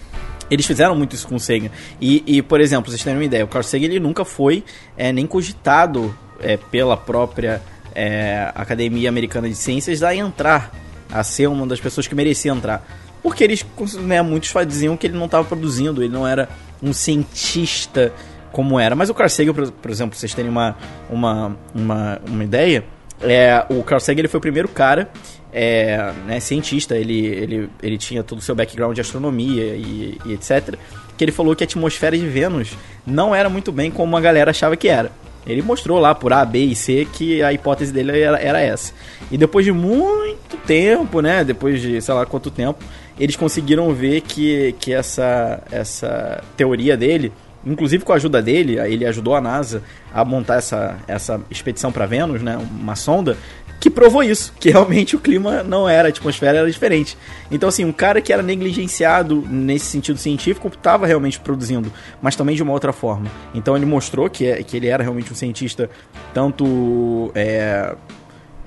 Eles 0.50 0.64
fizeram 0.64 0.96
muito 0.96 1.14
isso 1.14 1.28
com 1.28 1.34
o 1.34 1.40
Sagan. 1.40 1.68
E, 2.00 2.24
e, 2.26 2.40
por 2.40 2.60
exemplo, 2.60 2.90
vocês 2.90 3.04
terem 3.04 3.18
uma 3.18 3.24
ideia, 3.24 3.44
o 3.44 3.48
Carl 3.48 3.62
Sagan 3.62 3.84
ele 3.84 4.00
nunca 4.00 4.24
foi 4.24 4.64
é, 4.96 5.12
nem 5.12 5.26
cogitado 5.26 6.16
é, 6.40 6.56
pela 6.56 6.96
própria 6.96 7.60
é, 7.94 8.50
Academia 8.54 9.08
Americana 9.08 9.48
de 9.48 9.54
Ciências 9.54 10.02
a 10.02 10.14
entrar, 10.14 10.72
a 11.10 11.22
ser 11.24 11.48
uma 11.48 11.66
das 11.66 11.80
pessoas 11.80 12.06
que 12.06 12.14
merecia 12.14 12.52
entrar. 12.52 12.86
Porque 13.22 13.42
eles, 13.42 13.64
né, 14.00 14.22
muitos 14.22 14.52
diziam 14.66 14.96
que 14.96 15.06
ele 15.06 15.18
não 15.18 15.26
estava 15.26 15.44
produzindo, 15.44 16.02
ele 16.02 16.12
não 16.12 16.26
era 16.26 16.48
um 16.82 16.92
cientista 16.92 18.12
como 18.52 18.78
era. 18.78 18.94
Mas 18.94 19.10
o 19.10 19.14
Carl 19.14 19.28
Sagan, 19.28 19.52
por, 19.52 19.70
por 19.70 19.90
exemplo, 19.90 20.16
vocês 20.16 20.32
terem 20.32 20.50
uma, 20.50 20.76
uma, 21.10 21.56
uma, 21.74 22.20
uma 22.26 22.44
ideia, 22.44 22.84
é, 23.20 23.64
o 23.68 23.82
Carl 23.82 24.00
Sagan 24.00 24.20
ele 24.20 24.28
foi 24.28 24.38
o 24.38 24.40
primeiro 24.40 24.68
cara 24.68 25.10
é, 25.52 26.12
né, 26.26 26.40
cientista, 26.40 26.96
ele, 26.96 27.26
ele, 27.26 27.70
ele 27.82 27.98
tinha 27.98 28.22
todo 28.22 28.38
o 28.38 28.42
seu 28.42 28.54
background 28.54 28.94
de 28.94 29.00
astronomia 29.00 29.74
e, 29.74 30.18
e, 30.24 30.32
etc. 30.32 30.74
Que 31.16 31.24
ele 31.24 31.32
falou 31.32 31.56
que 31.56 31.64
a 31.64 31.66
atmosfera 31.66 32.16
de 32.16 32.26
Vênus 32.26 32.76
não 33.06 33.34
era 33.34 33.48
muito 33.48 33.72
bem 33.72 33.90
como 33.90 34.16
a 34.16 34.20
galera 34.20 34.50
achava 34.50 34.76
que 34.76 34.88
era. 34.88 35.10
Ele 35.48 35.62
mostrou 35.62 35.98
lá 35.98 36.14
por 36.14 36.32
A, 36.32 36.44
B 36.44 36.58
e 36.58 36.74
C 36.74 37.06
que 37.12 37.42
a 37.42 37.52
hipótese 37.52 37.92
dele 37.92 38.20
era, 38.20 38.38
era 38.38 38.60
essa. 38.60 38.92
E 39.30 39.38
depois 39.38 39.64
de 39.64 39.72
muito 39.72 40.56
tempo, 40.66 41.20
né? 41.20 41.42
Depois 41.42 41.80
de 41.80 42.00
sei 42.00 42.14
lá 42.14 42.26
quanto 42.26 42.50
tempo, 42.50 42.84
eles 43.18 43.34
conseguiram 43.34 43.92
ver 43.94 44.20
que, 44.20 44.74
que 44.78 44.92
essa, 44.92 45.62
essa 45.70 46.42
teoria 46.56 46.96
dele 46.96 47.32
inclusive 47.66 48.04
com 48.04 48.12
a 48.12 48.16
ajuda 48.16 48.40
dele, 48.40 48.78
ele 48.78 49.04
ajudou 49.04 49.34
a 49.34 49.40
NASA 49.40 49.82
a 50.12 50.24
montar 50.24 50.56
essa, 50.56 50.96
essa 51.06 51.40
expedição 51.50 51.90
para 51.90 52.06
Vênus, 52.06 52.40
né, 52.40 52.56
uma 52.56 52.96
sonda, 52.96 53.36
que 53.80 53.88
provou 53.88 54.22
isso, 54.22 54.52
que 54.58 54.70
realmente 54.70 55.14
o 55.14 55.20
clima 55.20 55.62
não 55.62 55.88
era, 55.88 56.08
a 56.08 56.10
atmosfera 56.10 56.58
era 56.58 56.70
diferente. 56.70 57.16
Então, 57.50 57.68
assim, 57.68 57.84
um 57.84 57.92
cara 57.92 58.20
que 58.20 58.32
era 58.32 58.42
negligenciado 58.42 59.44
nesse 59.48 59.86
sentido 59.86 60.18
científico 60.18 60.68
estava 60.68 61.06
realmente 61.06 61.38
produzindo, 61.38 61.92
mas 62.20 62.34
também 62.34 62.56
de 62.56 62.62
uma 62.62 62.72
outra 62.72 62.92
forma. 62.92 63.30
Então, 63.54 63.76
ele 63.76 63.86
mostrou 63.86 64.28
que, 64.28 64.46
é, 64.46 64.62
que 64.62 64.76
ele 64.76 64.88
era 64.88 65.02
realmente 65.02 65.32
um 65.32 65.36
cientista 65.36 65.88
tanto 66.34 67.30
é, 67.34 67.94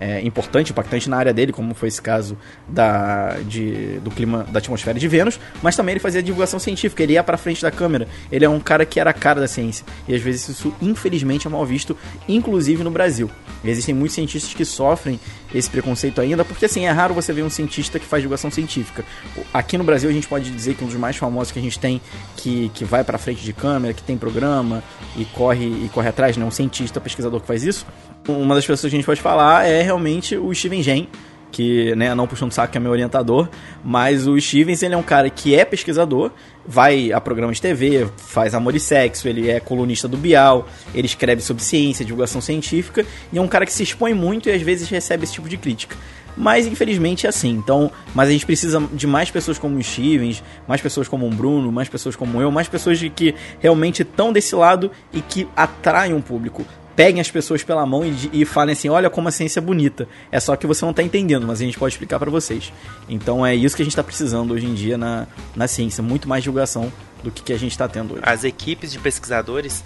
é, 0.02 0.20
importante, 0.22 0.72
impactante 0.72 1.08
na 1.08 1.16
área 1.16 1.32
dele, 1.32 1.54
como 1.54 1.76
foi 1.76 1.88
esse 1.88 2.02
caso 2.02 2.36
da, 2.68 3.38
de, 3.46 4.00
do 4.00 4.10
clima 4.10 4.48
da 4.52 4.58
atmosfera 4.58 4.98
de 4.98 5.08
Vênus, 5.08 5.40
mas 5.62 5.76
também 5.76 5.94
ele 5.94 6.00
fazia 6.00 6.24
divulgação 6.24 6.60
científica, 6.60 7.04
ele 7.04 7.14
ia 7.14 7.24
para 7.24 7.38
frente 7.38 7.62
da 7.62 7.70
câmera, 7.70 8.08
ele 8.32 8.44
é 8.44 8.50
um 8.50 8.60
cara 8.60 8.84
que 8.84 9.00
era 9.00 9.12
a 9.12 9.14
cara 9.14 9.40
da 9.40 9.48
ciência, 9.48 9.86
e 10.08 10.16
às 10.16 10.22
vezes 10.22 10.50
isso 10.50 10.74
infelizmente 10.82 11.46
é 11.46 11.50
mal 11.52 11.64
visto, 11.64 11.96
inclusive 12.28 12.84
no 12.84 12.90
Brasil. 12.90 13.30
Existem 13.64 13.94
muitos 13.94 14.16
cientistas 14.16 14.52
que 14.56 14.66
sofrem 14.66 15.20
esse 15.54 15.70
preconceito 15.70 16.20
ainda, 16.20 16.44
porque 16.44 16.66
assim, 16.66 16.86
é 16.86 16.90
raro 16.90 17.14
você 17.14 17.32
ver 17.32 17.44
um 17.44 17.50
cientista 17.50 18.00
que 18.00 18.06
faz 18.06 18.24
divulgação 18.24 18.50
científica. 18.50 19.06
Aqui 19.54 19.78
no 19.78 19.84
Brasil 19.84 20.10
a 20.10 20.14
gente 20.14 20.28
pode 20.28 20.50
dizer 20.50 20.74
que 20.74 20.84
um 20.84 20.88
dos 20.88 20.96
mais 20.96 21.16
famosos 21.16 21.52
que 21.52 21.60
a 21.60 21.62
gente 21.62 21.78
tem, 21.78 22.02
que, 22.36 22.72
que 22.74 22.84
vai 22.84 23.04
para 23.04 23.20
frente 23.20 23.44
de 23.44 23.54
câmera, 23.54 23.94
que 23.94 24.02
tem 24.02 24.18
programa 24.18 24.84
e 25.16 25.26
corre 25.26 25.66
e 25.66 25.90
corre 25.94 26.10
atrás, 26.10 26.36
né, 26.38 26.44
um 26.44 26.50
cientista, 26.50 27.00
pesquisador 27.00 27.40
que 27.40 27.46
faz 27.46 27.64
isso, 27.64 27.86
uma 28.28 28.56
das 28.56 28.66
pessoas 28.66 28.90
que 28.92 28.96
a 28.96 29.00
gente 29.00 29.06
pode 29.06 29.22
falar 29.22 29.68
é 29.68 29.82
realmente 29.82 30.36
o 30.38 30.54
Steven 30.54 30.84
Gen, 30.84 31.08
que, 31.52 31.94
né, 31.96 32.16
não 32.16 32.26
puxando 32.28 32.52
saco 32.52 32.72
que 32.72 32.78
é 32.78 32.82
meu 32.82 32.92
orientador, 32.92 33.50
mas 33.84 34.26
o 34.26 34.40
Stevens, 34.40 34.82
ele 34.82 34.94
é 34.94 34.98
um 34.98 35.04
cara 35.04 35.30
que 35.30 35.54
é 35.54 35.66
pesquisador, 35.66 36.32
vai 36.66 37.12
a 37.12 37.20
programas 37.20 37.58
de 37.58 37.62
TV, 37.62 38.08
faz 38.16 38.56
amor 38.56 38.76
e 38.76 38.80
sexo, 38.80 39.28
ele 39.28 39.50
é 39.50 39.60
colunista 39.60 40.08
do 40.08 40.18
Bial, 40.18 40.68
ele 40.96 41.08
escreve 41.08 41.42
sobre 41.42 41.64
ciência, 41.64 42.06
divulgação 42.06 42.40
científica, 42.40 43.06
e 43.34 43.38
é 43.38 43.42
um 43.42 43.48
cara 43.48 43.66
que 43.66 43.74
se 43.74 43.84
expõe 43.84 44.14
muito 44.14 44.50
e 44.50 44.52
às 44.52 44.62
vezes 44.62 44.90
recebe 44.90 45.26
esse 45.26 45.34
tipo 45.34 45.50
de 45.50 45.58
crítica. 45.58 45.96
Mas 46.38 46.66
infelizmente 46.66 47.26
é 47.26 47.30
assim. 47.30 47.50
Então, 47.50 47.92
mas 48.16 48.30
a 48.30 48.32
gente 48.32 48.46
precisa 48.46 48.82
de 48.94 49.06
mais 49.06 49.30
pessoas 49.30 49.60
como 49.60 49.78
o 49.78 49.84
Stevens, 49.84 50.42
mais 50.66 50.80
pessoas 50.80 51.10
como 51.10 51.28
o 51.28 51.30
Bruno, 51.30 51.70
mais 51.74 51.90
pessoas 51.90 52.16
como 52.16 52.42
eu, 52.42 52.50
mais 52.50 52.70
pessoas 52.70 52.98
que 53.14 53.36
realmente 53.60 54.04
estão 54.04 54.32
desse 54.32 54.56
lado 54.56 54.90
e 55.12 55.20
que 55.20 55.46
atraem 55.58 56.14
um 56.14 56.22
público 56.22 56.66
peguem 56.96 57.22
as 57.22 57.32
pessoas 57.32 57.64
pela 57.64 57.86
mão 57.86 58.06
e, 58.06 58.42
e, 58.42 58.46
falem 58.46 58.74
assim: 58.74 58.90
olha 58.90 59.10
como 59.10 59.28
a 59.28 59.32
ciência 59.32 59.60
é 59.60 59.62
bonita. 59.62 60.08
É 60.32 60.40
só 60.40 60.56
que 60.56 60.68
você 60.68 60.84
não 60.84 60.92
está 60.92 61.04
entendendo, 61.04 61.48
mas 61.48 61.62
a 61.62 61.66
gente 61.66 61.78
pode 61.78 61.94
explicar 61.94 62.20
para 62.20 62.30
vocês. 62.30 62.72
Então 63.10 63.46
é 63.46 63.56
isso 63.56 63.76
que 63.76 63.82
a 63.82 63.86
gente 63.86 63.94
está 63.94 64.04
precisando 64.04 64.54
hoje 64.54 64.66
em 64.66 64.74
dia 64.74 64.98
na, 64.98 65.28
na 65.56 65.68
ciência: 65.68 66.04
muito 66.04 66.28
mais 66.28 66.44
divulgação 66.44 66.92
do 67.24 67.32
que, 67.32 67.44
que 67.44 67.54
a 67.54 67.60
gente 67.60 67.72
está 67.72 67.88
tendo 67.88 68.14
hoje. 68.14 68.24
As 68.26 68.44
equipes 68.44 68.92
de 68.92 69.00
pesquisadores. 69.00 69.84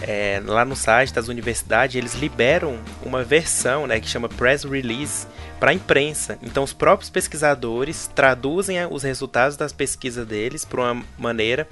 É, 0.00 0.40
lá 0.44 0.64
no 0.64 0.76
site 0.76 1.12
das 1.12 1.26
universidades 1.26 1.96
eles 1.96 2.14
liberam 2.14 2.78
uma 3.02 3.24
versão 3.24 3.84
né, 3.84 3.98
que 3.98 4.08
chama 4.08 4.28
press 4.28 4.62
release 4.62 5.26
para 5.58 5.72
a 5.72 5.74
imprensa. 5.74 6.38
Então, 6.40 6.62
os 6.62 6.72
próprios 6.72 7.10
pesquisadores 7.10 8.08
traduzem 8.14 8.78
os 8.86 9.02
resultados 9.02 9.56
das 9.56 9.72
pesquisas 9.72 10.24
deles 10.24 10.64
para 10.64 10.80
uma 10.80 11.04
maneira 11.18 11.68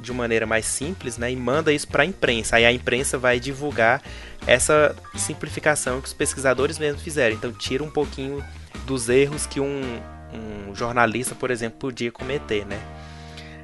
de 0.00 0.10
uma 0.10 0.24
maneira 0.24 0.44
mais 0.44 0.66
simples, 0.66 1.16
né, 1.16 1.30
e 1.30 1.36
manda 1.36 1.72
isso 1.72 1.86
para 1.86 2.02
a 2.02 2.06
imprensa. 2.06 2.56
Aí 2.56 2.64
a 2.64 2.72
imprensa 2.72 3.16
vai 3.16 3.38
divulgar 3.38 4.02
essa 4.44 4.96
simplificação 5.14 6.00
que 6.00 6.08
os 6.08 6.14
pesquisadores 6.14 6.78
mesmos 6.78 7.02
fizeram. 7.02 7.36
Então, 7.36 7.52
tira 7.52 7.84
um 7.84 7.90
pouquinho 7.90 8.44
dos 8.84 9.08
erros 9.08 9.46
que 9.46 9.60
um, 9.60 10.00
um 10.32 10.74
jornalista, 10.74 11.34
por 11.34 11.50
exemplo, 11.50 11.78
podia 11.78 12.10
cometer, 12.10 12.66
né? 12.66 12.80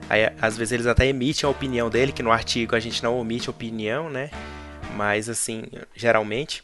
Aí, 0.08 0.30
às 0.40 0.56
vezes 0.56 0.72
eles 0.72 0.86
até 0.86 1.06
emitem 1.06 1.46
a 1.46 1.50
opinião 1.50 1.90
dele, 1.90 2.12
que 2.12 2.22
no 2.22 2.32
artigo 2.32 2.74
a 2.74 2.80
gente 2.80 3.02
não 3.02 3.18
omite 3.18 3.50
opinião, 3.50 4.08
né? 4.08 4.30
Mas 4.96 5.28
assim, 5.28 5.64
geralmente 5.94 6.62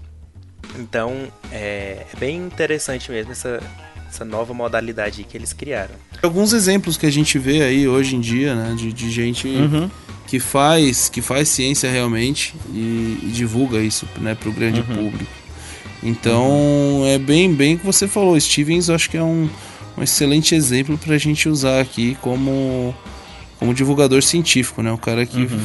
então 0.78 1.12
é, 1.52 2.06
é 2.12 2.18
bem 2.18 2.36
interessante 2.36 3.10
mesmo 3.10 3.32
essa, 3.32 3.62
essa 4.08 4.24
nova 4.24 4.52
modalidade 4.54 5.24
que 5.24 5.36
eles 5.36 5.52
criaram. 5.52 5.94
Alguns 6.22 6.52
exemplos 6.52 6.96
que 6.96 7.06
a 7.06 7.10
gente 7.10 7.38
vê 7.38 7.62
aí 7.62 7.86
hoje 7.86 8.16
em 8.16 8.20
dia, 8.20 8.54
né, 8.54 8.74
de, 8.76 8.92
de 8.92 9.10
gente 9.10 9.46
uhum. 9.46 9.90
que 10.26 10.40
faz 10.40 11.08
que 11.08 11.20
faz 11.20 11.48
ciência 11.48 11.90
realmente 11.90 12.54
e, 12.72 13.18
e 13.22 13.30
divulga 13.32 13.78
isso, 13.78 14.08
né, 14.18 14.34
para 14.34 14.48
o 14.48 14.52
grande 14.52 14.80
uhum. 14.80 14.96
público. 14.96 15.32
Então 16.02 16.50
uhum. 16.50 17.06
é 17.06 17.18
bem 17.18 17.52
bem 17.52 17.76
que 17.76 17.86
você 17.86 18.08
falou, 18.08 18.38
Stevens, 18.38 18.88
eu 18.88 18.94
acho 18.94 19.08
que 19.10 19.16
é 19.16 19.22
um, 19.22 19.48
um 19.96 20.02
excelente 20.02 20.54
exemplo 20.54 20.98
para 20.98 21.14
a 21.14 21.18
gente 21.18 21.48
usar 21.48 21.80
aqui 21.80 22.16
como 22.20 22.94
como 23.64 23.74
divulgador 23.74 24.22
científico, 24.22 24.82
né, 24.82 24.92
o 24.92 24.98
cara 24.98 25.24
que 25.24 25.38
uhum 25.38 25.60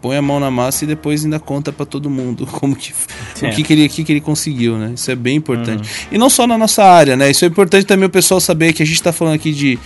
põe 0.00 0.16
a 0.16 0.22
mão 0.22 0.40
na 0.40 0.50
massa 0.50 0.84
e 0.84 0.86
depois 0.86 1.24
ainda 1.24 1.38
conta 1.38 1.72
para 1.72 1.84
todo 1.84 2.08
mundo 2.08 2.46
como 2.50 2.74
que 2.74 2.94
é. 3.42 3.48
o 3.48 3.52
que, 3.52 3.62
que 3.62 3.72
ele 3.72 3.88
que, 3.88 4.04
que 4.04 4.12
ele 4.12 4.20
conseguiu, 4.20 4.78
né? 4.78 4.92
Isso 4.94 5.10
é 5.10 5.14
bem 5.14 5.36
importante. 5.36 5.88
Uhum. 5.88 6.06
E 6.12 6.18
não 6.18 6.30
só 6.30 6.46
na 6.46 6.56
nossa 6.56 6.82
área, 6.82 7.16
né? 7.16 7.30
Isso 7.30 7.44
é 7.44 7.48
importante 7.48 7.84
também 7.84 8.06
o 8.06 8.10
pessoal 8.10 8.40
saber 8.40 8.72
que 8.72 8.82
a 8.82 8.86
gente 8.86 8.96
está 8.96 9.12
falando 9.12 9.34
aqui 9.34 9.52
de 9.52 9.78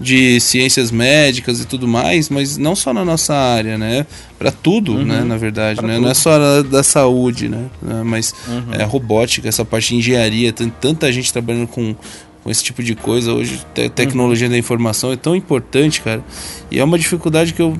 de 0.00 0.40
ciências 0.40 0.90
médicas 0.90 1.60
e 1.60 1.66
tudo 1.66 1.86
mais, 1.86 2.28
mas 2.28 2.56
não 2.56 2.74
só 2.74 2.92
na 2.92 3.04
nossa 3.04 3.32
área, 3.32 3.78
né? 3.78 4.04
Para 4.38 4.50
tudo, 4.50 4.94
uhum. 4.94 5.04
né? 5.04 5.22
Na 5.22 5.36
verdade, 5.36 5.84
né? 5.84 5.98
Não 6.00 6.08
é 6.08 6.14
só 6.14 6.36
da, 6.36 6.62
da 6.62 6.82
saúde, 6.82 7.48
né? 7.48 7.66
Mas 8.04 8.34
uhum. 8.48 8.74
é 8.74 8.82
robótica, 8.82 9.48
essa 9.48 9.64
parte 9.64 9.90
de 9.90 9.96
engenharia, 9.96 10.52
tem 10.52 10.68
tanta 10.68 11.12
gente 11.12 11.32
trabalhando 11.32 11.68
com 11.68 11.94
com 12.44 12.50
esse 12.50 12.62
tipo 12.62 12.82
de 12.82 12.94
coisa. 12.94 13.32
Hoje 13.32 13.64
a 13.84 13.88
tecnologia 13.88 14.46
uhum. 14.46 14.52
da 14.52 14.58
informação 14.58 15.10
é 15.10 15.16
tão 15.16 15.34
importante, 15.34 16.02
cara. 16.02 16.22
E 16.70 16.78
é 16.78 16.84
uma 16.84 16.98
dificuldade 16.98 17.54
que 17.54 17.62
eu, 17.62 17.74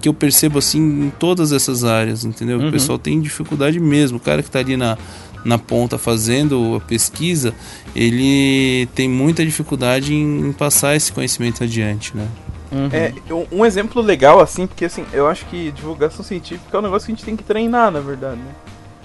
que 0.00 0.08
eu 0.08 0.14
percebo 0.14 0.58
assim 0.58 1.06
em 1.06 1.10
todas 1.18 1.50
essas 1.50 1.82
áreas, 1.82 2.24
entendeu? 2.24 2.58
Uhum. 2.58 2.68
O 2.68 2.70
pessoal 2.70 2.98
tem 2.98 3.18
dificuldade 3.18 3.80
mesmo. 3.80 4.18
O 4.18 4.20
cara 4.20 4.42
que 4.42 4.48
está 4.48 4.58
ali 4.58 4.76
na, 4.76 4.98
na 5.42 5.56
ponta 5.58 5.96
fazendo 5.96 6.76
a 6.76 6.80
pesquisa, 6.80 7.54
ele 7.96 8.86
tem 8.94 9.08
muita 9.08 9.44
dificuldade 9.44 10.14
em 10.14 10.52
passar 10.52 10.94
esse 10.94 11.10
conhecimento 11.10 11.64
adiante, 11.64 12.14
né? 12.14 12.28
Uhum. 12.70 12.88
É, 12.92 13.12
um 13.50 13.64
exemplo 13.64 14.00
legal, 14.00 14.38
assim, 14.38 14.66
porque 14.66 14.84
assim, 14.84 15.04
eu 15.12 15.26
acho 15.26 15.44
que 15.46 15.72
divulgação 15.72 16.24
científica 16.24 16.76
é 16.76 16.78
um 16.78 16.82
negócio 16.82 17.06
que 17.06 17.12
a 17.12 17.14
gente 17.16 17.24
tem 17.24 17.34
que 17.34 17.42
treinar, 17.42 17.90
na 17.90 18.00
verdade, 18.00 18.36
né? 18.36 18.52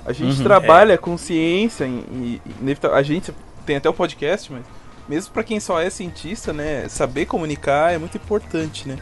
A 0.05 0.13
gente 0.13 0.37
uhum, 0.37 0.43
trabalha 0.43 0.93
é. 0.93 0.97
com 0.97 1.17
ciência 1.17 1.85
e, 1.85 2.39
e, 2.63 2.77
a 2.93 3.01
gente 3.01 3.33
tem 3.65 3.77
até 3.77 3.89
o 3.89 3.93
podcast, 3.93 4.51
mas 4.51 4.61
mesmo 5.07 5.33
para 5.33 5.43
quem 5.43 5.59
só 5.59 5.79
é 5.79 5.89
cientista, 5.89 6.51
né, 6.51 6.87
saber 6.89 7.25
comunicar 7.25 7.93
é 7.93 7.97
muito 7.97 8.17
importante, 8.17 8.87
né? 8.87 8.97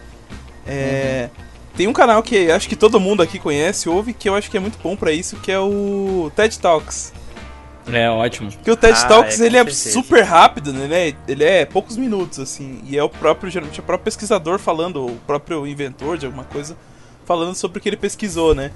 É, 0.66 1.30
uhum. 1.38 1.44
Tem 1.76 1.88
um 1.88 1.94
canal 1.94 2.22
que 2.22 2.52
acho 2.52 2.70
que 2.70 2.76
todo 2.76 3.00
mundo 3.00 3.24
aqui 3.24 3.40
conhece, 3.40 3.90
ouve, 3.90 4.14
que 4.14 4.30
eu 4.30 4.36
acho 4.36 4.50
que 4.50 4.58
é 4.58 4.60
muito 4.60 4.78
bom 4.82 4.96
para 4.96 5.12
isso, 5.12 5.38
que 5.38 5.52
é 5.52 5.60
o 5.60 6.32
TED 6.36 6.60
Talks. 6.60 7.12
É 7.92 8.10
ótimo. 8.10 8.52
Porque 8.52 8.72
o 8.72 8.78
TED 8.78 8.98
ah, 8.98 9.08
Talks 9.08 9.42
é, 9.42 9.46
ele 9.46 9.58
é 9.58 9.70
super 9.70 10.24
rápido, 10.24 10.72
né? 10.72 10.86
Ele 10.86 10.96
é, 10.96 11.16
ele 11.28 11.44
é 11.44 11.66
poucos 11.66 11.98
minutos, 11.98 12.40
assim. 12.40 12.82
E 12.86 12.98
é 12.98 13.04
o 13.04 13.10
próprio, 13.10 13.50
geralmente, 13.52 13.80
o 13.80 13.84
próprio 13.84 14.06
pesquisador 14.06 14.60
falando, 14.60 15.06
o 15.06 15.18
próprio 15.28 15.68
inventor 15.68 16.18
de 16.18 16.26
alguma 16.26 16.46
coisa, 16.46 16.78
falando 17.26 17.56
sobre 17.56 17.80
o 17.80 17.82
que 17.82 17.90
ele 17.90 17.98
pesquisou, 17.98 18.54
né? 18.54 18.72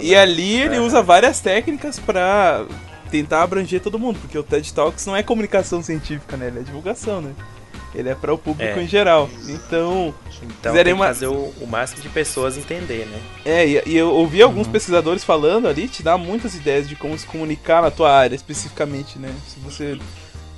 e 0.00 0.14
ali 0.14 0.60
ele 0.60 0.78
usa 0.78 1.02
várias 1.02 1.40
técnicas 1.40 1.98
para 1.98 2.64
tentar 3.10 3.42
abranger 3.42 3.80
todo 3.80 3.98
mundo, 3.98 4.18
porque 4.20 4.38
o 4.38 4.42
TED 4.42 4.72
Talks 4.72 5.06
não 5.06 5.16
é 5.16 5.22
comunicação 5.22 5.82
científica, 5.82 6.36
né? 6.36 6.48
Ele 6.48 6.60
é 6.60 6.62
divulgação, 6.62 7.20
né? 7.20 7.34
Ele 7.94 8.08
é 8.08 8.14
para 8.14 8.32
o 8.32 8.38
público 8.38 8.78
é. 8.78 8.82
em 8.82 8.86
geral. 8.86 9.28
Então, 9.48 10.14
então 10.42 10.72
tem 10.72 10.92
uma... 10.92 11.06
fazer 11.06 11.26
o, 11.26 11.52
o, 11.60 11.66
máximo 11.66 12.00
de 12.00 12.08
pessoas 12.08 12.56
entender, 12.56 13.06
né? 13.06 13.20
É, 13.44 13.66
e, 13.66 13.82
e 13.84 13.96
eu 13.96 14.12
ouvi 14.12 14.40
alguns 14.40 14.66
uhum. 14.66 14.72
pesquisadores 14.72 15.24
falando 15.24 15.66
ali, 15.66 15.88
te 15.88 16.02
dá 16.02 16.16
muitas 16.16 16.54
ideias 16.54 16.88
de 16.88 16.94
como 16.94 17.18
se 17.18 17.26
comunicar 17.26 17.82
na 17.82 17.90
tua 17.90 18.12
área 18.12 18.36
especificamente, 18.36 19.18
né? 19.18 19.34
Se 19.48 19.58
você 19.58 19.98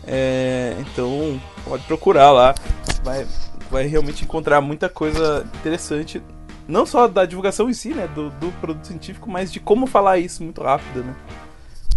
é, 0.06 0.76
então 0.80 1.40
pode 1.64 1.84
procurar 1.84 2.30
lá, 2.32 2.54
vai 3.02 3.26
vai 3.70 3.86
realmente 3.86 4.22
encontrar 4.22 4.60
muita 4.60 4.86
coisa 4.86 5.46
interessante, 5.54 6.22
não 6.68 6.84
só 6.84 7.08
da 7.08 7.24
divulgação 7.24 7.70
em 7.70 7.72
si, 7.72 7.88
né, 7.94 8.06
do, 8.06 8.28
do 8.28 8.52
produto 8.60 8.86
científico, 8.86 9.30
mas 9.30 9.50
de 9.50 9.58
como 9.58 9.86
falar 9.86 10.18
isso 10.18 10.44
muito 10.44 10.62
rápido, 10.62 11.02
né? 11.02 11.16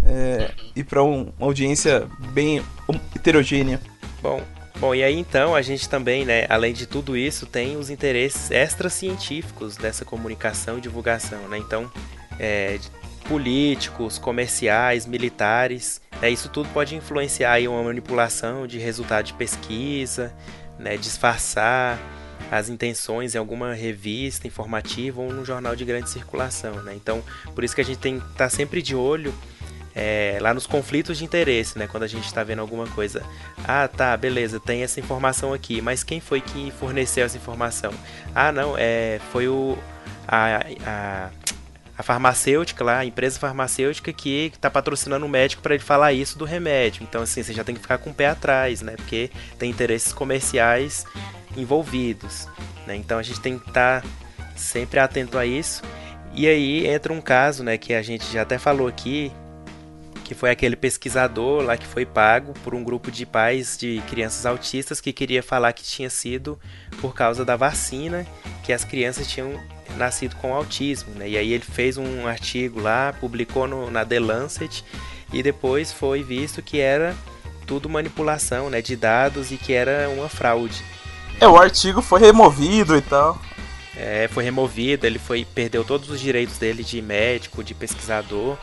É, 0.04 0.50
e 0.74 0.84
para 0.84 1.02
um, 1.02 1.32
uma 1.38 1.48
audiência 1.48 2.06
bem 2.32 2.62
heterogênea. 3.14 3.80
Bom, 4.22 4.40
Bom, 4.78 4.94
e 4.94 5.02
aí 5.02 5.18
então 5.18 5.54
a 5.54 5.62
gente 5.62 5.88
também, 5.88 6.26
né, 6.26 6.44
além 6.50 6.74
de 6.74 6.86
tudo 6.86 7.16
isso, 7.16 7.46
tem 7.46 7.76
os 7.78 7.88
interesses 7.88 8.50
extracientíficos 8.50 9.74
dessa 9.74 10.04
comunicação 10.04 10.76
e 10.76 10.82
divulgação, 10.82 11.48
né? 11.48 11.56
Então, 11.56 11.90
é, 12.38 12.78
políticos, 13.26 14.18
comerciais, 14.18 15.06
militares, 15.06 16.00
né, 16.20 16.28
isso 16.28 16.50
tudo 16.50 16.68
pode 16.74 16.94
influenciar 16.94 17.52
aí 17.52 17.66
uma 17.66 17.82
manipulação 17.82 18.66
de 18.66 18.78
resultado 18.78 19.24
de 19.24 19.32
pesquisa, 19.32 20.34
né, 20.78 20.98
disfarçar 20.98 21.98
as 22.50 22.68
intenções 22.68 23.34
em 23.34 23.38
alguma 23.38 23.72
revista 23.72 24.46
informativa 24.46 25.22
ou 25.22 25.32
num 25.32 25.44
jornal 25.44 25.74
de 25.74 25.86
grande 25.86 26.10
circulação, 26.10 26.82
né? 26.82 26.92
Então, 26.94 27.24
por 27.54 27.64
isso 27.64 27.74
que 27.74 27.80
a 27.80 27.84
gente 27.84 27.98
tem 27.98 28.20
que 28.20 28.26
estar 28.26 28.44
tá 28.44 28.50
sempre 28.50 28.82
de 28.82 28.94
olho 28.94 29.32
é, 29.98 30.36
lá 30.42 30.52
nos 30.52 30.66
conflitos 30.66 31.16
de 31.16 31.24
interesse, 31.24 31.78
né? 31.78 31.86
Quando 31.86 32.02
a 32.02 32.06
gente 32.06 32.26
está 32.26 32.44
vendo 32.44 32.58
alguma 32.58 32.86
coisa. 32.88 33.22
Ah, 33.64 33.88
tá, 33.88 34.14
beleza, 34.14 34.60
tem 34.60 34.82
essa 34.82 35.00
informação 35.00 35.54
aqui, 35.54 35.80
mas 35.80 36.04
quem 36.04 36.20
foi 36.20 36.42
que 36.42 36.70
forneceu 36.72 37.24
essa 37.24 37.38
informação? 37.38 37.92
Ah, 38.34 38.52
não, 38.52 38.74
é, 38.76 39.18
foi 39.32 39.48
o. 39.48 39.78
A, 40.28 40.60
a, 40.84 41.30
a 41.96 42.02
farmacêutica 42.02 42.84
lá, 42.84 42.98
a 42.98 43.04
empresa 43.06 43.38
farmacêutica 43.38 44.12
que 44.12 44.52
está 44.54 44.68
patrocinando 44.68 45.24
o 45.24 45.28
médico 45.28 45.62
para 45.62 45.74
ele 45.74 45.82
falar 45.82 46.12
isso 46.12 46.36
do 46.36 46.44
remédio. 46.44 47.02
Então, 47.02 47.22
assim, 47.22 47.42
você 47.42 47.54
já 47.54 47.64
tem 47.64 47.74
que 47.74 47.80
ficar 47.80 47.96
com 47.96 48.10
o 48.10 48.14
pé 48.14 48.26
atrás, 48.26 48.82
né? 48.82 48.96
Porque 48.96 49.30
tem 49.58 49.70
interesses 49.70 50.12
comerciais 50.12 51.06
envolvidos, 51.56 52.46
né? 52.86 52.96
Então 52.96 53.18
a 53.18 53.22
gente 53.22 53.40
tem 53.40 53.58
que 53.58 53.66
estar 53.66 54.02
tá 54.02 54.08
sempre 54.54 55.00
atento 55.00 55.38
a 55.38 55.46
isso. 55.46 55.82
E 56.34 56.46
aí 56.46 56.86
entra 56.86 57.14
um 57.14 57.20
caso, 57.20 57.64
né, 57.64 57.78
que 57.78 57.94
a 57.94 58.02
gente 58.02 58.30
já 58.30 58.42
até 58.42 58.58
falou 58.58 58.86
aqui, 58.86 59.32
que 60.26 60.34
foi 60.34 60.50
aquele 60.50 60.74
pesquisador 60.74 61.62
lá 61.62 61.76
que 61.76 61.86
foi 61.86 62.04
pago 62.04 62.52
por 62.64 62.74
um 62.74 62.82
grupo 62.82 63.12
de 63.12 63.24
pais 63.24 63.78
de 63.78 64.02
crianças 64.10 64.44
autistas 64.44 65.00
que 65.00 65.12
queria 65.12 65.40
falar 65.40 65.72
que 65.72 65.84
tinha 65.84 66.10
sido 66.10 66.58
por 67.00 67.14
causa 67.14 67.44
da 67.44 67.54
vacina 67.54 68.26
que 68.64 68.72
as 68.72 68.84
crianças 68.84 69.28
tinham 69.28 69.52
nascido 69.96 70.34
com 70.36 70.52
autismo, 70.52 71.14
né? 71.14 71.28
E 71.28 71.38
aí 71.38 71.52
ele 71.52 71.62
fez 71.62 71.96
um 71.96 72.26
artigo 72.26 72.80
lá, 72.80 73.14
publicou 73.20 73.68
no, 73.68 73.88
na 73.88 74.04
The 74.04 74.18
Lancet 74.18 74.84
e 75.32 75.44
depois 75.44 75.92
foi 75.92 76.24
visto 76.24 76.60
que 76.60 76.80
era 76.80 77.14
tudo 77.64 77.88
manipulação, 77.88 78.68
né, 78.68 78.82
de 78.82 78.96
dados 78.96 79.52
e 79.52 79.56
que 79.56 79.72
era 79.72 80.08
uma 80.08 80.28
fraude. 80.28 80.82
É, 81.40 81.46
o 81.46 81.56
artigo 81.56 82.02
foi 82.02 82.20
removido 82.20 82.96
e 82.96 83.00
tal. 83.00 83.40
É, 83.96 84.28
foi 84.32 84.42
removido, 84.42 85.06
ele 85.06 85.20
foi 85.20 85.44
perdeu 85.44 85.84
todos 85.84 86.10
os 86.10 86.20
direitos 86.20 86.58
dele 86.58 86.82
de 86.82 87.00
médico, 87.00 87.62
de 87.62 87.74
pesquisador. 87.74 88.58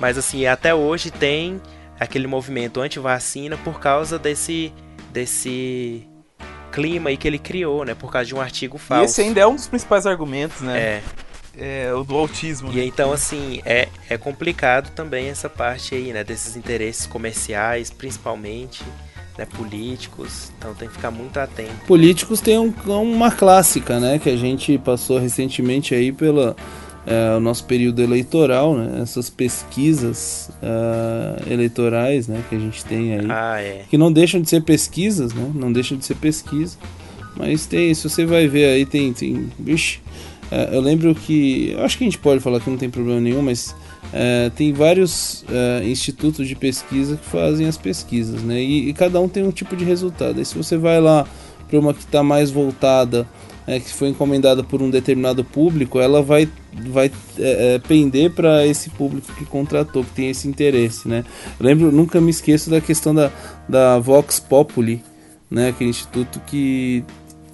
Mas 0.00 0.16
assim, 0.18 0.46
até 0.46 0.74
hoje 0.74 1.10
tem 1.10 1.60
aquele 1.98 2.26
movimento 2.26 2.80
anti-vacina 2.80 3.56
por 3.58 3.80
causa 3.80 4.18
desse 4.18 4.72
desse 5.12 6.06
clima 6.70 7.10
aí 7.10 7.16
que 7.16 7.26
ele 7.26 7.38
criou, 7.38 7.84
né? 7.84 7.94
Por 7.94 8.10
causa 8.10 8.26
de 8.26 8.34
um 8.34 8.40
artigo 8.40 8.78
falso. 8.78 9.04
E 9.04 9.06
esse 9.06 9.20
ainda 9.20 9.40
é 9.40 9.46
um 9.46 9.54
dos 9.54 9.66
principais 9.66 10.06
argumentos, 10.06 10.60
né? 10.60 10.78
É. 10.78 11.02
É, 11.60 11.92
o 11.92 12.04
do 12.04 12.14
autismo. 12.14 12.70
E 12.70 12.76
né? 12.76 12.84
então, 12.84 13.12
assim, 13.12 13.60
é, 13.64 13.88
é 14.08 14.16
complicado 14.16 14.92
também 14.94 15.28
essa 15.28 15.50
parte 15.50 15.92
aí, 15.92 16.12
né? 16.12 16.22
Desses 16.22 16.54
interesses 16.54 17.04
comerciais, 17.04 17.90
principalmente, 17.90 18.84
né? 19.36 19.44
Políticos. 19.44 20.52
Então 20.56 20.72
tem 20.74 20.86
que 20.86 20.94
ficar 20.94 21.10
muito 21.10 21.36
atento. 21.38 21.74
Políticos 21.84 22.40
tem 22.40 22.56
um, 22.58 22.72
uma 22.86 23.32
clássica, 23.32 23.98
né? 23.98 24.20
Que 24.20 24.30
a 24.30 24.36
gente 24.36 24.78
passou 24.78 25.18
recentemente 25.18 25.96
aí 25.96 26.12
pela 26.12 26.54
é, 27.08 27.34
o 27.38 27.40
nosso 27.40 27.64
período 27.64 28.02
eleitoral, 28.02 28.76
né? 28.76 29.00
essas 29.00 29.30
pesquisas 29.30 30.50
uh, 30.62 31.50
eleitorais 31.50 32.28
né? 32.28 32.44
que 32.50 32.54
a 32.54 32.58
gente 32.58 32.84
tem 32.84 33.14
aí, 33.14 33.26
ah, 33.30 33.62
é. 33.62 33.84
que 33.88 33.96
não 33.96 34.12
deixam 34.12 34.42
de 34.42 34.50
ser 34.50 34.62
pesquisas, 34.62 35.32
né? 35.32 35.50
não 35.54 35.72
deixam 35.72 35.96
de 35.96 36.04
ser 36.04 36.16
pesquisa, 36.16 36.76
mas 37.34 37.64
tem, 37.64 37.94
se 37.94 38.06
você 38.06 38.26
vai 38.26 38.46
ver 38.46 38.66
aí, 38.66 38.84
tem, 38.84 39.10
tem 39.14 39.50
vixe, 39.58 40.00
uh, 40.52 40.74
eu 40.74 40.82
lembro 40.82 41.14
que, 41.14 41.70
eu 41.72 41.82
acho 41.82 41.96
que 41.96 42.04
a 42.04 42.06
gente 42.06 42.18
pode 42.18 42.40
falar 42.40 42.60
que 42.60 42.68
não 42.68 42.76
tem 42.76 42.90
problema 42.90 43.22
nenhum, 43.22 43.40
mas 43.40 43.74
uh, 44.12 44.50
tem 44.54 44.74
vários 44.74 45.46
institutos 45.86 46.46
de 46.46 46.54
pesquisa 46.54 47.16
que 47.16 47.24
fazem 47.24 47.66
as 47.66 47.78
pesquisas, 47.78 48.42
né? 48.42 48.60
E, 48.60 48.90
e, 48.90 48.92
cada 48.92 49.18
um 49.18 49.30
tem 49.30 49.42
um 49.42 49.50
tipo 49.50 49.74
de 49.74 49.84
resultado. 49.84 50.38
Aí 50.38 50.44
se 50.44 50.54
você 50.54 50.76
vai 50.76 51.00
lá 51.00 51.26
para 51.70 51.78
uma 51.78 51.94
que 51.94 52.00
está 52.00 52.22
mais 52.22 52.50
voltada 52.50 53.26
é, 53.68 53.78
que 53.78 53.92
foi 53.92 54.08
encomendada 54.08 54.64
por 54.64 54.80
um 54.80 54.88
determinado 54.88 55.44
público, 55.44 56.00
ela 56.00 56.22
vai, 56.22 56.48
vai 56.72 57.12
é, 57.38 57.74
é 57.74 57.78
pender 57.78 58.30
para 58.30 58.66
esse 58.66 58.88
público 58.88 59.30
que 59.34 59.44
contratou, 59.44 60.02
que 60.02 60.10
tem 60.12 60.30
esse 60.30 60.48
interesse, 60.48 61.06
né? 61.06 61.22
Eu 61.60 61.66
lembro, 61.66 61.92
nunca 61.92 62.18
me 62.18 62.30
esqueço 62.30 62.70
da 62.70 62.80
questão 62.80 63.14
da, 63.14 63.30
da 63.68 63.98
Vox 63.98 64.40
Populi, 64.40 65.02
né? 65.50 65.68
Aquele 65.68 65.90
instituto 65.90 66.40
que, 66.46 67.04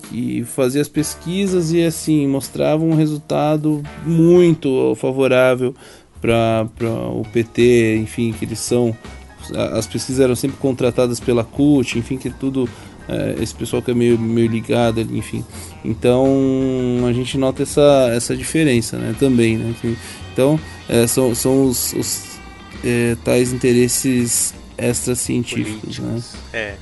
que 0.08 0.44
fazia 0.44 0.80
as 0.80 0.88
pesquisas 0.88 1.72
e 1.72 1.82
assim 1.82 2.28
mostrava 2.28 2.84
um 2.84 2.94
resultado 2.94 3.82
muito 4.06 4.94
favorável 4.94 5.74
para 6.20 6.64
o 7.12 7.24
PT, 7.32 7.96
enfim, 7.96 8.32
que 8.32 8.44
eles 8.44 8.60
são 8.60 8.96
as 9.52 9.86
pesquisas 9.86 10.20
eram 10.20 10.34
sempre 10.34 10.56
contratadas 10.58 11.20
pela 11.20 11.44
CUT, 11.44 11.98
enfim, 11.98 12.16
que 12.16 12.30
tudo 12.30 12.68
esse 13.40 13.54
pessoal 13.54 13.82
que 13.82 13.90
é 13.90 13.94
meio, 13.94 14.18
meio 14.18 14.48
ligado, 14.48 15.00
enfim. 15.00 15.44
Então 15.84 16.26
a 17.08 17.12
gente 17.12 17.36
nota 17.36 17.62
essa, 17.62 18.10
essa 18.14 18.36
diferença 18.36 18.96
né, 18.96 19.14
também. 19.18 19.56
Né? 19.56 19.74
Então 20.32 20.58
é, 20.88 21.06
são, 21.06 21.34
são 21.34 21.66
os, 21.66 21.92
os 21.92 22.38
é, 22.84 23.16
tais 23.24 23.52
interesses 23.52 24.54
extracientíficos. 24.78 25.98
Né? 25.98 26.22
É. 26.52 26.74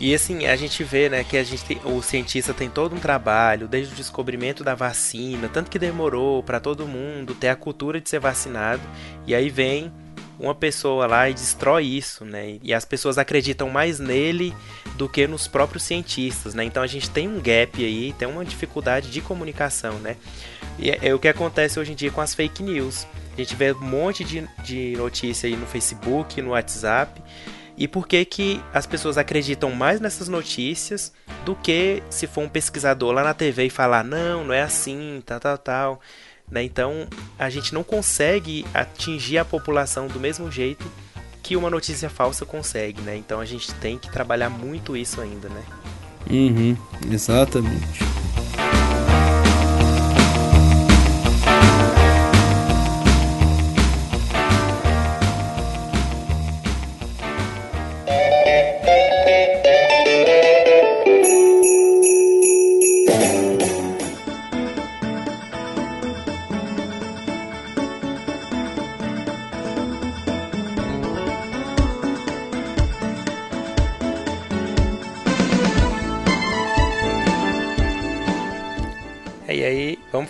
E 0.00 0.14
assim, 0.14 0.46
a 0.46 0.56
gente 0.56 0.82
vê 0.82 1.10
né, 1.10 1.22
que 1.22 1.36
a 1.36 1.44
gente 1.44 1.62
tem, 1.62 1.78
o 1.84 2.00
cientista 2.00 2.54
tem 2.54 2.70
todo 2.70 2.96
um 2.96 2.98
trabalho, 2.98 3.68
desde 3.68 3.92
o 3.92 3.96
descobrimento 3.96 4.64
da 4.64 4.74
vacina, 4.74 5.46
tanto 5.46 5.70
que 5.70 5.78
demorou 5.78 6.42
para 6.42 6.58
todo 6.58 6.86
mundo 6.86 7.34
ter 7.34 7.48
a 7.48 7.56
cultura 7.56 8.00
de 8.00 8.08
ser 8.08 8.18
vacinado, 8.18 8.80
e 9.26 9.34
aí 9.34 9.50
vem 9.50 9.92
uma 10.38 10.54
pessoa 10.54 11.06
lá 11.06 11.28
e 11.28 11.34
destrói 11.34 11.84
isso, 11.84 12.24
né? 12.24 12.58
E 12.62 12.72
as 12.72 12.86
pessoas 12.86 13.18
acreditam 13.18 13.68
mais 13.68 13.98
nele 14.00 14.54
do 15.00 15.08
que 15.08 15.26
nos 15.26 15.48
próprios 15.48 15.84
cientistas, 15.84 16.54
né? 16.54 16.62
Então 16.62 16.82
a 16.82 16.86
gente 16.86 17.08
tem 17.08 17.26
um 17.26 17.40
gap 17.40 17.82
aí, 17.82 18.12
tem 18.18 18.28
uma 18.28 18.44
dificuldade 18.44 19.10
de 19.10 19.22
comunicação, 19.22 19.94
né? 19.94 20.14
E 20.78 20.90
é, 20.90 20.98
é 21.00 21.14
o 21.14 21.18
que 21.18 21.26
acontece 21.26 21.80
hoje 21.80 21.92
em 21.92 21.94
dia 21.94 22.10
com 22.10 22.20
as 22.20 22.34
fake 22.34 22.62
news. 22.62 23.06
A 23.32 23.36
gente 23.38 23.56
vê 23.56 23.72
um 23.72 23.80
monte 23.80 24.22
de, 24.22 24.46
de 24.62 24.94
notícia 24.98 25.48
aí 25.48 25.56
no 25.56 25.64
Facebook, 25.64 26.42
no 26.42 26.50
WhatsApp, 26.50 27.18
e 27.78 27.88
por 27.88 28.06
que, 28.06 28.22
que 28.26 28.62
as 28.74 28.84
pessoas 28.84 29.16
acreditam 29.16 29.70
mais 29.70 30.02
nessas 30.02 30.28
notícias 30.28 31.14
do 31.46 31.56
que 31.56 32.02
se 32.10 32.26
for 32.26 32.42
um 32.42 32.48
pesquisador 32.50 33.12
lá 33.12 33.24
na 33.24 33.32
TV 33.32 33.64
e 33.64 33.70
falar, 33.70 34.04
não, 34.04 34.44
não 34.44 34.52
é 34.52 34.60
assim, 34.60 35.22
tal, 35.24 35.40
tal, 35.40 35.56
tal. 35.56 36.00
Né? 36.50 36.62
Então 36.62 37.08
a 37.38 37.48
gente 37.48 37.72
não 37.72 37.82
consegue 37.82 38.66
atingir 38.74 39.38
a 39.38 39.46
população 39.46 40.08
do 40.08 40.20
mesmo 40.20 40.52
jeito 40.52 40.84
que 41.50 41.56
uma 41.56 41.68
notícia 41.68 42.08
falsa 42.08 42.46
consegue, 42.46 43.02
né? 43.02 43.16
Então 43.16 43.40
a 43.40 43.44
gente 43.44 43.74
tem 43.74 43.98
que 43.98 44.08
trabalhar 44.08 44.48
muito 44.48 44.96
isso 44.96 45.20
ainda, 45.20 45.48
né? 45.48 45.64
Uhum, 46.30 46.76
exatamente. 47.10 48.04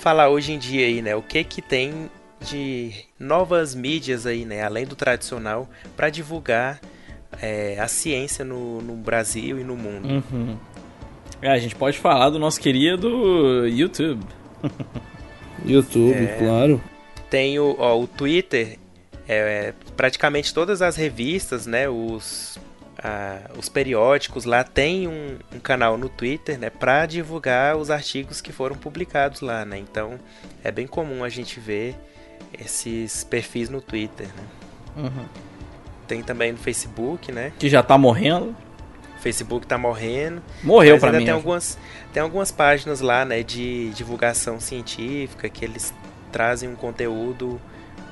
Falar 0.00 0.30
hoje 0.30 0.52
em 0.52 0.58
dia 0.58 0.86
aí, 0.86 1.02
né? 1.02 1.14
O 1.14 1.22
que 1.22 1.44
que 1.44 1.60
tem 1.60 2.10
de 2.40 2.92
novas 3.18 3.74
mídias 3.74 4.26
aí, 4.26 4.44
né? 4.44 4.62
Além 4.62 4.86
do 4.86 4.96
tradicional, 4.96 5.68
para 5.96 6.08
divulgar 6.08 6.80
é, 7.40 7.78
a 7.78 7.86
ciência 7.86 8.44
no, 8.44 8.80
no, 8.80 8.96
Brasil 8.96 9.60
e 9.60 9.64
no 9.64 9.76
mundo. 9.76 10.08
Uhum. 10.08 10.56
É, 11.42 11.50
a 11.50 11.58
gente 11.58 11.74
pode 11.74 11.98
falar 11.98 12.30
do 12.30 12.38
nosso 12.38 12.58
querido 12.60 13.66
YouTube. 13.68 14.24
YouTube, 15.64 16.14
é, 16.14 16.38
claro. 16.38 16.82
Tem 17.28 17.58
o, 17.58 17.76
ó, 17.78 18.00
o 18.00 18.06
Twitter, 18.06 18.78
é, 19.28 19.74
praticamente 19.96 20.52
todas 20.52 20.82
as 20.82 20.96
revistas, 20.96 21.66
né? 21.66 21.88
Os 21.88 22.58
os 23.58 23.68
periódicos 23.68 24.44
lá 24.44 24.62
tem 24.62 25.08
um, 25.08 25.38
um, 25.54 25.58
canal 25.58 25.96
no 25.96 26.08
Twitter, 26.08 26.58
né, 26.58 26.68
para 26.68 27.06
divulgar 27.06 27.76
os 27.76 27.90
artigos 27.90 28.40
que 28.40 28.52
foram 28.52 28.76
publicados 28.76 29.40
lá, 29.40 29.64
né? 29.64 29.78
Então 29.78 30.18
é 30.62 30.70
bem 30.70 30.86
comum 30.86 31.24
a 31.24 31.28
gente 31.28 31.58
ver 31.58 31.96
esses 32.58 33.24
perfis 33.24 33.68
no 33.68 33.80
Twitter, 33.80 34.26
né? 34.26 34.44
Uhum. 34.96 35.24
Tem 36.06 36.22
também 36.22 36.52
no 36.52 36.58
Facebook, 36.58 37.32
né? 37.32 37.52
Que 37.58 37.68
já 37.68 37.82
tá 37.82 37.96
morrendo. 37.96 38.54
O 39.16 39.22
Facebook 39.22 39.66
tá 39.66 39.78
morrendo. 39.78 40.42
Morreu 40.62 40.98
para 40.98 41.12
mim. 41.12 41.24
Tem 41.24 41.32
algumas, 41.32 41.78
tem 42.12 42.22
algumas 42.22 42.50
páginas 42.50 43.00
lá, 43.00 43.24
né, 43.24 43.42
de 43.42 43.90
divulgação 43.90 44.58
científica 44.60 45.48
que 45.48 45.64
eles 45.64 45.94
trazem 46.32 46.68
um 46.68 46.76
conteúdo 46.76 47.60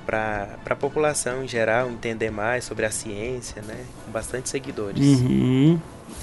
para 0.08 0.48
a 0.64 0.74
população 0.74 1.44
em 1.44 1.48
geral 1.48 1.90
entender 1.90 2.30
mais 2.30 2.64
sobre 2.64 2.86
a 2.86 2.90
ciência, 2.90 3.60
né? 3.60 3.76
Com 4.06 4.10
bastante 4.10 4.48
seguidores. 4.48 5.04
Uhum. 5.04 5.78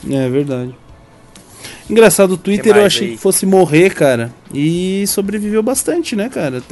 É 0.09 0.27
verdade. 0.27 0.75
Engraçado, 1.87 2.31
o 2.31 2.37
Twitter 2.37 2.75
eu 2.75 2.83
achei 2.83 3.09
aí? 3.09 3.13
que 3.13 3.21
fosse 3.21 3.45
morrer, 3.45 3.93
cara. 3.93 4.33
E 4.51 5.05
sobreviveu 5.05 5.61
bastante, 5.61 6.15
né, 6.15 6.29
cara? 6.29 6.63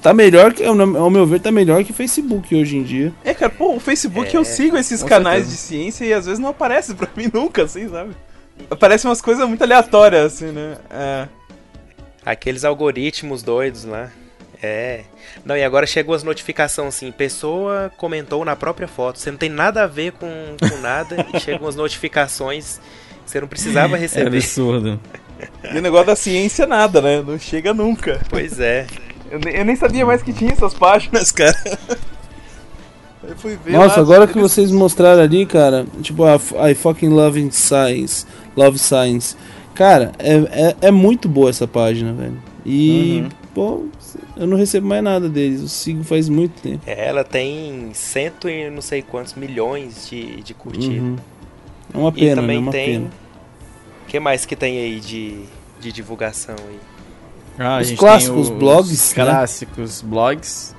Tá 0.00 0.14
melhor 0.14 0.54
que, 0.54 0.64
ao 0.64 1.10
meu 1.10 1.26
ver, 1.26 1.40
tá 1.40 1.52
melhor 1.52 1.84
que 1.84 1.90
o 1.90 1.94
Facebook 1.94 2.54
hoje 2.54 2.78
em 2.78 2.82
dia. 2.82 3.12
É, 3.22 3.34
cara, 3.34 3.52
pô, 3.52 3.74
o 3.74 3.80
Facebook 3.80 4.34
é, 4.34 4.38
eu 4.38 4.44
sigo 4.44 4.78
esses 4.78 5.02
canais 5.02 5.44
certeza. 5.44 5.56
de 5.56 5.60
ciência 5.60 6.04
e 6.06 6.14
às 6.14 6.24
vezes 6.24 6.38
não 6.38 6.48
aparece 6.48 6.94
pra 6.94 7.08
mim 7.14 7.30
nunca, 7.30 7.64
assim, 7.64 7.86
sabe? 7.86 8.12
Aparecem 8.70 9.10
umas 9.10 9.20
coisas 9.20 9.46
muito 9.46 9.60
aleatórias, 9.60 10.32
assim, 10.32 10.52
né? 10.52 10.78
É. 10.90 11.28
Aqueles 12.24 12.64
algoritmos 12.64 13.42
doidos 13.42 13.84
lá. 13.84 14.10
É. 14.62 15.04
Não, 15.44 15.56
e 15.56 15.62
agora 15.62 15.86
chegou 15.86 16.14
as 16.14 16.22
notificações 16.22 16.88
assim, 16.88 17.12
pessoa 17.12 17.92
comentou 17.96 18.44
na 18.44 18.56
própria 18.56 18.88
foto. 18.88 19.18
Você 19.18 19.30
não 19.30 19.38
tem 19.38 19.50
nada 19.50 19.84
a 19.84 19.86
ver 19.86 20.12
com, 20.12 20.28
com 20.58 20.78
nada 20.78 21.26
e 21.32 21.38
chegam 21.40 21.68
as 21.68 21.76
notificações 21.76 22.80
que 23.24 23.30
você 23.30 23.40
não 23.40 23.48
precisava 23.48 23.96
receber. 23.96 24.34
É 24.34 24.38
absurdo. 24.38 25.00
E 25.70 25.76
o 25.76 25.82
negócio 25.82 26.06
da 26.06 26.16
ciência 26.16 26.66
nada, 26.66 27.02
né? 27.02 27.22
Não 27.22 27.38
chega 27.38 27.74
nunca. 27.74 28.22
Pois 28.30 28.58
é. 28.58 28.86
Eu, 29.30 29.40
eu 29.50 29.64
nem 29.64 29.74
sabia 29.74 30.06
mais 30.06 30.22
que 30.22 30.32
tinha 30.32 30.52
essas 30.52 30.72
páginas, 30.72 31.32
cara. 31.32 31.56
Nossa, 33.66 34.00
agora 34.00 34.26
que 34.26 34.38
vocês 34.38 34.70
mostraram 34.70 35.20
ali, 35.20 35.44
cara, 35.44 35.84
tipo, 36.00 36.22
a, 36.24 36.36
I 36.70 36.74
fucking 36.74 37.08
love 37.08 37.50
science, 37.50 38.24
love 38.56 38.78
science. 38.78 39.36
Cara, 39.74 40.12
é, 40.18 40.34
é, 40.34 40.76
é 40.80 40.90
muito 40.90 41.28
boa 41.28 41.50
essa 41.50 41.66
página, 41.66 42.12
velho. 42.12 42.40
E, 42.64 43.22
uhum. 43.22 43.28
pô, 43.54 43.84
eu 44.36 44.46
não 44.46 44.56
recebo 44.56 44.86
mais 44.86 45.02
nada 45.02 45.28
deles. 45.28 45.62
Eu 45.62 45.68
sigo 45.68 46.04
faz 46.04 46.28
muito 46.28 46.60
tempo. 46.60 46.82
É, 46.86 47.08
ela 47.08 47.24
tem 47.24 47.90
cento 47.94 48.48
e 48.48 48.68
não 48.70 48.82
sei 48.82 49.02
quantos 49.02 49.34
milhões 49.34 50.08
de, 50.08 50.42
de 50.42 50.54
curtidas. 50.54 50.98
Uhum. 50.98 51.16
É 51.94 51.98
uma 51.98 52.12
pena, 52.12 52.32
e 52.32 52.34
também 52.34 52.56
né? 52.56 52.62
É 52.62 52.64
uma 52.64 52.72
tem. 52.72 52.86
Pena. 52.86 53.10
O 54.02 54.06
que 54.08 54.20
mais 54.20 54.46
que 54.46 54.54
tem 54.54 54.78
aí 54.78 55.00
de, 55.00 55.40
de 55.80 55.90
divulgação 55.90 56.54
aí? 56.68 56.78
Ah, 57.58 57.78
os 57.80 57.90
clássicos 57.92 58.50
os 58.50 58.50
blogs. 58.50 59.14
Né? 59.14 59.24
Clássicos 59.24 60.02
blogs. 60.02 60.76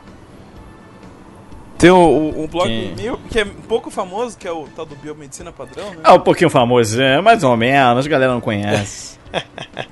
Tem 1.78 1.91
um, 1.91 2.43
um 2.43 2.47
blog 2.47 2.68
que... 2.68 2.93
Meio, 2.95 3.18
que 3.30 3.39
é 3.39 3.43
um 3.43 3.62
pouco 3.68 3.91
famoso, 3.91 4.36
que 4.38 4.47
é 4.47 4.51
o 4.51 4.68
tal 4.76 4.86
do 4.86 4.95
Biomedicina 4.95 5.51
Padrão, 5.51 5.91
né? 5.91 5.97
É 6.03 6.12
um 6.12 6.20
pouquinho 6.20 6.49
famoso, 6.49 6.99
é 6.99 7.22
mais 7.22 7.43
ou 7.43 7.55
menos, 7.55 8.05
a 8.05 8.10
galera 8.10 8.34
não 8.34 8.41
conhece. 8.41 9.20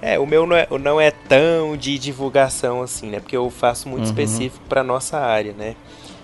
É, 0.00 0.18
o 0.18 0.26
meu 0.26 0.46
não 0.46 0.56
é, 0.56 0.68
não 0.80 1.00
é 1.00 1.10
tão 1.10 1.76
de 1.76 1.98
divulgação 1.98 2.82
assim, 2.82 3.08
né? 3.08 3.20
Porque 3.20 3.36
eu 3.36 3.50
faço 3.50 3.88
muito 3.88 4.04
uhum. 4.04 4.10
específico 4.10 4.64
para 4.68 4.84
nossa 4.84 5.18
área, 5.18 5.52
né? 5.52 5.74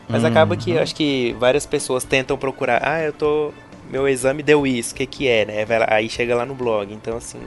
Mas 0.09 0.23
uhum. 0.23 0.29
acaba 0.29 0.57
que 0.57 0.79
acho 0.79 0.95
que 0.95 1.35
várias 1.39 1.67
pessoas 1.67 2.05
tentam 2.05 2.37
procurar, 2.37 2.87
ah, 2.87 3.03
eu 3.03 3.13
tô 3.13 3.53
meu 3.91 4.09
exame 4.09 4.43
deu 4.43 4.67
isso, 4.67 4.93
o 4.93 4.97
que 4.97 5.07
que 5.07 5.29
é, 5.29 5.45
né? 5.45 5.67
Aí 5.89 6.09
chega 6.09 6.35
lá 6.35 6.47
no 6.47 6.55
blog. 6.55 6.93
Então 6.93 7.17
assim, 7.17 7.41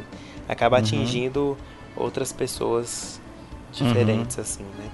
acaba 0.48 0.78
uhum. 0.78 0.84
atingindo 0.84 1.58
outras 1.96 2.32
pessoas 2.32 3.22
diferentes 3.72 4.38
uhum. 4.38 4.44
assim, 4.44 4.64
né? 4.64 4.90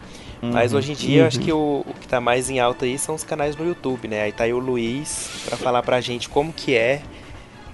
Mas 0.51 0.73
uhum. 0.73 0.79
hoje 0.79 0.91
em 0.91 0.95
dia, 0.95 1.21
eu 1.21 1.27
acho 1.27 1.39
que 1.39 1.53
o, 1.53 1.85
o, 1.87 1.93
que 2.01 2.07
tá 2.07 2.19
mais 2.19 2.49
em 2.49 2.59
alta 2.59 2.83
aí 2.83 2.99
são 2.99 3.15
os 3.15 3.23
canais 3.23 3.55
no 3.55 3.65
YouTube, 3.65 4.09
né? 4.09 4.23
Aí 4.23 4.31
tá 4.33 4.43
aí 4.43 4.53
o 4.53 4.59
Luiz 4.59 5.29
para 5.45 5.55
falar 5.55 5.81
pra 5.83 6.01
gente 6.01 6.27
como 6.27 6.51
que 6.51 6.75
é 6.75 7.01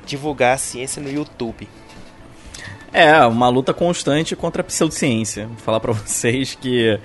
divulgar 0.05 0.53
a 0.53 0.57
ciência 0.57 1.01
no 1.01 1.12
YouTube. 1.12 1.68
É, 2.92 3.24
uma 3.26 3.50
luta 3.50 3.74
constante 3.74 4.36
contra 4.36 4.62
a 4.62 4.66
pseudociência. 4.66 5.48
Vou 5.48 5.58
falar 5.58 5.80
para 5.80 5.92
vocês 5.94 6.56
que 6.56 7.00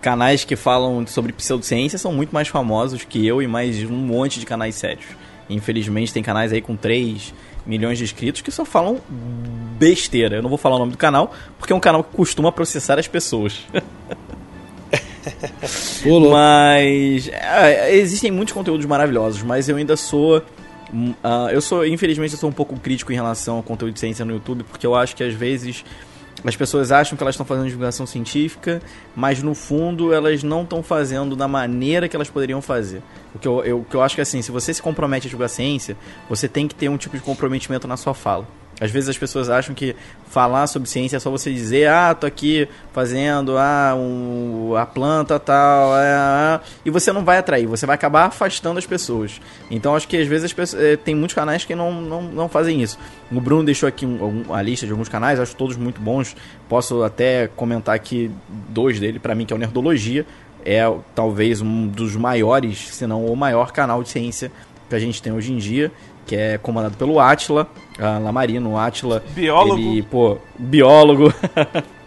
canais 0.00 0.44
que 0.44 0.56
falam 0.56 1.06
sobre 1.06 1.32
pseudociência 1.32 1.98
são 1.98 2.12
muito 2.12 2.30
mais 2.32 2.48
famosos 2.48 3.04
que 3.04 3.26
eu 3.26 3.42
e 3.42 3.46
mais 3.46 3.82
um 3.82 3.96
monte 3.96 4.38
de 4.40 4.46
canais 4.46 4.74
sérios. 4.74 5.06
Infelizmente 5.50 6.12
tem 6.12 6.22
canais 6.22 6.52
aí 6.52 6.60
com 6.60 6.76
3 6.76 7.32
milhões 7.66 7.98
de 7.98 8.04
inscritos 8.04 8.40
que 8.40 8.50
só 8.50 8.64
falam 8.64 9.00
besteira. 9.78 10.36
Eu 10.36 10.42
não 10.42 10.48
vou 10.48 10.58
falar 10.58 10.76
o 10.76 10.78
nome 10.78 10.92
do 10.92 10.98
canal, 10.98 11.32
porque 11.58 11.72
é 11.72 11.76
um 11.76 11.80
canal 11.80 12.04
que 12.04 12.16
costuma 12.16 12.52
processar 12.52 12.98
as 12.98 13.08
pessoas. 13.08 13.66
mas 16.30 17.28
é, 17.28 17.94
existem 17.94 18.30
muitos 18.30 18.54
conteúdos 18.54 18.86
maravilhosos, 18.86 19.42
mas 19.42 19.68
eu 19.68 19.76
ainda 19.76 19.96
sou 19.96 20.42
Uh, 20.92 21.50
eu 21.50 21.60
sou, 21.60 21.86
infelizmente, 21.86 22.32
eu 22.32 22.38
sou 22.38 22.48
um 22.48 22.52
pouco 22.52 22.78
crítico 22.78 23.12
em 23.12 23.14
relação 23.14 23.56
ao 23.56 23.62
conteúdo 23.62 23.92
de 23.92 24.00
ciência 24.00 24.24
no 24.24 24.32
YouTube, 24.32 24.64
porque 24.64 24.86
eu 24.86 24.94
acho 24.94 25.14
que 25.14 25.22
às 25.22 25.34
vezes 25.34 25.84
as 26.44 26.54
pessoas 26.54 26.92
acham 26.92 27.16
que 27.16 27.22
elas 27.22 27.34
estão 27.34 27.44
fazendo 27.44 27.66
divulgação 27.66 28.06
científica, 28.06 28.80
mas 29.14 29.42
no 29.42 29.54
fundo 29.54 30.12
elas 30.12 30.42
não 30.42 30.62
estão 30.62 30.82
fazendo 30.82 31.34
da 31.34 31.48
maneira 31.48 32.08
que 32.08 32.14
elas 32.14 32.30
poderiam 32.30 32.62
fazer. 32.62 33.02
O 33.34 33.38
que 33.38 33.48
eu, 33.48 33.64
eu, 33.64 33.86
que 33.88 33.96
eu 33.96 34.02
acho 34.02 34.14
que 34.14 34.20
assim, 34.20 34.40
se 34.40 34.50
você 34.50 34.72
se 34.72 34.80
compromete 34.80 35.26
a 35.26 35.30
divulgar 35.30 35.48
ciência, 35.48 35.96
você 36.28 36.48
tem 36.48 36.68
que 36.68 36.74
ter 36.74 36.88
um 36.88 36.96
tipo 36.96 37.16
de 37.16 37.22
comprometimento 37.22 37.88
na 37.88 37.96
sua 37.96 38.14
fala. 38.14 38.46
Às 38.80 38.90
vezes 38.90 39.08
as 39.08 39.18
pessoas 39.18 39.50
acham 39.50 39.74
que 39.74 39.94
falar 40.28 40.66
sobre 40.66 40.88
ciência 40.88 41.16
é 41.16 41.20
só 41.20 41.30
você 41.30 41.52
dizer, 41.52 41.88
ah, 41.88 42.14
tô 42.14 42.26
aqui 42.26 42.68
fazendo 42.92 43.56
ah, 43.56 43.94
um, 43.96 44.74
a 44.76 44.86
planta 44.86 45.38
tal, 45.38 45.96
é, 45.96 46.06
é, 46.06 46.60
e 46.84 46.90
você 46.90 47.12
não 47.12 47.24
vai 47.24 47.38
atrair, 47.38 47.66
você 47.66 47.86
vai 47.86 47.94
acabar 47.94 48.26
afastando 48.26 48.78
as 48.78 48.86
pessoas. 48.86 49.40
Então 49.70 49.96
acho 49.96 50.06
que 50.06 50.16
às 50.16 50.26
vezes 50.26 50.52
pessoas, 50.52 50.82
é, 50.82 50.96
tem 50.96 51.14
muitos 51.14 51.34
canais 51.34 51.64
que 51.64 51.74
não, 51.74 52.00
não, 52.00 52.22
não 52.22 52.48
fazem 52.48 52.82
isso. 52.82 52.98
O 53.32 53.40
Bruno 53.40 53.64
deixou 53.64 53.88
aqui 53.88 54.06
um, 54.06 54.54
a 54.54 54.62
lista 54.62 54.86
de 54.86 54.92
alguns 54.92 55.08
canais, 55.08 55.40
acho 55.40 55.56
todos 55.56 55.76
muito 55.76 56.00
bons. 56.00 56.36
Posso 56.68 57.02
até 57.02 57.48
comentar 57.48 57.94
aqui 57.94 58.30
dois 58.68 59.00
dele, 59.00 59.18
para 59.18 59.34
mim, 59.34 59.44
que 59.44 59.52
é 59.52 59.56
o 59.56 59.58
Nerdologia. 59.58 60.24
É 60.64 60.82
talvez 61.14 61.60
um 61.60 61.86
dos 61.86 62.16
maiores, 62.16 62.88
se 62.88 63.06
não 63.06 63.24
o 63.24 63.36
maior 63.36 63.72
canal 63.72 64.02
de 64.02 64.10
ciência 64.10 64.50
que 64.88 64.94
a 64.94 64.98
gente 64.98 65.22
tem 65.22 65.32
hoje 65.32 65.52
em 65.52 65.56
dia 65.56 65.92
que 66.28 66.36
é 66.36 66.58
comandado 66.58 66.94
pelo 66.96 67.18
Atila, 67.18 67.66
uh, 67.98 68.22
Lamarino, 68.22 68.72
o 68.72 68.78
Atila. 68.78 69.24
Biólogo. 69.34 69.80
Ele, 69.80 70.02
pô, 70.02 70.38
biólogo. 70.56 71.32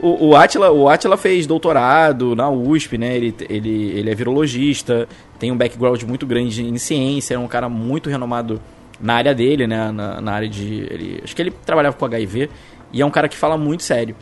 O, 0.00 0.30
o, 0.30 0.36
Atila, 0.36 0.70
o 0.70 0.86
Atila 0.86 1.16
fez 1.16 1.46
doutorado 1.46 2.36
na 2.36 2.50
USP, 2.50 2.98
né? 2.98 3.16
Ele, 3.16 3.34
ele, 3.48 3.90
ele 3.92 4.10
é 4.10 4.14
virologista, 4.14 5.08
tem 5.38 5.50
um 5.50 5.56
background 5.56 6.02
muito 6.02 6.26
grande 6.26 6.62
em 6.62 6.76
ciência, 6.76 7.36
é 7.36 7.38
um 7.38 7.46
cara 7.46 7.70
muito 7.70 8.10
renomado 8.10 8.60
na 9.00 9.14
área 9.14 9.34
dele, 9.34 9.66
né? 9.66 9.90
Na, 9.90 10.20
na 10.20 10.32
área 10.32 10.48
de. 10.48 10.86
Ele, 10.90 11.20
acho 11.24 11.34
que 11.34 11.40
ele 11.40 11.50
trabalhava 11.64 11.96
com 11.96 12.04
HIV 12.04 12.50
e 12.92 13.00
é 13.00 13.06
um 13.06 13.10
cara 13.10 13.28
que 13.28 13.36
fala 13.36 13.56
muito 13.56 13.82
sério. 13.82 14.14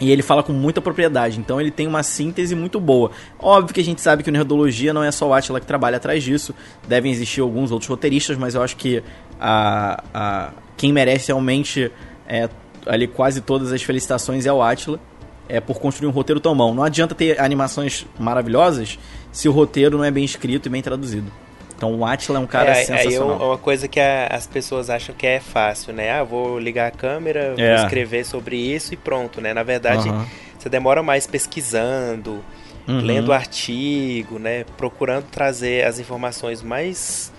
E 0.00 0.10
ele 0.10 0.22
fala 0.22 0.42
com 0.42 0.52
muita 0.52 0.80
propriedade, 0.80 1.38
então 1.38 1.58
ele 1.60 1.70
tem 1.70 1.86
uma 1.86 2.02
síntese 2.02 2.54
muito 2.54 2.78
boa. 2.78 3.10
Óbvio 3.38 3.74
que 3.74 3.80
a 3.80 3.84
gente 3.84 4.00
sabe 4.00 4.22
que 4.22 4.28
o 4.28 4.32
Nerdologia 4.32 4.92
não 4.92 5.02
é 5.02 5.10
só 5.10 5.26
o 5.26 5.32
Atila 5.32 5.58
que 5.58 5.66
trabalha 5.66 5.96
atrás 5.96 6.22
disso, 6.22 6.54
devem 6.86 7.10
existir 7.10 7.40
alguns 7.40 7.70
outros 7.70 7.88
roteiristas, 7.88 8.36
mas 8.36 8.54
eu 8.54 8.62
acho 8.62 8.76
que 8.76 9.02
a, 9.40 10.04
a, 10.12 10.50
quem 10.76 10.92
merece 10.92 11.28
realmente 11.28 11.90
é, 12.28 12.48
ali 12.84 13.06
quase 13.06 13.40
todas 13.40 13.72
as 13.72 13.82
felicitações 13.82 14.44
é 14.44 14.52
o 14.52 14.62
Atila, 14.62 15.00
é 15.48 15.60
por 15.60 15.78
construir 15.78 16.08
um 16.08 16.12
roteiro 16.12 16.40
tão 16.40 16.54
bom. 16.54 16.74
Não 16.74 16.82
adianta 16.82 17.14
ter 17.14 17.40
animações 17.40 18.04
maravilhosas 18.18 18.98
se 19.32 19.48
o 19.48 19.52
roteiro 19.52 19.96
não 19.96 20.04
é 20.04 20.10
bem 20.10 20.24
escrito 20.24 20.66
e 20.66 20.68
bem 20.68 20.82
traduzido. 20.82 21.30
Então 21.76 21.94
o 21.94 22.04
Atila 22.06 22.38
é 22.38 22.42
um 22.42 22.46
cara 22.46 22.70
é, 22.70 22.84
sensacional. 22.84 23.36
Aí 23.36 23.42
é 23.42 23.44
uma 23.44 23.58
coisa 23.58 23.86
que 23.86 24.00
a, 24.00 24.28
as 24.28 24.46
pessoas 24.46 24.88
acham 24.88 25.14
que 25.14 25.26
é 25.26 25.38
fácil, 25.38 25.92
né? 25.92 26.10
Ah, 26.10 26.24
vou 26.24 26.58
ligar 26.58 26.88
a 26.88 26.90
câmera, 26.90 27.54
é. 27.56 27.76
vou 27.76 27.84
escrever 27.84 28.24
sobre 28.24 28.56
isso 28.56 28.94
e 28.94 28.96
pronto, 28.96 29.40
né? 29.40 29.52
Na 29.52 29.62
verdade, 29.62 30.08
uhum. 30.08 30.24
você 30.58 30.70
demora 30.70 31.02
mais 31.02 31.26
pesquisando, 31.26 32.42
uhum. 32.88 33.00
lendo 33.00 33.30
artigo, 33.32 34.38
né? 34.38 34.64
Procurando 34.78 35.24
trazer 35.24 35.84
as 35.84 35.98
informações 35.98 36.62
mais 36.62 37.30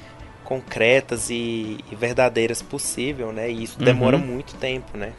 concretas 0.44 1.30
e, 1.32 1.80
e 1.92 1.96
verdadeiras 1.96 2.62
possível, 2.62 3.34
né? 3.34 3.50
E 3.50 3.64
isso 3.64 3.80
demora 3.80 4.18
uhum. 4.18 4.26
muito 4.26 4.54
tempo, 4.56 4.96
né? 4.96 5.14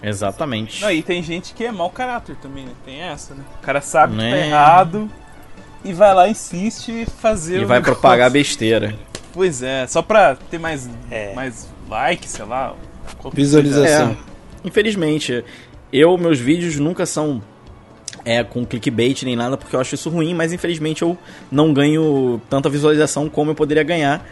Exatamente. 0.00 0.82
Não, 0.82 0.90
e 0.90 1.02
tem 1.02 1.22
gente 1.22 1.52
que 1.52 1.64
é 1.64 1.72
mau 1.72 1.90
caráter 1.90 2.36
também, 2.36 2.66
né? 2.66 2.72
Tem 2.84 3.00
essa, 3.00 3.34
né? 3.34 3.44
O 3.60 3.62
cara 3.62 3.80
sabe 3.80 4.12
que 4.14 4.18
tá 4.18 4.24
né? 4.24 4.46
errado 4.46 5.10
e 5.84 5.92
vai 5.92 6.14
lá, 6.14 6.28
insiste 6.28 7.06
fazer 7.20 7.60
E 7.60 7.64
vai 7.64 7.78
negócio. 7.78 7.94
propagar 7.94 8.30
besteira. 8.30 8.94
Pois 9.32 9.62
é, 9.62 9.86
só 9.86 10.02
pra 10.02 10.36
ter 10.50 10.58
mais, 10.58 10.88
é. 11.10 11.34
mais 11.34 11.68
like, 11.88 12.28
sei 12.28 12.44
lá. 12.44 12.74
Visualização. 13.32 14.10
É, 14.10 14.16
infelizmente, 14.64 15.44
eu, 15.92 16.16
meus 16.18 16.38
vídeos 16.38 16.76
nunca 16.76 17.06
são 17.06 17.42
é, 18.24 18.44
com 18.44 18.64
clickbait 18.64 19.22
nem 19.24 19.34
nada, 19.34 19.56
porque 19.56 19.74
eu 19.74 19.80
acho 19.80 19.94
isso 19.94 20.10
ruim, 20.10 20.34
mas 20.34 20.52
infelizmente 20.52 21.02
eu 21.02 21.16
não 21.50 21.72
ganho 21.72 22.40
tanta 22.48 22.68
visualização 22.68 23.28
como 23.28 23.50
eu 23.50 23.54
poderia 23.54 23.82
ganhar. 23.82 24.24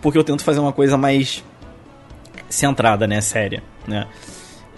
Porque 0.00 0.18
eu 0.18 0.24
tento 0.24 0.44
fazer 0.44 0.60
uma 0.60 0.72
coisa 0.72 0.96
mais 0.98 1.42
centrada, 2.48 3.06
né? 3.06 3.20
Séria, 3.20 3.62
né? 3.86 4.06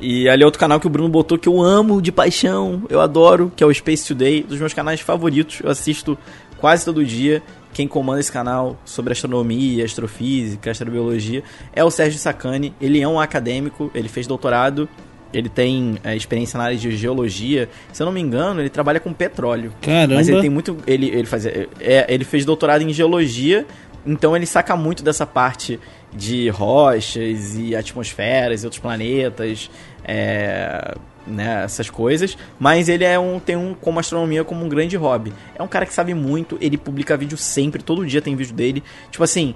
E 0.01 0.29
ali 0.29 0.43
é 0.43 0.45
outro 0.45 0.61
canal 0.61 0.79
que 0.79 0.87
o 0.87 0.91
Bruno 0.91 1.09
botou 1.09 1.39
que 1.39 1.49
eu 1.49 1.61
amo 1.63 2.03
de 2.03 2.13
paixão, 2.13 2.83
eu 2.89 3.01
adoro, 3.01 3.51
que 3.55 3.65
é 3.65 3.67
o 3.67 3.73
Space 3.73 4.07
Today, 4.07 4.43
dos 4.43 4.59
meus 4.59 4.75
canais 4.75 5.01
favoritos. 5.01 5.61
Eu 5.63 5.71
assisto 5.71 6.19
quase 6.59 6.85
todo 6.85 7.05
dia. 7.05 7.43
Quem 7.73 7.87
comanda 7.87 8.21
esse 8.21 8.33
canal 8.33 8.79
sobre 8.85 9.13
astronomia, 9.13 9.85
astrofísica, 9.85 10.71
astrobiologia 10.71 11.43
é 11.75 11.85
o 11.85 11.91
Sérgio 11.91 12.19
Sacani. 12.19 12.75
Ele 12.81 13.01
é 13.01 13.09
um 13.09 13.21
acadêmico, 13.21 13.91
ele 13.95 14.09
fez 14.09 14.27
doutorado, 14.27 14.89
ele 15.33 15.49
tem 15.49 15.99
é, 16.03 16.17
experiência 16.17 16.57
na 16.57 16.65
área 16.65 16.77
de 16.77 16.97
geologia. 16.97 17.69
Se 17.93 18.03
eu 18.03 18.07
não 18.07 18.13
me 18.13 18.21
engano, 18.21 18.61
ele 18.61 18.71
trabalha 18.71 18.99
com 18.99 19.13
petróleo. 19.13 19.73
Caramba! 19.83 20.15
Mas 20.15 20.29
ele 20.29 20.41
tem 20.41 20.51
muito. 20.51 20.77
Ele, 20.87 21.09
ele, 21.09 21.27
faz, 21.27 21.45
é, 21.45 22.07
ele 22.09 22.25
fez 22.25 22.47
doutorado 22.47 22.81
em 22.83 22.93
geologia, 22.93 23.67
então 24.07 24.35
ele 24.35 24.47
saca 24.47 24.75
muito 24.75 25.03
dessa 25.03 25.27
parte 25.27 25.79
de 26.17 26.49
rochas 26.49 27.57
e 27.57 27.77
atmosferas 27.77 28.63
e 28.63 28.67
outros 28.67 28.81
planetas, 28.81 29.71
é, 30.05 30.95
né, 31.27 31.65
essas 31.65 31.91
coisas, 31.91 32.39
mas 32.59 32.89
ele 32.89 33.05
é 33.05 33.19
um 33.19 33.41
tem 33.41 33.57
um 33.57 33.75
como 33.75 33.99
astronomia 33.99 34.45
como 34.45 34.65
um 34.65 34.69
grande 34.69 34.97
hobby. 34.97 35.33
É 35.55 35.63
um 35.63 35.69
cara 35.69 35.85
que 35.85 35.93
sabe 35.93 36.15
muito, 36.15 36.57
ele 36.61 36.79
publica 36.79 37.17
vídeo 37.17 37.37
sempre, 37.37 37.83
todo 37.83 38.07
dia 38.07 38.23
tem 38.23 38.37
vídeo 38.37 38.55
dele. 38.55 38.83
Tipo 39.11 39.25
assim, 39.25 39.55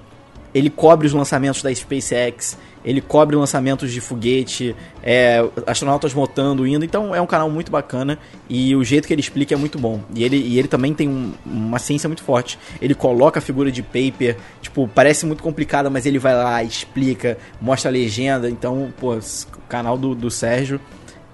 ele 0.53 0.69
cobre 0.69 1.07
os 1.07 1.13
lançamentos 1.13 1.61
da 1.61 1.73
SpaceX, 1.73 2.57
ele 2.83 2.99
cobre 2.99 3.35
lançamentos 3.35 3.91
de 3.91 4.01
foguete, 4.01 4.75
é, 5.03 5.43
astronautas 5.67 6.13
motando, 6.13 6.65
indo. 6.65 6.83
Então 6.83 7.13
é 7.13 7.21
um 7.21 7.27
canal 7.27 7.49
muito 7.49 7.71
bacana 7.71 8.17
e 8.49 8.75
o 8.75 8.83
jeito 8.83 9.07
que 9.07 9.13
ele 9.13 9.21
explica 9.21 9.53
é 9.53 9.57
muito 9.57 9.77
bom. 9.77 10.01
E 10.13 10.23
ele, 10.23 10.37
e 10.37 10.57
ele 10.57 10.67
também 10.67 10.93
tem 10.93 11.07
um, 11.07 11.33
uma 11.45 11.79
ciência 11.79 12.09
muito 12.09 12.23
forte. 12.23 12.57
Ele 12.81 12.95
coloca 12.95 13.39
a 13.39 13.41
figura 13.41 13.71
de 13.71 13.83
paper, 13.83 14.37
tipo, 14.61 14.87
parece 14.87 15.25
muito 15.25 15.43
complicada, 15.43 15.89
mas 15.89 16.05
ele 16.05 16.17
vai 16.17 16.33
lá, 16.33 16.63
explica, 16.63 17.37
mostra 17.61 17.89
a 17.89 17.93
legenda. 17.93 18.49
Então, 18.49 18.91
pô, 18.99 19.13
o 19.15 19.21
canal 19.69 19.97
do, 19.97 20.15
do 20.15 20.31
Sérgio 20.31 20.79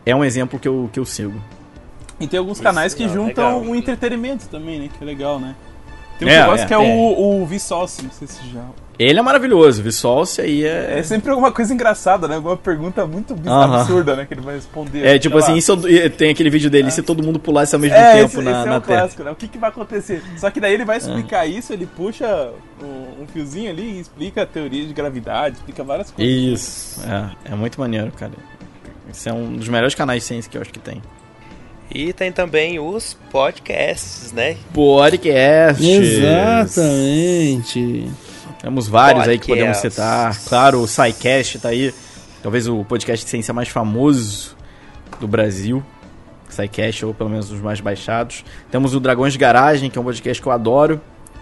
é 0.05 0.15
um 0.15 0.23
exemplo 0.23 0.59
que 0.59 0.67
eu, 0.67 0.89
que 0.91 0.99
eu 0.99 1.05
sigo. 1.05 1.41
E 2.19 2.27
tem 2.27 2.39
alguns 2.39 2.59
canais 2.59 2.93
que 2.93 3.07
juntam 3.07 3.61
o 3.69 3.75
entretenimento 3.75 4.47
também, 4.47 4.79
né? 4.79 4.89
Que 4.95 5.03
é 5.03 5.05
legal, 5.05 5.39
né? 5.39 5.55
Tem 6.17 6.27
um 6.27 6.31
é, 6.31 6.41
negócio 6.41 6.63
é, 6.63 6.67
que 6.67 6.73
é, 6.73 6.77
é, 6.77 6.79
o, 6.79 7.41
o 7.41 7.45
Vsauce, 7.45 8.03
não 8.03 8.11
sei 8.11 8.27
se 8.27 8.47
já 8.49 8.63
ele 8.99 9.19
é 9.19 9.21
maravilhoso, 9.21 9.83
Vsauce 9.83 10.41
aí 10.41 10.65
é. 10.65 10.97
É 10.99 11.03
sempre 11.03 11.29
alguma 11.29 11.51
coisa 11.51 11.71
engraçada, 11.71 12.27
né? 12.27 12.35
Alguma 12.35 12.57
pergunta 12.57 13.05
muito 13.05 13.35
uh 13.35 13.37
-huh. 13.37 13.79
absurda, 13.79 14.15
né? 14.15 14.25
Que 14.25 14.33
ele 14.33 14.41
vai 14.41 14.55
responder. 14.55 15.05
É 15.05 15.19
tipo 15.19 15.37
assim, 15.37 15.55
isso, 15.55 15.77
tem 16.17 16.31
aquele 16.31 16.49
vídeo 16.49 16.69
dele, 16.69 16.87
é. 16.87 16.91
se 16.91 17.03
todo 17.03 17.21
mundo 17.21 17.39
pulasse 17.39 17.75
ao 17.75 17.79
mesmo 17.79 17.95
é, 17.95 18.13
tempo 18.13 18.25
esse, 18.25 18.41
na, 18.41 18.51
esse 18.51 18.61
é 18.61 18.69
na 18.71 18.81
Terra. 18.81 18.99
Clássico, 19.01 19.23
né? 19.23 19.31
O 19.31 19.35
que, 19.35 19.47
que 19.47 19.57
vai 19.59 19.69
acontecer? 19.69 20.23
Só 20.37 20.49
que 20.49 20.59
daí 20.59 20.73
ele 20.73 20.83
vai 20.83 20.97
explicar 20.97 21.45
é. 21.45 21.49
isso, 21.49 21.71
ele 21.71 21.85
puxa 21.85 22.49
um, 22.81 23.23
um, 23.23 23.27
fiozinho 23.27 23.69
ali 23.69 23.83
e 23.83 23.99
explica 23.99 24.41
a 24.41 24.45
teoria 24.47 24.87
de 24.87 24.93
gravidade, 24.93 25.57
explica 25.57 25.83
várias 25.83 26.09
coisas. 26.09 26.33
Isso, 26.33 27.01
é, 27.07 27.51
é 27.51 27.55
muito 27.55 27.79
maneiro, 27.79 28.11
cara. 28.13 28.33
Esse 29.11 29.29
é 29.29 29.33
um 29.33 29.53
dos 29.53 29.69
melhores 29.69 29.93
canais 29.93 30.23
de 30.23 30.27
ciência 30.27 30.49
que 30.49 30.57
eu 30.57 30.61
acho 30.61 30.71
que 30.71 30.79
tem. 30.79 31.01
E 31.89 32.13
tem 32.13 32.31
também 32.31 32.79
os 32.79 33.17
podcasts, 33.31 34.31
né? 34.31 34.57
Podcasts. 34.73 35.85
Exatamente. 35.85 38.07
Temos 38.61 38.87
vários 38.87 39.25
podcast. 39.25 39.29
aí 39.29 39.39
que 39.39 39.47
podemos 39.47 39.77
citar. 39.77 40.37
Claro, 40.47 40.81
o 40.81 40.87
SciCast 40.87 41.59
tá 41.59 41.69
aí. 41.69 41.93
Talvez 42.43 42.67
o 42.67 42.83
podcast 42.83 43.25
de 43.25 43.29
ciência 43.29 43.53
mais 43.53 43.69
famoso 43.69 44.55
do 45.19 45.27
Brasil. 45.27 45.83
SciCast, 46.49 47.05
ou 47.05 47.13
pelo 47.13 47.29
menos 47.29 47.51
os 47.51 47.61
mais 47.61 47.79
baixados. 47.79 48.43
Temos 48.71 48.93
o 48.93 48.99
Dragões 48.99 49.33
de 49.33 49.39
Garagem, 49.39 49.89
que 49.89 49.97
é 49.97 50.01
um 50.01 50.03
podcast 50.03 50.41
que 50.41 50.47
eu 50.47 50.51
adoro. 50.51 50.99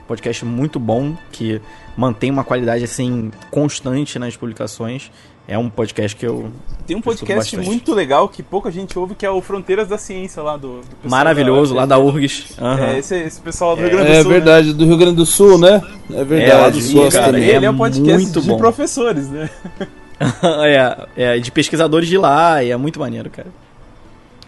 Podcast 0.08 0.46
muito 0.46 0.80
bom, 0.80 1.16
que 1.32 1.60
mantém 1.98 2.30
uma 2.30 2.44
qualidade 2.44 2.84
assim 2.84 3.32
constante 3.50 4.20
nas 4.20 4.36
publicações. 4.36 5.12
É 5.48 5.58
um 5.58 5.70
podcast 5.70 6.18
que 6.18 6.26
eu. 6.26 6.52
Tem 6.88 6.96
um 6.96 7.02
podcast 7.02 7.56
muito 7.58 7.94
legal 7.94 8.28
que 8.28 8.42
pouca 8.42 8.72
gente 8.72 8.98
ouve, 8.98 9.14
que 9.14 9.26
é 9.26 9.30
o 9.30 9.42
Fronteiras 9.42 9.88
da 9.88 9.98
Ciência 9.98 10.42
lá 10.42 10.58
do. 10.58 10.82
do 10.82 11.10
Maravilhoso, 11.10 11.74
da, 11.74 11.82
lá 11.82 11.86
da 11.86 12.00
URGS. 12.00 12.58
Uhum. 12.60 12.78
É, 12.84 12.98
esse, 12.98 13.16
esse 13.16 13.42
pessoal 13.42 13.76
do 13.76 13.82
Rio 13.84 13.92
Grande 13.92 14.08
do 14.08 14.12
é 14.12 14.22
Sul. 14.24 14.32
É 14.32 14.34
verdade, 14.34 14.68
né? 14.70 14.74
do 14.74 14.86
Rio 14.86 14.98
Grande 14.98 15.16
do 15.16 15.26
Sul, 15.26 15.58
né? 15.60 15.82
É 16.12 16.24
verdade. 16.24 16.80
É, 16.80 16.82
Sul, 16.82 17.12
cara, 17.12 17.40
ele 17.40 17.66
é 17.66 17.70
um 17.70 17.78
podcast 17.78 18.42
de 18.42 18.48
bom. 18.48 18.58
professores, 18.58 19.30
né? 19.30 19.50
é, 20.64 21.08
é, 21.16 21.38
de 21.38 21.52
pesquisadores 21.52 22.10
de 22.10 22.18
lá, 22.18 22.64
e 22.64 22.72
é 22.72 22.78
muito 22.78 23.00
maneiro, 23.00 23.30
cara. 23.30 23.50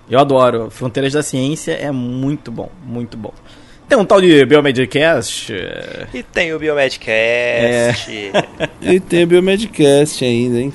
Eu 0.10 0.20
adoro. 0.20 0.72
Fronteiras 0.72 1.14
da 1.14 1.22
Ciência 1.22 1.74
é 1.74 1.91
muito 1.91 2.52
bom, 2.52 2.70
muito 2.84 3.16
bom. 3.16 3.34
Tem 3.88 3.97
um 3.97 4.03
tal 4.03 4.19
de 4.19 4.45
Biomedcast. 4.45 5.53
E 6.13 6.21
tem 6.21 6.53
o 6.53 6.59
Biomedcast. 6.59 8.11
É. 8.11 8.69
e 8.93 8.99
tem 8.99 9.23
o 9.23 9.27
Biomedcast 9.27 10.25
ainda, 10.25 10.59
hein? 10.59 10.73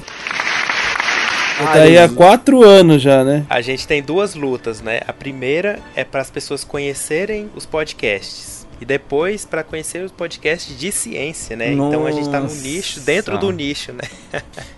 tá 1.59 1.83
aí 1.83 1.99
há 1.99 2.09
quatro 2.09 2.63
anos 2.63 3.03
já, 3.03 3.23
né? 3.23 3.45
A 3.51 3.61
gente 3.61 3.87
tem 3.87 4.03
duas 4.03 4.35
lutas, 4.35 4.81
né? 4.81 5.01
A 5.07 5.13
primeira 5.13 5.79
é 5.95 6.05
para 6.05 6.23
as 6.23 6.31
pessoas 6.31 6.65
conhecerem 6.65 7.51
os 7.55 7.67
podcasts. 7.67 8.67
E 8.81 8.85
depois 8.85 9.45
para 9.45 9.63
conhecer 9.63 10.03
os 10.03 10.11
podcasts 10.11 10.77
de 10.77 10.91
ciência, 10.91 11.55
né? 11.55 11.71
Nossa. 11.71 11.95
Então 11.95 12.07
a 12.07 12.11
gente 12.11 12.29
tá 12.31 12.41
no 12.41 12.53
nicho, 12.53 12.99
dentro 13.01 13.39
do 13.39 13.53
nicho, 13.53 13.93
né? 13.93 14.09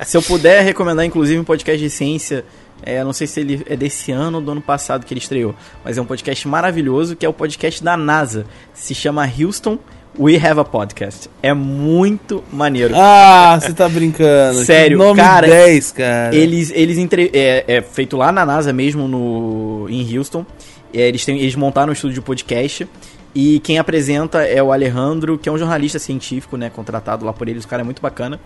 Se 0.05 0.17
eu 0.17 0.23
puder 0.23 0.63
recomendar, 0.63 1.07
inclusive, 1.07 1.39
um 1.39 1.45
podcast 1.45 1.83
de 1.83 1.89
ciência 1.89 2.45
é, 2.85 3.03
não 3.03 3.13
sei 3.13 3.27
se 3.27 3.41
ele 3.41 3.63
é 3.67 3.77
desse 3.77 4.13
ano 4.13 4.39
ou 4.39 4.45
do 4.45 4.53
ano 4.53 4.61
passado 4.61 5.05
que 5.07 5.13
ele 5.13 5.21
estreou, 5.21 5.55
mas 5.85 5.99
é 5.99 6.03
um 6.03 6.05
podcast 6.05 6.47
maravilhoso 6.47 7.17
que 7.17 7.25
é 7.25 7.29
o 7.29 7.33
podcast 7.33 7.83
da 7.83 7.97
NASA. 7.97 8.47
Se 8.73 8.95
chama 8.95 9.27
Houston 9.27 9.79
We 10.19 10.37
Have 10.37 10.61
a 10.61 10.65
Podcast. 10.65 11.29
É 11.43 11.53
muito 11.53 12.45
maneiro. 12.53 12.95
Ah, 12.97 13.59
você 13.61 13.73
tá 13.73 13.89
brincando. 13.89 14.65
Sério, 14.65 14.97
que 14.97 15.05
nome 15.05 15.21
cara. 15.21 15.47
10, 15.47 15.93
cara. 15.93 16.35
Eles, 16.35 16.71
eles 16.73 16.99
entre... 16.99 17.31
é, 17.33 17.65
é 17.67 17.83
feito 17.83 18.17
lá 18.17 18.31
na 18.31 18.47
NASA 18.47 18.73
mesmo, 18.73 19.09
no, 19.09 19.87
em 19.89 20.17
Houston. 20.17 20.47
É, 20.93 21.09
eles, 21.09 21.25
têm, 21.25 21.41
eles 21.41 21.57
montaram 21.57 21.91
um 21.91 21.93
estúdio 21.93 22.15
de 22.15 22.21
podcast. 22.21 22.87
E 23.35 23.59
quem 23.61 23.79
apresenta 23.79 24.43
é 24.43 24.63
o 24.63 24.73
Alejandro, 24.73 25.37
que 25.37 25.49
é 25.49 25.53
um 25.53 25.59
jornalista 25.59 25.99
científico, 25.99 26.57
né? 26.57 26.71
Contratado 26.71 27.25
lá 27.25 27.33
por 27.33 27.49
eles. 27.49 27.65
O 27.65 27.69
cara 27.69 27.83
é 27.83 27.85
muito 27.85 28.01
bacana. 28.01 28.39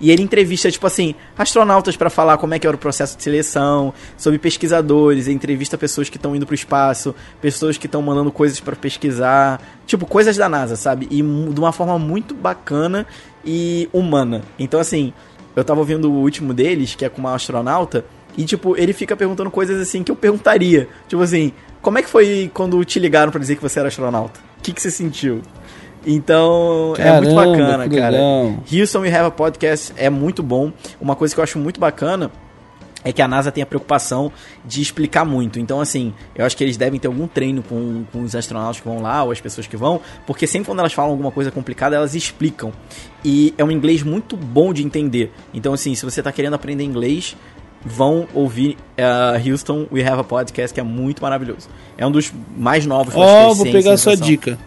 E 0.00 0.10
ele 0.10 0.22
entrevista, 0.22 0.70
tipo 0.70 0.86
assim, 0.86 1.14
astronautas 1.38 1.96
para 1.96 2.10
falar 2.10 2.36
como 2.36 2.52
é 2.52 2.58
que 2.58 2.66
era 2.66 2.76
o 2.76 2.78
processo 2.78 3.16
de 3.16 3.22
seleção, 3.22 3.94
sobre 4.18 4.38
pesquisadores, 4.38 5.28
entrevista 5.28 5.78
pessoas 5.78 6.10
que 6.10 6.16
estão 6.16 6.36
indo 6.36 6.44
pro 6.44 6.54
espaço, 6.54 7.14
pessoas 7.40 7.78
que 7.78 7.86
estão 7.86 8.02
mandando 8.02 8.30
coisas 8.30 8.60
para 8.60 8.76
pesquisar, 8.76 9.62
tipo, 9.86 10.04
coisas 10.04 10.36
da 10.36 10.48
NASA, 10.48 10.76
sabe? 10.76 11.06
E 11.10 11.22
de 11.22 11.60
uma 11.60 11.72
forma 11.72 11.98
muito 11.98 12.34
bacana 12.34 13.06
e 13.44 13.88
humana. 13.92 14.42
Então, 14.58 14.78
assim, 14.78 15.12
eu 15.56 15.64
tava 15.64 15.80
ouvindo 15.80 16.10
o 16.10 16.20
último 16.20 16.52
deles, 16.52 16.94
que 16.94 17.04
é 17.04 17.08
com 17.08 17.20
uma 17.20 17.34
astronauta, 17.34 18.04
E, 18.36 18.44
tipo, 18.44 18.76
ele 18.76 18.92
fica 18.92 19.16
perguntando 19.16 19.50
coisas 19.50 19.80
assim 19.80 20.02
que 20.02 20.10
eu 20.10 20.16
perguntaria. 20.16 20.88
Tipo 21.08 21.22
assim, 21.22 21.52
como 21.84 21.98
é 21.98 22.02
que 22.02 22.08
foi 22.08 22.50
quando 22.54 22.82
te 22.82 22.98
ligaram 22.98 23.30
pra 23.30 23.38
dizer 23.38 23.56
que 23.56 23.62
você 23.62 23.78
era 23.78 23.88
astronauta? 23.88 24.40
O 24.58 24.62
que, 24.62 24.72
que 24.72 24.80
você 24.80 24.90
sentiu? 24.90 25.42
Então, 26.06 26.94
é 26.98 27.20
muito 27.20 27.34
Caramba, 27.34 27.58
bacana, 27.58 27.88
cara. 27.88 28.18
Houston 28.72 29.00
We 29.00 29.14
Have 29.14 29.26
a 29.26 29.30
Podcast 29.30 29.92
é 29.96 30.08
muito 30.08 30.42
bom. 30.42 30.72
Uma 30.98 31.14
coisa 31.14 31.34
que 31.34 31.40
eu 31.40 31.44
acho 31.44 31.58
muito 31.58 31.78
bacana 31.78 32.30
é 33.04 33.12
que 33.12 33.20
a 33.20 33.28
NASA 33.28 33.52
tem 33.52 33.62
a 33.62 33.66
preocupação 33.66 34.32
de 34.64 34.80
explicar 34.80 35.26
muito. 35.26 35.60
Então, 35.60 35.78
assim, 35.78 36.14
eu 36.34 36.46
acho 36.46 36.56
que 36.56 36.64
eles 36.64 36.78
devem 36.78 36.98
ter 36.98 37.06
algum 37.06 37.26
treino 37.26 37.62
com, 37.62 38.04
com 38.10 38.22
os 38.22 38.34
astronautas 38.34 38.80
que 38.80 38.88
vão 38.88 39.02
lá, 39.02 39.22
ou 39.22 39.30
as 39.30 39.40
pessoas 39.40 39.66
que 39.66 39.76
vão, 39.76 40.00
porque 40.26 40.46
sempre 40.46 40.66
quando 40.66 40.78
elas 40.78 40.94
falam 40.94 41.10
alguma 41.10 41.30
coisa 41.30 41.50
complicada, 41.50 41.96
elas 41.96 42.14
explicam. 42.14 42.72
E 43.22 43.52
é 43.58 43.64
um 43.64 43.70
inglês 43.70 44.02
muito 44.02 44.38
bom 44.38 44.72
de 44.72 44.82
entender. 44.82 45.30
Então, 45.52 45.74
assim, 45.74 45.94
se 45.94 46.02
você 46.02 46.20
está 46.20 46.32
querendo 46.32 46.54
aprender 46.54 46.82
inglês, 46.82 47.36
vão 47.84 48.26
ouvir 48.32 48.76
uh, 48.98 49.50
Houston 49.50 49.86
We 49.92 50.02
Have 50.06 50.20
a 50.20 50.24
Podcast, 50.24 50.72
que 50.72 50.80
é 50.80 50.82
muito 50.82 51.22
maravilhoso. 51.22 51.68
É 51.98 52.06
um 52.06 52.10
dos 52.10 52.32
mais 52.56 52.86
novos. 52.86 53.14
Ó, 53.16 53.50
é 53.52 53.54
vou 53.54 53.64
pegar 53.64 53.92
a 53.92 53.96
sua 53.98 54.16
dica. 54.16 54.58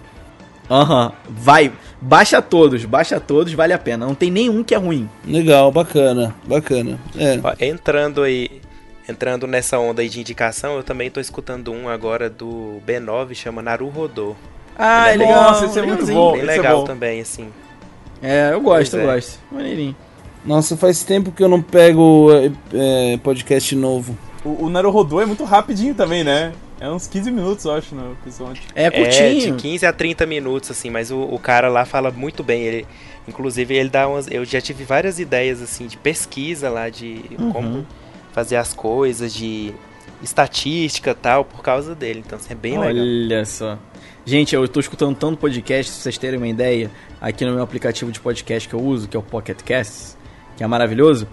Aham, 0.69 1.11
vai. 1.29 1.71
Baixa 1.99 2.41
todos, 2.41 2.85
baixa 2.85 3.19
todos, 3.19 3.53
vale 3.53 3.73
a 3.73 3.79
pena. 3.79 4.05
Não 4.05 4.13
tem 4.13 4.29
nenhum 4.29 4.63
que 4.63 4.75
é 4.75 4.77
ruim. 4.77 5.09
Legal, 5.25 5.71
bacana, 5.71 6.35
bacana. 6.45 6.99
É. 7.17 7.39
Ó, 7.43 7.55
entrando 7.59 8.21
aí, 8.21 8.61
entrando 9.09 9.47
nessa 9.47 9.79
onda 9.79 10.01
aí 10.01 10.09
de 10.09 10.19
indicação, 10.19 10.75
eu 10.75 10.83
também 10.83 11.09
tô 11.09 11.19
escutando 11.19 11.71
um 11.71 11.89
agora 11.89 12.29
do 12.29 12.79
B9, 12.85 13.33
chama 13.33 13.61
Naru 13.61 13.87
Rodô. 13.89 14.35
Ah, 14.77 15.09
é 15.09 15.13
Ele 15.15 15.23
é 15.23 15.27
legal. 15.27 15.43
Nossa, 15.43 15.65
esse 15.65 15.79
é 15.79 15.81
muito 15.81 16.05
bom. 16.05 16.33
Bem 16.33 16.41
é 16.41 16.45
legal 16.45 16.79
bom. 16.81 16.83
também, 16.83 17.21
assim. 17.21 17.49
É, 18.21 18.51
eu 18.53 18.61
gosto, 18.61 18.91
Pois 18.91 18.93
eu 18.93 19.09
é. 19.09 19.13
gosto. 19.15 19.39
Maneirinho. 19.51 19.95
Nossa, 20.47 20.77
faz 20.77 21.03
tempo 21.03 21.31
que 21.31 21.43
eu 21.43 21.49
não 21.49 21.61
pego 21.61 22.29
é, 22.31 23.13
é, 23.13 23.17
podcast 23.17 23.75
novo. 23.75 24.17
O, 24.45 24.65
o 24.65 24.69
Naruhodô 24.69 25.19
é 25.21 25.25
muito 25.25 25.43
rapidinho 25.43 25.93
também, 25.93 26.23
né? 26.23 26.53
É 26.79 26.89
uns 26.89 27.05
15 27.05 27.31
minutos, 27.31 27.65
eu 27.65 27.73
acho, 27.73 27.93
no 27.93 28.13
episódio. 28.13 28.63
É 28.73 28.85
É, 28.85 28.89
de 28.89 28.97
curtinho. 28.97 29.55
15 29.57 29.85
a 29.85 29.91
30 29.91 30.25
minutos, 30.25 30.71
assim, 30.71 30.89
mas 30.89 31.11
o, 31.11 31.19
o 31.19 31.37
cara 31.37 31.67
lá 31.67 31.83
fala 31.85 32.11
muito 32.11 32.43
bem. 32.43 32.63
Ele, 32.63 32.87
inclusive, 33.27 33.75
ele 33.75 33.89
dá 33.89 34.07
umas. 34.07 34.29
Eu 34.31 34.45
já 34.45 34.61
tive 34.61 34.83
várias 34.85 35.19
ideias, 35.19 35.61
assim, 35.61 35.85
de 35.85 35.97
pesquisa 35.97 36.69
lá, 36.69 36.87
de 36.87 37.21
Uhum. 37.37 37.51
como 37.51 37.87
fazer 38.31 38.55
as 38.55 38.73
coisas, 38.73 39.33
de 39.33 39.73
estatística 40.23 41.11
e 41.11 41.15
tal, 41.15 41.43
por 41.43 41.61
causa 41.61 41.93
dele. 41.93 42.23
Então, 42.25 42.37
assim, 42.37 42.53
é 42.53 42.55
bem 42.55 42.79
legal. 42.79 43.03
Olha 43.03 43.45
só. 43.45 43.77
Gente, 44.23 44.53
eu 44.55 44.67
tô 44.67 44.79
escutando 44.79 45.15
tanto 45.15 45.37
podcast, 45.37 45.91
se 45.91 45.99
vocês 46.01 46.17
terem 46.17 46.37
uma 46.37 46.47
ideia, 46.47 46.91
aqui 47.19 47.43
no 47.43 47.53
meu 47.53 47.63
aplicativo 47.63 48.11
de 48.11 48.19
podcast 48.19 48.67
que 48.69 48.75
eu 48.75 48.81
uso, 48.81 49.07
que 49.07 49.17
é 49.17 49.19
o 49.19 49.23
Pocket 49.23 49.61
Casts, 49.63 50.17
que 50.57 50.63
é 50.63 50.67
maravilhoso. 50.67 51.27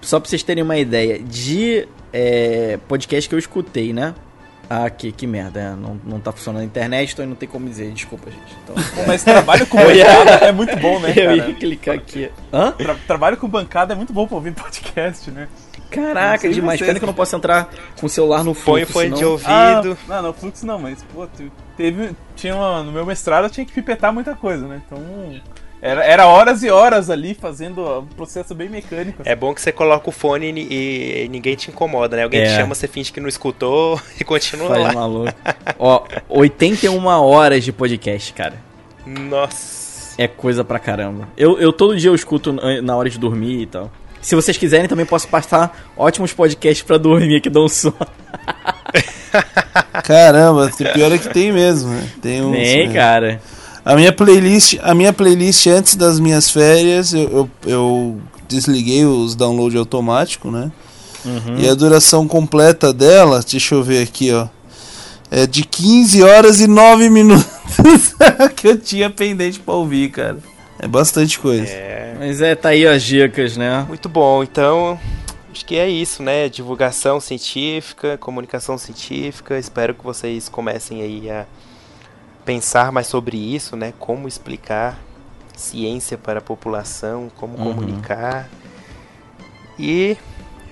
Só 0.00 0.20
pra 0.20 0.28
vocês 0.28 0.42
terem 0.44 0.62
uma 0.62 0.76
ideia 0.76 1.18
de 1.18 1.88
é, 2.12 2.78
podcast 2.86 3.28
que 3.28 3.34
eu 3.34 3.38
escutei, 3.38 3.92
né? 3.92 4.14
Ah, 4.70 4.90
que, 4.90 5.10
que 5.10 5.26
merda, 5.26 5.58
é, 5.60 5.70
não, 5.70 5.98
não 6.04 6.20
tá 6.20 6.30
funcionando 6.30 6.60
a 6.60 6.64
internet, 6.64 7.12
então 7.12 7.26
não 7.26 7.34
tem 7.34 7.48
como 7.48 7.66
dizer, 7.66 7.90
desculpa, 7.90 8.30
gente. 8.30 8.54
Então, 8.62 8.74
Pô, 8.94 9.02
Mas 9.08 9.24
trabalho 9.24 9.66
com 9.66 9.78
bancada 9.78 10.30
é 10.44 10.52
muito 10.52 10.76
bom, 10.76 11.00
né, 11.00 11.14
eu 11.16 11.32
ia 11.36 11.42
cara? 11.42 11.54
clicar 11.54 11.94
aqui. 11.94 12.30
Hã? 12.52 12.72
Tra- 12.72 12.96
trabalho 13.06 13.36
com 13.38 13.48
bancada 13.48 13.94
é 13.94 13.96
muito 13.96 14.12
bom 14.12 14.26
pra 14.26 14.36
ouvir 14.36 14.52
podcast, 14.52 15.30
né? 15.30 15.48
Caraca, 15.90 16.46
demais. 16.50 16.78
Pena 16.78 16.98
que 16.98 17.04
eu 17.04 17.06
não 17.06 17.14
posso 17.14 17.34
entrar 17.34 17.70
com 17.98 18.04
o 18.04 18.10
celular 18.10 18.44
no 18.44 18.54
Põe 18.54 18.84
fluxo, 18.84 18.92
fone 18.92 19.10
de 19.16 19.24
ouvido. 19.24 19.48
Ah, 19.50 19.82
não, 20.06 20.22
não, 20.22 20.32
fluxo 20.34 20.66
não, 20.66 20.78
mas, 20.78 21.02
pô, 21.14 21.26
teve. 21.74 22.10
Tinha 22.36 22.54
uma, 22.54 22.82
no 22.82 22.92
meu 22.92 23.06
mestrado 23.06 23.44
eu 23.44 23.50
tinha 23.50 23.64
que 23.64 23.72
pipetar 23.72 24.12
muita 24.12 24.34
coisa, 24.34 24.68
né? 24.68 24.82
Então. 24.86 25.00
Era, 25.80 26.04
era 26.04 26.26
horas 26.26 26.62
e 26.64 26.70
horas 26.70 27.08
ali 27.08 27.34
fazendo 27.34 28.00
um 28.00 28.06
processo 28.06 28.52
bem 28.54 28.68
mecânico. 28.68 29.22
assim. 29.22 29.30
É 29.30 29.36
bom 29.36 29.54
que 29.54 29.60
você 29.60 29.70
coloca 29.70 30.08
o 30.08 30.12
fone 30.12 30.50
e, 30.50 31.24
e 31.24 31.28
ninguém 31.28 31.54
te 31.54 31.70
incomoda, 31.70 32.16
né? 32.16 32.24
Alguém 32.24 32.40
É. 32.40 32.44
te 32.46 32.50
chama, 32.56 32.74
você 32.74 32.88
finge 32.88 33.12
que 33.12 33.20
não 33.20 33.28
escutou 33.28 34.00
e 34.20 34.24
continua 34.24 34.68
Faz 34.68 34.82
lá. 34.82 34.92
maluco. 34.92 35.32
Ó, 35.78 36.02
81 36.28 37.06
horas 37.06 37.62
de 37.62 37.72
podcast, 37.72 38.32
cara. 38.32 38.54
Nossa. 39.06 39.88
É 40.20 40.26
coisa 40.26 40.64
pra 40.64 40.80
caramba. 40.80 41.28
Eu, 41.36 41.60
eu 41.60 41.72
todo 41.72 41.96
dia 41.96 42.10
eu 42.10 42.14
escuto 42.14 42.52
na- 42.82 42.96
hora 42.96 43.08
de 43.08 43.18
dormir 43.18 43.62
e 43.62 43.66
tal. 43.66 43.90
Se 44.20 44.34
vocês 44.34 44.56
quiserem, 44.56 44.88
também 44.88 45.06
posso 45.06 45.28
passar 45.28 45.92
ótimos 45.96 46.32
podcasts 46.32 46.82
pra 46.84 46.98
dormir 46.98 47.40
que 47.40 47.48
dão 47.48 47.68
sono. 47.68 47.94
Caramba, 50.04 50.66
o 50.66 50.92
pior 50.92 51.12
é 51.12 51.18
que 51.18 51.28
tem 51.28 51.52
mesmo, 51.52 51.90
né? 51.90 52.08
Tem 52.20 52.42
uns, 52.42 52.50
Nem, 52.50 52.88
né? 52.88 52.94
cara. 52.94 53.40
A 53.88 53.96
minha 53.96 54.12
playlist, 54.12 54.76
a 54.82 54.94
minha 54.94 55.14
playlist 55.14 55.66
antes 55.66 55.96
das 55.96 56.20
minhas 56.20 56.50
férias, 56.50 57.14
eu, 57.14 57.30
eu, 57.30 57.50
eu 57.64 58.20
desliguei 58.46 59.06
os 59.06 59.34
download 59.34 59.74
automático, 59.78 60.50
né? 60.50 60.70
E 61.56 61.66
a 61.66 61.72
duração 61.72 62.28
completa 62.28 62.92
dela, 62.92 63.42
deixa 63.50 63.74
eu 63.74 63.82
ver 63.82 64.02
aqui, 64.02 64.30
ó. 64.30 64.46
É 65.30 65.46
de 65.46 65.62
15 65.64 66.22
horas 66.22 66.60
e 66.60 66.66
9 66.66 67.08
minutos 67.08 67.46
que 68.56 68.68
eu 68.68 68.78
tinha 68.78 69.08
pendente 69.08 69.58
pra 69.58 69.72
ouvir, 69.72 70.10
cara. 70.10 70.36
É 70.78 70.86
bastante 70.86 71.38
coisa. 71.38 71.72
É. 71.72 72.14
Mas 72.18 72.42
é, 72.42 72.54
tá 72.54 72.68
aí 72.68 72.86
as 72.86 73.02
dicas, 73.02 73.56
né? 73.56 73.86
Muito 73.88 74.06
bom. 74.06 74.42
Então, 74.42 75.00
acho 75.50 75.64
que 75.64 75.76
é 75.76 75.88
isso, 75.88 76.22
né? 76.22 76.50
Divulgação 76.50 77.18
científica, 77.20 78.18
comunicação 78.18 78.76
científica. 78.76 79.58
Espero 79.58 79.94
que 79.94 80.04
vocês 80.04 80.46
comecem 80.46 81.00
aí 81.00 81.30
a 81.30 81.46
pensar 82.48 82.90
mais 82.90 83.06
sobre 83.06 83.36
isso, 83.36 83.76
né? 83.76 83.92
Como 83.98 84.26
explicar 84.26 84.98
ciência 85.54 86.16
para 86.16 86.38
a 86.38 86.40
população, 86.42 87.30
como 87.36 87.58
Uhum. 87.58 87.74
comunicar. 87.74 88.48
E 89.78 90.16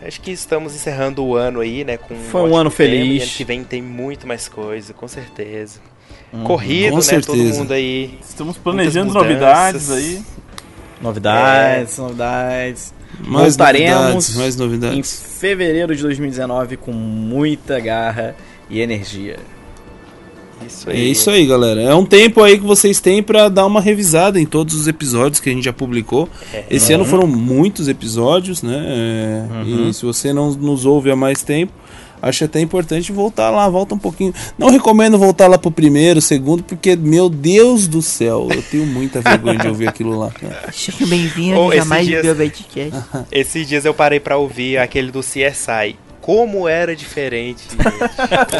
acho 0.03 0.23
que 0.23 0.31
estamos 0.31 0.75
encerrando 0.75 1.23
o 1.23 1.37
ano 1.37 1.61
aí, 1.61 1.85
né? 1.85 1.99
Com 1.99 2.15
Foi 2.17 2.41
um 2.41 2.45
ótimo 2.45 2.57
ano 2.57 2.71
tema, 2.71 2.77
feliz. 2.91 3.21
E 3.21 3.25
ano 3.25 3.33
que 3.37 3.45
vem 3.45 3.63
tem 3.63 3.83
muito 3.83 4.27
mais 4.27 4.49
coisa, 4.49 4.95
com 4.95 5.07
certeza. 5.07 5.79
Uhum. 6.33 6.45
Corrido, 6.45 6.93
Com 6.93 6.97
né? 6.97 7.03
Todo 7.03 7.05
certeza. 7.37 7.59
mundo 7.61 7.73
aí. 7.75 8.19
Estamos 8.27 8.57
planejando 8.57 9.13
novidades 9.13 9.91
aí. 9.91 10.23
Novidades, 11.03 11.99
novidades. 11.99 12.95
Mais 13.21 13.55
Voltaremos 13.55 13.95
novidades, 14.01 14.37
mais 14.37 14.55
Em 14.55 14.59
novidades. 14.59 15.23
fevereiro 15.39 15.95
de 15.95 16.03
2019 16.03 16.79
com 16.79 16.93
muita 16.93 17.79
garra 17.81 18.35
e 18.71 18.81
energia. 18.81 19.37
Isso 20.67 20.91
É 20.91 20.93
aí. 20.93 21.11
isso 21.11 21.31
aí, 21.31 21.47
galera. 21.47 21.81
É 21.83 21.95
um 21.95 22.05
tempo 22.05 22.43
aí 22.43 22.59
que 22.59 22.65
vocês 22.65 23.01
têm 23.01 23.23
pra 23.23 23.49
dar 23.49 23.67
uma 23.67 23.81
revisada 23.81 24.41
em 24.41 24.47
todos 24.47 24.75
os 24.75 24.87
episódios 24.89 25.41
que 25.41 25.49
a 25.49 25.53
gente 25.53 25.65
já 25.65 25.73
publicou. 25.73 26.29
É. 26.53 26.65
Esse 26.71 26.93
ano 26.93 27.05
foram 27.05 27.27
muitos 27.27 27.89
episódios, 27.89 28.63
né? 28.63 28.85
É, 28.87 29.27
Uhum. 29.65 29.89
E 29.89 29.95
se 29.95 30.05
você 30.05 30.33
não 30.33 30.51
nos 30.53 30.85
ouve 30.85 31.11
há 31.11 31.17
mais 31.17 31.43
tempo, 31.43 31.73
acho 32.21 32.45
até 32.45 32.61
importante 32.61 33.13
voltar 33.13 33.51
lá, 33.51 33.69
volta 33.69 33.95
um 33.95 33.99
pouquinho. 33.99 34.33
Não 34.59 34.69
recomendo 34.71 35.19
voltar 35.19 35.47
lá 35.47 35.57
pro 35.59 35.71
primeiro, 35.71 36.21
segundo, 36.21 36.63
porque, 36.63 36.97
meu 36.97 37.29
Deus 37.29 37.87
do 37.87 38.01
céu, 38.03 38.49
eu 38.51 38.63
tenho 38.63 38.87
muita 38.87 39.21
vergonha 39.21 39.59
de 39.59 39.69
ouvir 39.69 39.89
aquilo 39.89 40.19
lá. 40.19 40.31
cara. 40.31 40.71
Sejam 40.73 41.07
bem-vindos 41.09 41.59
Oh, 41.61 41.71
a 41.71 41.77
esses 41.77 41.89
mais 41.89 42.07
dias-. 42.07 42.23
Esses 43.31 43.69
dias 43.69 43.85
eu 43.85 43.95
parei 43.95 44.19
pra 44.21 44.37
ouvir 44.39 44.79
aquele 44.79 45.11
do 45.11 45.21
CSI. 45.21 45.97
Como 46.27 46.69
era 46.69 46.97
diferente, 46.97 47.63
gente. 47.71 47.77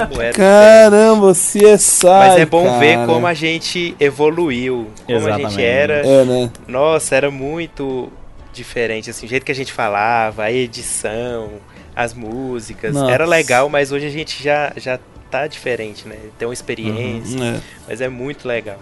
Como 0.09 0.23
era 0.23 0.31
diferente. 0.31 0.37
Caramba, 0.37 1.33
CSI. 1.33 2.07
Mas 2.07 2.41
é 2.41 2.47
bom 2.47 2.65
cara. 2.65 2.79
ver 2.79 3.07
como 3.07 3.27
a 3.27 3.35
gente 3.35 3.97
evoluiu. 3.99 4.87
Como 5.05 5.19
a 5.19 5.21
Exatamente. 5.21 5.51
gente 5.51 5.63
era. 5.65 5.95
É, 6.07 6.25
né? 6.25 6.51
Nossa, 6.69 7.17
era 7.17 7.29
muito 7.31 8.09
diferente. 8.53 9.11
Assim, 9.11 9.27
o 9.27 9.29
jeito 9.29 9.45
que 9.45 9.51
a 9.53 9.55
gente 9.55 9.73
falava, 9.73 10.45
a 10.45 10.53
edição, 10.53 11.49
as 11.95 12.15
músicas. 12.15 12.95
Nossa. 12.95 13.11
Era 13.13 13.27
legal, 13.27 13.69
mas 13.69 13.91
hoje 13.91 14.07
a 14.07 14.11
gente 14.11 14.41
já, 14.43 14.73
já 14.77 14.99
tá 15.29 15.49
diferente, 15.49 16.07
né? 16.07 16.17
Tem 16.39 16.47
uma 16.47 16.55
experiência. 16.55 17.43
É. 17.43 17.61
Mas 17.89 18.01
é 18.01 18.09
muito 18.09 18.47
legal. 18.47 18.79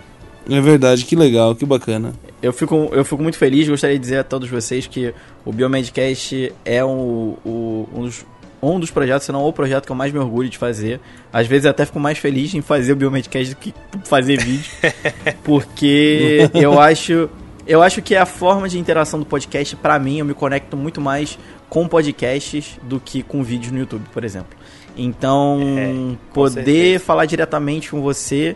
É 0.51 0.61
verdade, 0.61 1.07
que 1.07 1.17
legal, 1.17 1.55
que 1.55 1.65
bacana. 1.65 2.13
Eu 2.43 2.53
fico, 2.53 2.91
eu 2.93 3.03
fico 3.03 3.23
muito 3.23 3.39
feliz, 3.39 3.67
gostaria 3.67 3.97
de 3.97 4.03
dizer 4.03 4.19
a 4.19 4.23
todos 4.25 4.51
vocês 4.51 4.87
que 4.87 5.15
o 5.43 5.51
Biomedcast 5.51 6.53
é 6.67 6.85
um, 6.85 7.35
o- 7.43 7.89
um, 7.95 8.03
dos, 8.03 8.27
um 8.65 8.81
dos 8.81 8.91
projetos, 8.91 9.25
se 9.27 9.33
não 9.33 9.43
o 9.45 9.53
projeto 9.53 9.87
que 9.87 9.93
eu 9.93 9.97
mais 9.97 10.13
me 10.13 10.19
orgulho 10.19 10.49
de 10.49 10.59
fazer. 10.59 11.01
Às 11.33 11.47
vezes 11.47 11.65
eu 11.65 11.71
até 11.71 11.85
fico 11.85 12.01
mais 12.01 12.19
feliz 12.19 12.55
em 12.55 12.61
fazer 12.63 12.93
o 12.93 12.97
Biomedcast 12.97 13.55
do 13.55 13.57
que 13.61 13.75
fazer 14.05 14.43
vídeo. 14.43 14.71
porque 15.43 16.51
eu 16.55 16.81
acho, 16.81 17.29
eu 17.67 17.83
acho 17.83 18.03
que 18.03 18.15
a 18.17 18.27
forma 18.27 18.69
de 18.69 18.79
interação 18.79 19.19
do 19.19 19.27
podcast, 19.27 19.77
pra 19.77 19.99
mim, 19.99 20.19
eu 20.19 20.25
me 20.25 20.35
conecto 20.35 20.77
muito 20.77 21.01
mais 21.01 21.39
com 21.69 21.89
podcasts 21.89 22.79
do 22.83 23.01
que 23.01 23.23
com 23.23 23.43
vídeos 23.43 23.73
no 23.73 23.79
YouTube, 23.79 24.05
por 24.13 24.25
exemplo. 24.25 24.57
Então, 24.97 25.61
É, 25.77 26.17
poder 26.33 26.55
certeza. 26.65 27.05
falar 27.05 27.27
diretamente 27.27 27.91
com 27.91 28.01
você, 28.01 28.55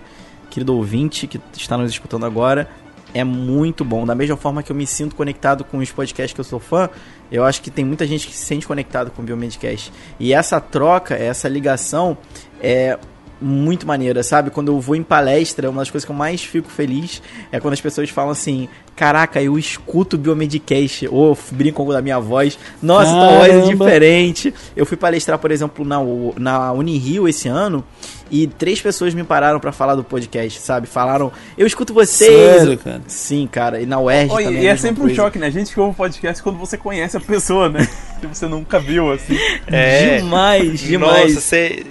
querido 0.51 0.75
ouvinte 0.77 1.27
que 1.27 1.41
está 1.57 1.77
nos 1.77 1.91
escutando 1.91 2.25
agora, 2.25 2.69
é 3.13 3.25
muito 3.25 3.85
bom. 3.85 4.07
Da 4.07 4.15
mesma 4.15 4.37
forma 4.37 4.63
que 4.63 4.71
eu 4.71 4.77
me 4.77 4.87
sinto 4.87 5.17
conectado 5.17 5.65
com 5.65 5.79
os 5.79 5.91
podcasts 5.91 6.33
que 6.33 6.41
eu 6.41 6.45
sou 6.45 6.61
fã, 6.61 6.89
eu 7.31 7.45
acho 7.45 7.61
que 7.61 7.71
tem 7.71 7.85
muita 7.85 8.07
gente 8.07 8.27
que 8.27 8.35
se 8.35 8.45
sente 8.45 8.67
conectado 8.67 9.11
com 9.11 9.23
o 9.23 9.25
Biomedcast. 9.25 9.93
E 10.19 10.33
essa 10.33 10.61
troca, 10.61 11.15
essa 11.15 11.49
ligação, 11.49 12.17
é 12.61 12.99
muito 13.41 13.87
maneira, 13.87 14.23
sabe? 14.23 14.51
Quando 14.51 14.73
eu 14.73 14.81
vou 14.81 14.97
em 14.97 15.03
palestra, 15.03 15.71
uma 15.71 15.81
das 15.81 15.91
coisas 15.91 16.05
que 16.05 16.11
eu 16.11 16.17
mais 16.17 16.43
fico 16.43 16.69
feliz 16.69 17.23
é 17.53 17.61
quando 17.61 17.75
as 17.75 17.81
pessoas 17.81 18.11
falam 18.11 18.31
assim: 18.31 18.69
Caraca, 18.99 19.41
eu 19.41 19.57
escuto 19.57 20.17
o 20.17 20.19
Biomedcast, 20.19 21.07
ou 21.09 21.39
brincam 21.53 21.87
com 21.87 21.93
a 21.93 22.03
minha 22.03 22.19
voz, 22.19 22.59
nossa, 22.83 23.11
tua 23.13 23.39
voz 23.39 23.55
é 23.55 23.61
diferente. 23.61 24.53
Eu 24.77 24.85
fui 24.85 24.97
palestrar, 24.97 25.39
por 25.39 25.53
exemplo, 25.53 25.85
na, 25.85 25.99
na 26.37 26.73
Unirio 26.73 27.29
esse 27.29 27.49
ano. 27.49 27.85
E 28.31 28.47
três 28.47 28.81
pessoas 28.81 29.15
me 29.15 29.25
pararam 29.25 29.59
pra 29.59 29.73
falar 29.73 29.95
do 29.95 30.05
podcast, 30.05 30.61
sabe? 30.61 30.87
Falaram, 30.87 31.33
eu 31.57 31.67
escuto 31.67 31.95
vocês. 31.95 32.61
Sério, 32.61 32.77
cara? 32.77 33.01
Sim, 33.07 33.49
cara. 33.51 33.81
E 33.81 33.87
na 33.87 34.01
UERJ 34.01 34.35
Oi, 34.35 34.45
também. 34.45 34.63
e 34.63 34.67
é 34.67 34.71
mesma 34.71 34.89
sempre 34.89 35.01
um 35.01 35.07
coisa. 35.07 35.23
choque, 35.23 35.39
né? 35.39 35.47
A 35.47 35.51
gente 35.51 35.73
que 35.73 35.81
ouve 35.81 35.97
podcast 35.97 36.43
quando 36.43 36.59
você 36.59 36.77
conhece 36.77 37.17
a 37.17 37.21
pessoa, 37.21 37.69
né? 37.69 37.89
que 38.21 38.27
você 38.27 38.47
nunca 38.47 38.79
viu, 38.79 39.11
assim. 39.13 39.37
É. 39.67 40.19
Demais, 40.19 40.81
demais. 40.81 41.35
Nossa, 41.35 41.41
você. 41.41 41.87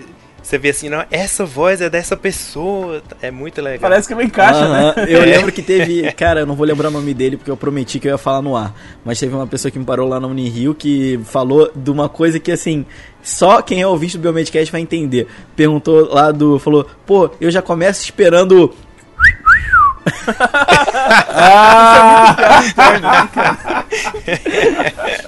Você 0.47 0.57
vê 0.57 0.69
assim, 0.69 0.87
não, 0.87 1.03
essa 1.11 1.43
voz 1.45 1.81
é 1.81 1.89
dessa 1.89 2.15
pessoa. 2.15 3.03
É 3.21 3.29
muito 3.29 3.61
legal. 3.61 3.81
Parece 3.81 4.07
que 4.07 4.15
não 4.15 4.21
encaixa, 4.21 4.61
Aham, 4.61 4.93
né? 4.95 5.05
Eu 5.09 5.19
É. 5.23 5.25
lembro 5.25 5.51
que 5.51 5.61
teve. 5.61 6.09
Cara, 6.13 6.39
eu 6.39 6.45
não 6.45 6.55
vou 6.55 6.65
lembrar 6.65 6.87
o 6.87 6.91
nome 6.91 7.13
dele 7.13 7.35
porque 7.35 7.51
eu 7.51 7.57
prometi 7.57 7.99
que 7.99 8.07
eu 8.07 8.13
ia 8.13 8.17
falar 8.17 8.41
no 8.41 8.55
ar. 8.55 8.73
Mas 9.03 9.19
teve 9.19 9.35
uma 9.35 9.45
pessoa 9.45 9.69
que 9.69 9.77
me 9.77 9.83
parou 9.83 10.07
lá 10.07 10.21
na 10.21 10.27
Unirio 10.27 10.73
que 10.73 11.19
falou 11.25 11.69
de 11.75 11.91
uma 11.91 12.07
coisa 12.07 12.39
que 12.39 12.49
assim. 12.49 12.85
Só 13.21 13.61
quem 13.61 13.81
é 13.81 13.87
ouvinte 13.87 14.17
do 14.17 14.21
Biomedcast 14.21 14.71
vai 14.71 14.79
entender. 14.79 15.27
Perguntou 15.53 16.13
lá 16.13 16.31
do. 16.31 16.57
Falou, 16.59 16.87
pô, 17.05 17.29
eu 17.41 17.51
já 17.51 17.61
começo 17.61 18.01
esperando. 18.05 18.73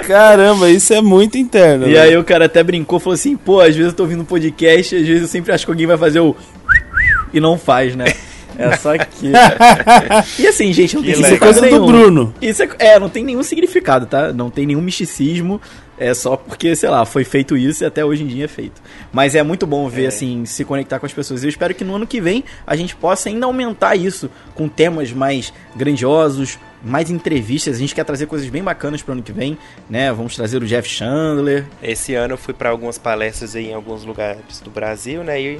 Caramba, 0.07 0.69
isso 0.69 0.93
é 0.93 1.01
muito 1.01 1.37
interno. 1.37 1.87
E 1.87 1.93
velho. 1.93 2.01
aí 2.01 2.17
o 2.17 2.23
cara 2.23 2.45
até 2.45 2.63
brincou, 2.63 2.99
falou 2.99 3.13
assim, 3.15 3.35
pô, 3.37 3.59
às 3.59 3.75
vezes 3.75 3.91
eu 3.91 3.93
tô 3.93 4.03
ouvindo 4.03 4.21
um 4.21 4.25
podcast, 4.25 4.95
às 4.95 5.05
vezes 5.05 5.21
eu 5.23 5.27
sempre 5.27 5.51
acho 5.53 5.65
que 5.65 5.71
alguém 5.71 5.87
vai 5.87 5.97
fazer 5.97 6.19
o. 6.19 6.35
E 7.31 7.39
não 7.39 7.59
faz, 7.59 7.95
né? 7.95 8.05
É 8.57 8.75
só 8.75 8.97
que. 8.97 9.31
e 10.41 10.47
assim, 10.47 10.73
gente, 10.73 10.95
não 10.95 11.03
tem 11.03 11.13
Que 11.13 11.21
Isso 11.21 11.33
é 11.33 11.37
coisa 11.37 11.61
do 11.61 11.67
nenhum. 11.67 11.85
Bruno. 11.85 12.33
Isso 12.41 12.63
é, 12.63 12.69
é, 12.79 12.99
não 12.99 13.07
tem 13.07 13.23
nenhum 13.23 13.43
significado, 13.43 14.05
tá? 14.05 14.33
Não 14.33 14.49
tem 14.49 14.65
nenhum 14.65 14.81
misticismo. 14.81 15.61
É 15.99 16.13
só 16.13 16.37
porque, 16.37 16.75
sei 16.77 16.89
lá, 16.89 17.03
foi 17.05 17.25
feito 17.25 17.57
isso 17.57 17.83
e 17.83 17.85
até 17.85 18.05
hoje 18.05 18.23
em 18.23 18.27
dia 18.27 18.45
é 18.45 18.47
feito. 18.47 18.81
Mas 19.11 19.35
é 19.35 19.43
muito 19.43 19.67
bom 19.67 19.87
ver, 19.89 20.07
assim, 20.07 20.45
se 20.45 20.63
conectar 20.63 20.97
com 20.97 21.05
as 21.05 21.11
pessoas. 21.11 21.43
Eu 21.43 21.49
espero 21.49 21.75
que 21.75 21.83
no 21.83 21.95
ano 21.95 22.07
que 22.07 22.21
vem 22.21 22.43
a 22.65 22.75
gente 22.75 22.95
possa 22.95 23.27
ainda 23.27 23.45
aumentar 23.45 23.95
isso 23.97 24.29
com 24.55 24.69
temas 24.69 25.11
mais 25.11 25.51
grandiosos, 25.75 26.57
mais 26.81 27.09
entrevistas. 27.09 27.75
A 27.75 27.79
gente 27.79 27.93
quer 27.93 28.05
trazer 28.05 28.27
coisas 28.27 28.47
bem 28.47 28.63
bacanas 28.63 29.01
pro 29.01 29.11
ano 29.11 29.21
que 29.21 29.33
vem, 29.33 29.57
né? 29.89 30.11
Vamos 30.13 30.35
trazer 30.37 30.63
o 30.63 30.65
Jeff 30.65 30.87
Chandler. 30.87 31.65
Esse 31.83 32.15
ano 32.15 32.35
eu 32.35 32.37
fui 32.37 32.53
para 32.53 32.69
algumas 32.69 32.97
palestras 32.97 33.53
aí 33.55 33.67
em 33.69 33.73
alguns 33.73 34.05
lugares 34.05 34.61
do 34.63 34.69
Brasil, 34.69 35.21
né? 35.23 35.41
E 35.41 35.59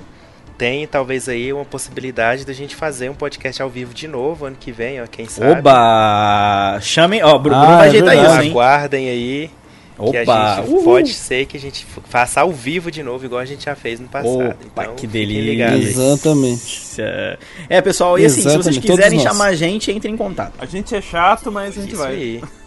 tem 0.57 0.87
talvez 0.87 1.27
aí 1.27 1.51
uma 1.51 1.65
possibilidade 1.65 2.45
da 2.45 2.53
gente 2.53 2.75
fazer 2.75 3.09
um 3.09 3.13
podcast 3.13 3.61
ao 3.61 3.69
vivo 3.69 3.93
de 3.93 4.07
novo 4.07 4.45
ano 4.45 4.55
que 4.59 4.71
vem, 4.71 5.01
ó, 5.01 5.05
quem 5.07 5.25
sabe. 5.27 5.59
Oba! 5.59 6.79
Chamem, 6.81 7.23
ó, 7.23 7.37
Bruno 7.37 7.61
Ah, 7.61 7.77
vai 7.77 7.87
é 7.87 7.89
ajeitar 7.89 8.09
verdade. 8.15 8.33
isso, 8.33 8.41
hein? 8.43 8.51
Aguardem 8.51 9.09
aí. 9.09 9.51
Que 10.11 10.17
a 10.17 10.21
Opa! 10.23 10.55
gente 10.61 10.69
Uhul. 10.71 10.83
pode 10.83 11.13
ser 11.13 11.45
que 11.45 11.57
a 11.57 11.59
gente 11.59 11.85
faça 12.05 12.41
ao 12.41 12.51
vivo 12.51 12.89
de 12.89 13.03
novo, 13.03 13.25
igual 13.25 13.41
a 13.41 13.45
gente 13.45 13.65
já 13.65 13.75
fez 13.75 13.99
no 13.99 14.07
passado. 14.07 14.55
Opa, 14.67 14.83
então, 14.83 14.95
que 14.95 15.05
delícia. 15.05 15.75
Exatamente. 15.75 17.01
É, 17.69 17.81
pessoal, 17.81 18.17
e 18.17 18.25
assim, 18.25 18.37
se 18.37 18.43
vocês 18.43 18.55
Exatamente, 18.55 18.87
todos 18.87 18.95
quiserem 18.97 19.19
nós. 19.19 19.27
chamar 19.27 19.45
a 19.47 19.55
gente, 19.55 19.91
entrem 19.91 20.13
em 20.13 20.17
contato. 20.17 20.53
A 20.59 20.65
gente 20.65 20.95
é 20.95 21.01
chato, 21.01 21.51
mas 21.51 21.77
a 21.77 21.81
gente 21.81 21.93
Isso 21.93 22.01
vai. 22.01 22.13
aí. 22.13 22.43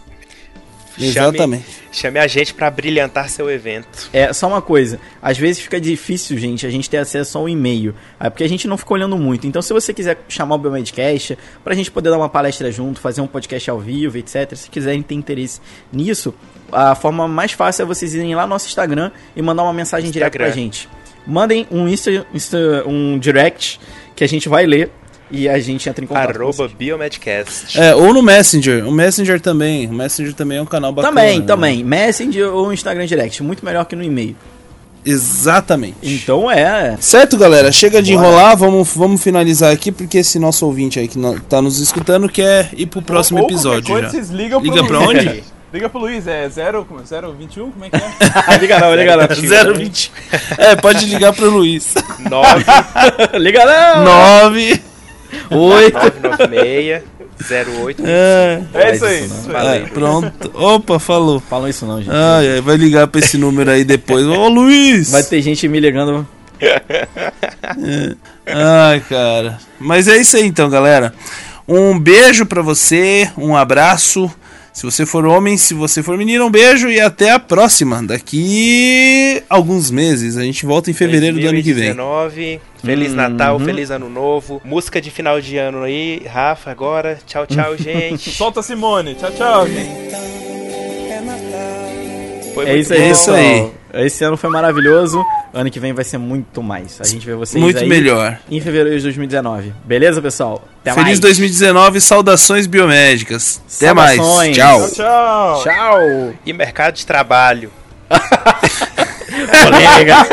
Chame, 0.97 1.07
Exatamente. 1.09 1.65
chame 1.91 2.19
a 2.19 2.27
gente 2.27 2.53
para 2.53 2.69
brilhantar 2.69 3.27
seu 3.27 3.49
evento. 3.49 4.09
É, 4.13 4.31
só 4.31 4.47
uma 4.47 4.61
coisa, 4.61 4.99
às 5.21 5.37
vezes 5.37 5.59
fica 5.61 5.81
difícil, 5.81 6.37
gente, 6.37 6.67
a 6.67 6.69
gente 6.69 6.87
ter 6.89 6.97
acesso 6.97 7.37
ao 7.37 7.49
e-mail, 7.49 7.95
é 8.19 8.29
porque 8.29 8.43
a 8.43 8.47
gente 8.49 8.67
não 8.67 8.77
fica 8.77 8.93
olhando 8.93 9.17
muito. 9.17 9.47
Então, 9.47 9.61
se 9.61 9.73
você 9.73 9.91
quiser 9.93 10.19
chamar 10.29 10.55
o 10.55 10.57
Biomedcast, 10.59 11.35
pra 11.63 11.73
gente 11.73 11.89
poder 11.89 12.09
dar 12.11 12.17
uma 12.17 12.29
palestra 12.29 12.71
junto, 12.71 12.99
fazer 12.99 13.21
um 13.21 13.27
podcast 13.27 13.69
ao 13.71 13.79
vivo, 13.79 14.17
etc., 14.19 14.55
se 14.55 14.69
quiserem 14.69 15.01
ter 15.01 15.15
interesse 15.15 15.59
nisso, 15.91 16.33
a 16.71 16.93
forma 16.93 17.27
mais 17.27 17.51
fácil 17.53 17.83
é 17.83 17.85
vocês 17.85 18.13
irem 18.13 18.35
lá 18.35 18.43
no 18.43 18.49
nosso 18.49 18.67
Instagram 18.67 19.09
e 19.35 19.41
mandar 19.41 19.63
uma 19.63 19.73
mensagem 19.73 20.11
direta 20.11 20.29
pra 20.37 20.47
Instagram. 20.47 20.63
gente. 20.63 20.87
Mandem 21.25 21.65
um, 21.71 21.87
Insta, 21.87 22.25
Insta- 22.33 22.83
um 22.85 23.17
direct 23.17 23.79
que 24.15 24.23
a 24.23 24.27
gente 24.27 24.47
vai 24.49 24.65
ler 24.65 24.91
e 25.33 25.49
a 25.49 25.59
gente 25.59 25.89
entra 25.89 26.03
em 26.03 26.07
contato 26.07 26.39
Arroba. 26.39 26.69
Biomedcast. 26.77 27.79
É, 27.79 27.93
ou 27.95 28.13
no 28.13 28.21
Messenger. 28.21 28.87
O 28.87 28.91
Messenger 28.91 29.41
também. 29.41 29.87
O 29.87 29.93
Messenger 29.93 30.33
também 30.33 30.59
é 30.59 30.61
um 30.61 30.65
canal 30.65 30.93
bacana. 30.93 31.13
Também, 31.13 31.39
né? 31.39 31.45
também. 31.45 31.83
Messenger 31.83 32.53
ou 32.53 32.71
Instagram 32.71 33.05
Direct, 33.05 33.41
muito 33.43 33.65
melhor 33.65 33.83
que 33.85 33.95
no 33.95 34.03
e-mail. 34.03 34.35
Exatamente. 35.05 35.97
Então 36.01 36.49
é. 36.49 36.95
Certo, 36.99 37.35
galera? 37.37 37.71
Chega 37.71 38.01
de 38.01 38.13
Bora. 38.13 38.25
enrolar, 38.27 38.55
vamos, 38.57 38.89
vamos 38.95 39.21
finalizar 39.21 39.73
aqui, 39.73 39.91
porque 39.91 40.19
esse 40.19 40.39
nosso 40.39 40.65
ouvinte 40.65 40.97
aí 40.99 41.07
que 41.09 41.17
no- 41.19 41.37
tá 41.41 41.61
nos 41.61 41.79
escutando 41.79 42.29
quer 42.29 42.69
ir 42.77 42.85
pro 42.85 43.01
próximo 43.01 43.39
Ou 43.39 43.43
qualquer 43.43 43.53
episódio 43.55 43.87
coisa, 43.89 44.03
já. 44.03 44.09
Vocês 44.11 44.29
ligam 44.29 44.61
pro 44.61 44.69
Liga 44.71 44.83
pra 44.87 44.99
Luiz. 44.99 45.19
onde? 45.27 45.43
Liga 45.73 45.89
pro 45.89 45.99
Luiz, 45.99 46.27
é 46.27 46.47
0, 46.47 46.87
021, 47.37 47.71
como 47.71 47.83
é 47.83 47.89
que 47.89 47.95
é? 47.97 48.57
liga 48.61 48.79
não, 48.79 48.95
liga 48.95 49.17
não. 49.17 49.27
020. 49.75 50.11
É, 50.57 50.75
pode 50.75 51.05
ligar 51.05 51.33
pro 51.33 51.49
Luiz. 51.49 51.95
9 52.29 52.63
liga 53.39 53.65
não! 53.65 54.03
9. 54.51 54.81
8. 55.49 55.93
996 56.23 57.03
08 57.83 58.03
É, 58.05 58.61
É 58.73 58.95
isso 58.95 59.05
aí. 59.05 59.25
isso, 59.25 59.51
é, 59.51 59.79
pronto. 59.87 60.51
Opa, 60.53 60.99
falou. 60.99 61.39
Falam 61.39 61.67
isso 61.67 61.85
não, 61.85 62.01
gente. 62.01 62.13
Ai, 62.13 62.53
ai, 62.53 62.61
vai 62.61 62.77
ligar 62.77 63.07
pra 63.07 63.19
esse 63.19 63.37
número 63.37 63.69
aí 63.71 63.83
depois. 63.83 64.25
Ô, 64.25 64.47
Luiz! 64.47 65.11
Vai 65.11 65.23
ter 65.23 65.41
gente 65.41 65.67
me 65.67 65.79
ligando. 65.79 66.25
Ai, 68.45 68.99
cara. 69.01 69.57
Mas 69.79 70.07
é 70.07 70.17
isso 70.17 70.37
aí 70.37 70.45
então, 70.45 70.69
galera. 70.69 71.13
Um 71.67 71.97
beijo 71.97 72.45
pra 72.45 72.61
você, 72.61 73.29
um 73.37 73.55
abraço. 73.55 74.31
Se 74.73 74.83
você 74.87 75.05
for 75.05 75.23
homem, 75.25 75.55
se 75.55 75.73
você 75.75 76.01
for 76.01 76.17
menina, 76.17 76.43
um 76.43 76.49
beijo 76.49 76.89
e 76.89 76.99
até 76.99 77.29
a 77.29 77.37
próxima. 77.39 78.01
Daqui 78.01 79.43
alguns 79.47 79.91
meses. 79.91 80.35
A 80.35 80.41
gente 80.43 80.65
volta 80.65 80.89
em 80.89 80.93
fevereiro 80.93 81.39
do 81.39 81.47
ano 81.47 81.61
que 81.61 81.71
vem. 81.73 81.93
2019. 81.93 82.59
Feliz 82.83 83.09
Uhum. 83.11 83.15
Natal, 83.15 83.59
feliz 83.59 83.91
Ano 83.91 84.09
Novo. 84.09 84.59
Música 84.65 84.99
de 84.99 85.11
final 85.11 85.39
de 85.39 85.57
ano 85.57 85.83
aí, 85.83 86.23
Rafa, 86.27 86.71
agora. 86.71 87.19
Tchau, 87.25 87.45
tchau, 87.45 87.77
gente. 87.77 88.31
Solta 88.31 88.61
a 88.61 88.63
Simone. 88.63 89.13
Tchau, 89.15 89.31
tchau, 89.31 89.67
gente. 89.67 90.13
Foi 92.53 92.65
É 92.69 92.77
isso 92.77 92.93
aí, 92.93 93.01
É 93.01 93.09
isso 93.11 93.31
pessoal. 93.31 93.37
aí. 93.93 94.05
Esse 94.05 94.23
ano 94.23 94.35
foi 94.37 94.49
maravilhoso. 94.49 95.23
Ano 95.53 95.69
que 95.69 95.79
vem 95.79 95.93
vai 95.93 96.03
ser 96.03 96.17
muito 96.17 96.63
mais. 96.63 96.99
A 96.99 97.03
gente 97.03 97.25
vê 97.25 97.35
vocês 97.35 97.61
Muito 97.63 97.77
aí 97.79 97.87
melhor. 97.87 98.39
em 98.49 98.59
fevereiro 98.59 98.97
de 98.97 99.03
2019. 99.03 99.71
Beleza, 99.85 100.19
pessoal? 100.21 100.67
Até 100.83 100.93
Feliz 100.93 101.07
mais. 101.07 101.19
2019, 101.21 102.01
saudações 102.01 102.67
biomédicas. 102.67 103.61
Até 103.77 103.87
Saudações. 103.87 104.35
mais. 104.35 104.55
Tchau. 104.57 104.89
Tchau, 104.89 104.91
tchau. 104.91 105.63
Tchau. 105.63 106.33
E 106.45 106.51
mercado 106.51 106.95
de 106.95 107.05
trabalho. 107.05 107.71
Polêmica. 109.63 110.27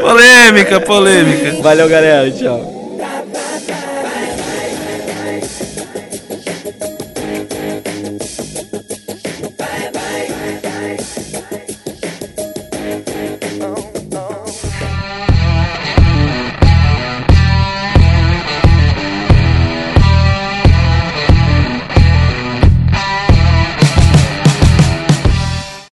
Polêmica, 0.00 0.80
polêmica. 0.80 1.62
Valeu, 1.62 1.88
galera. 1.88 2.30
Tchau. 2.30 2.72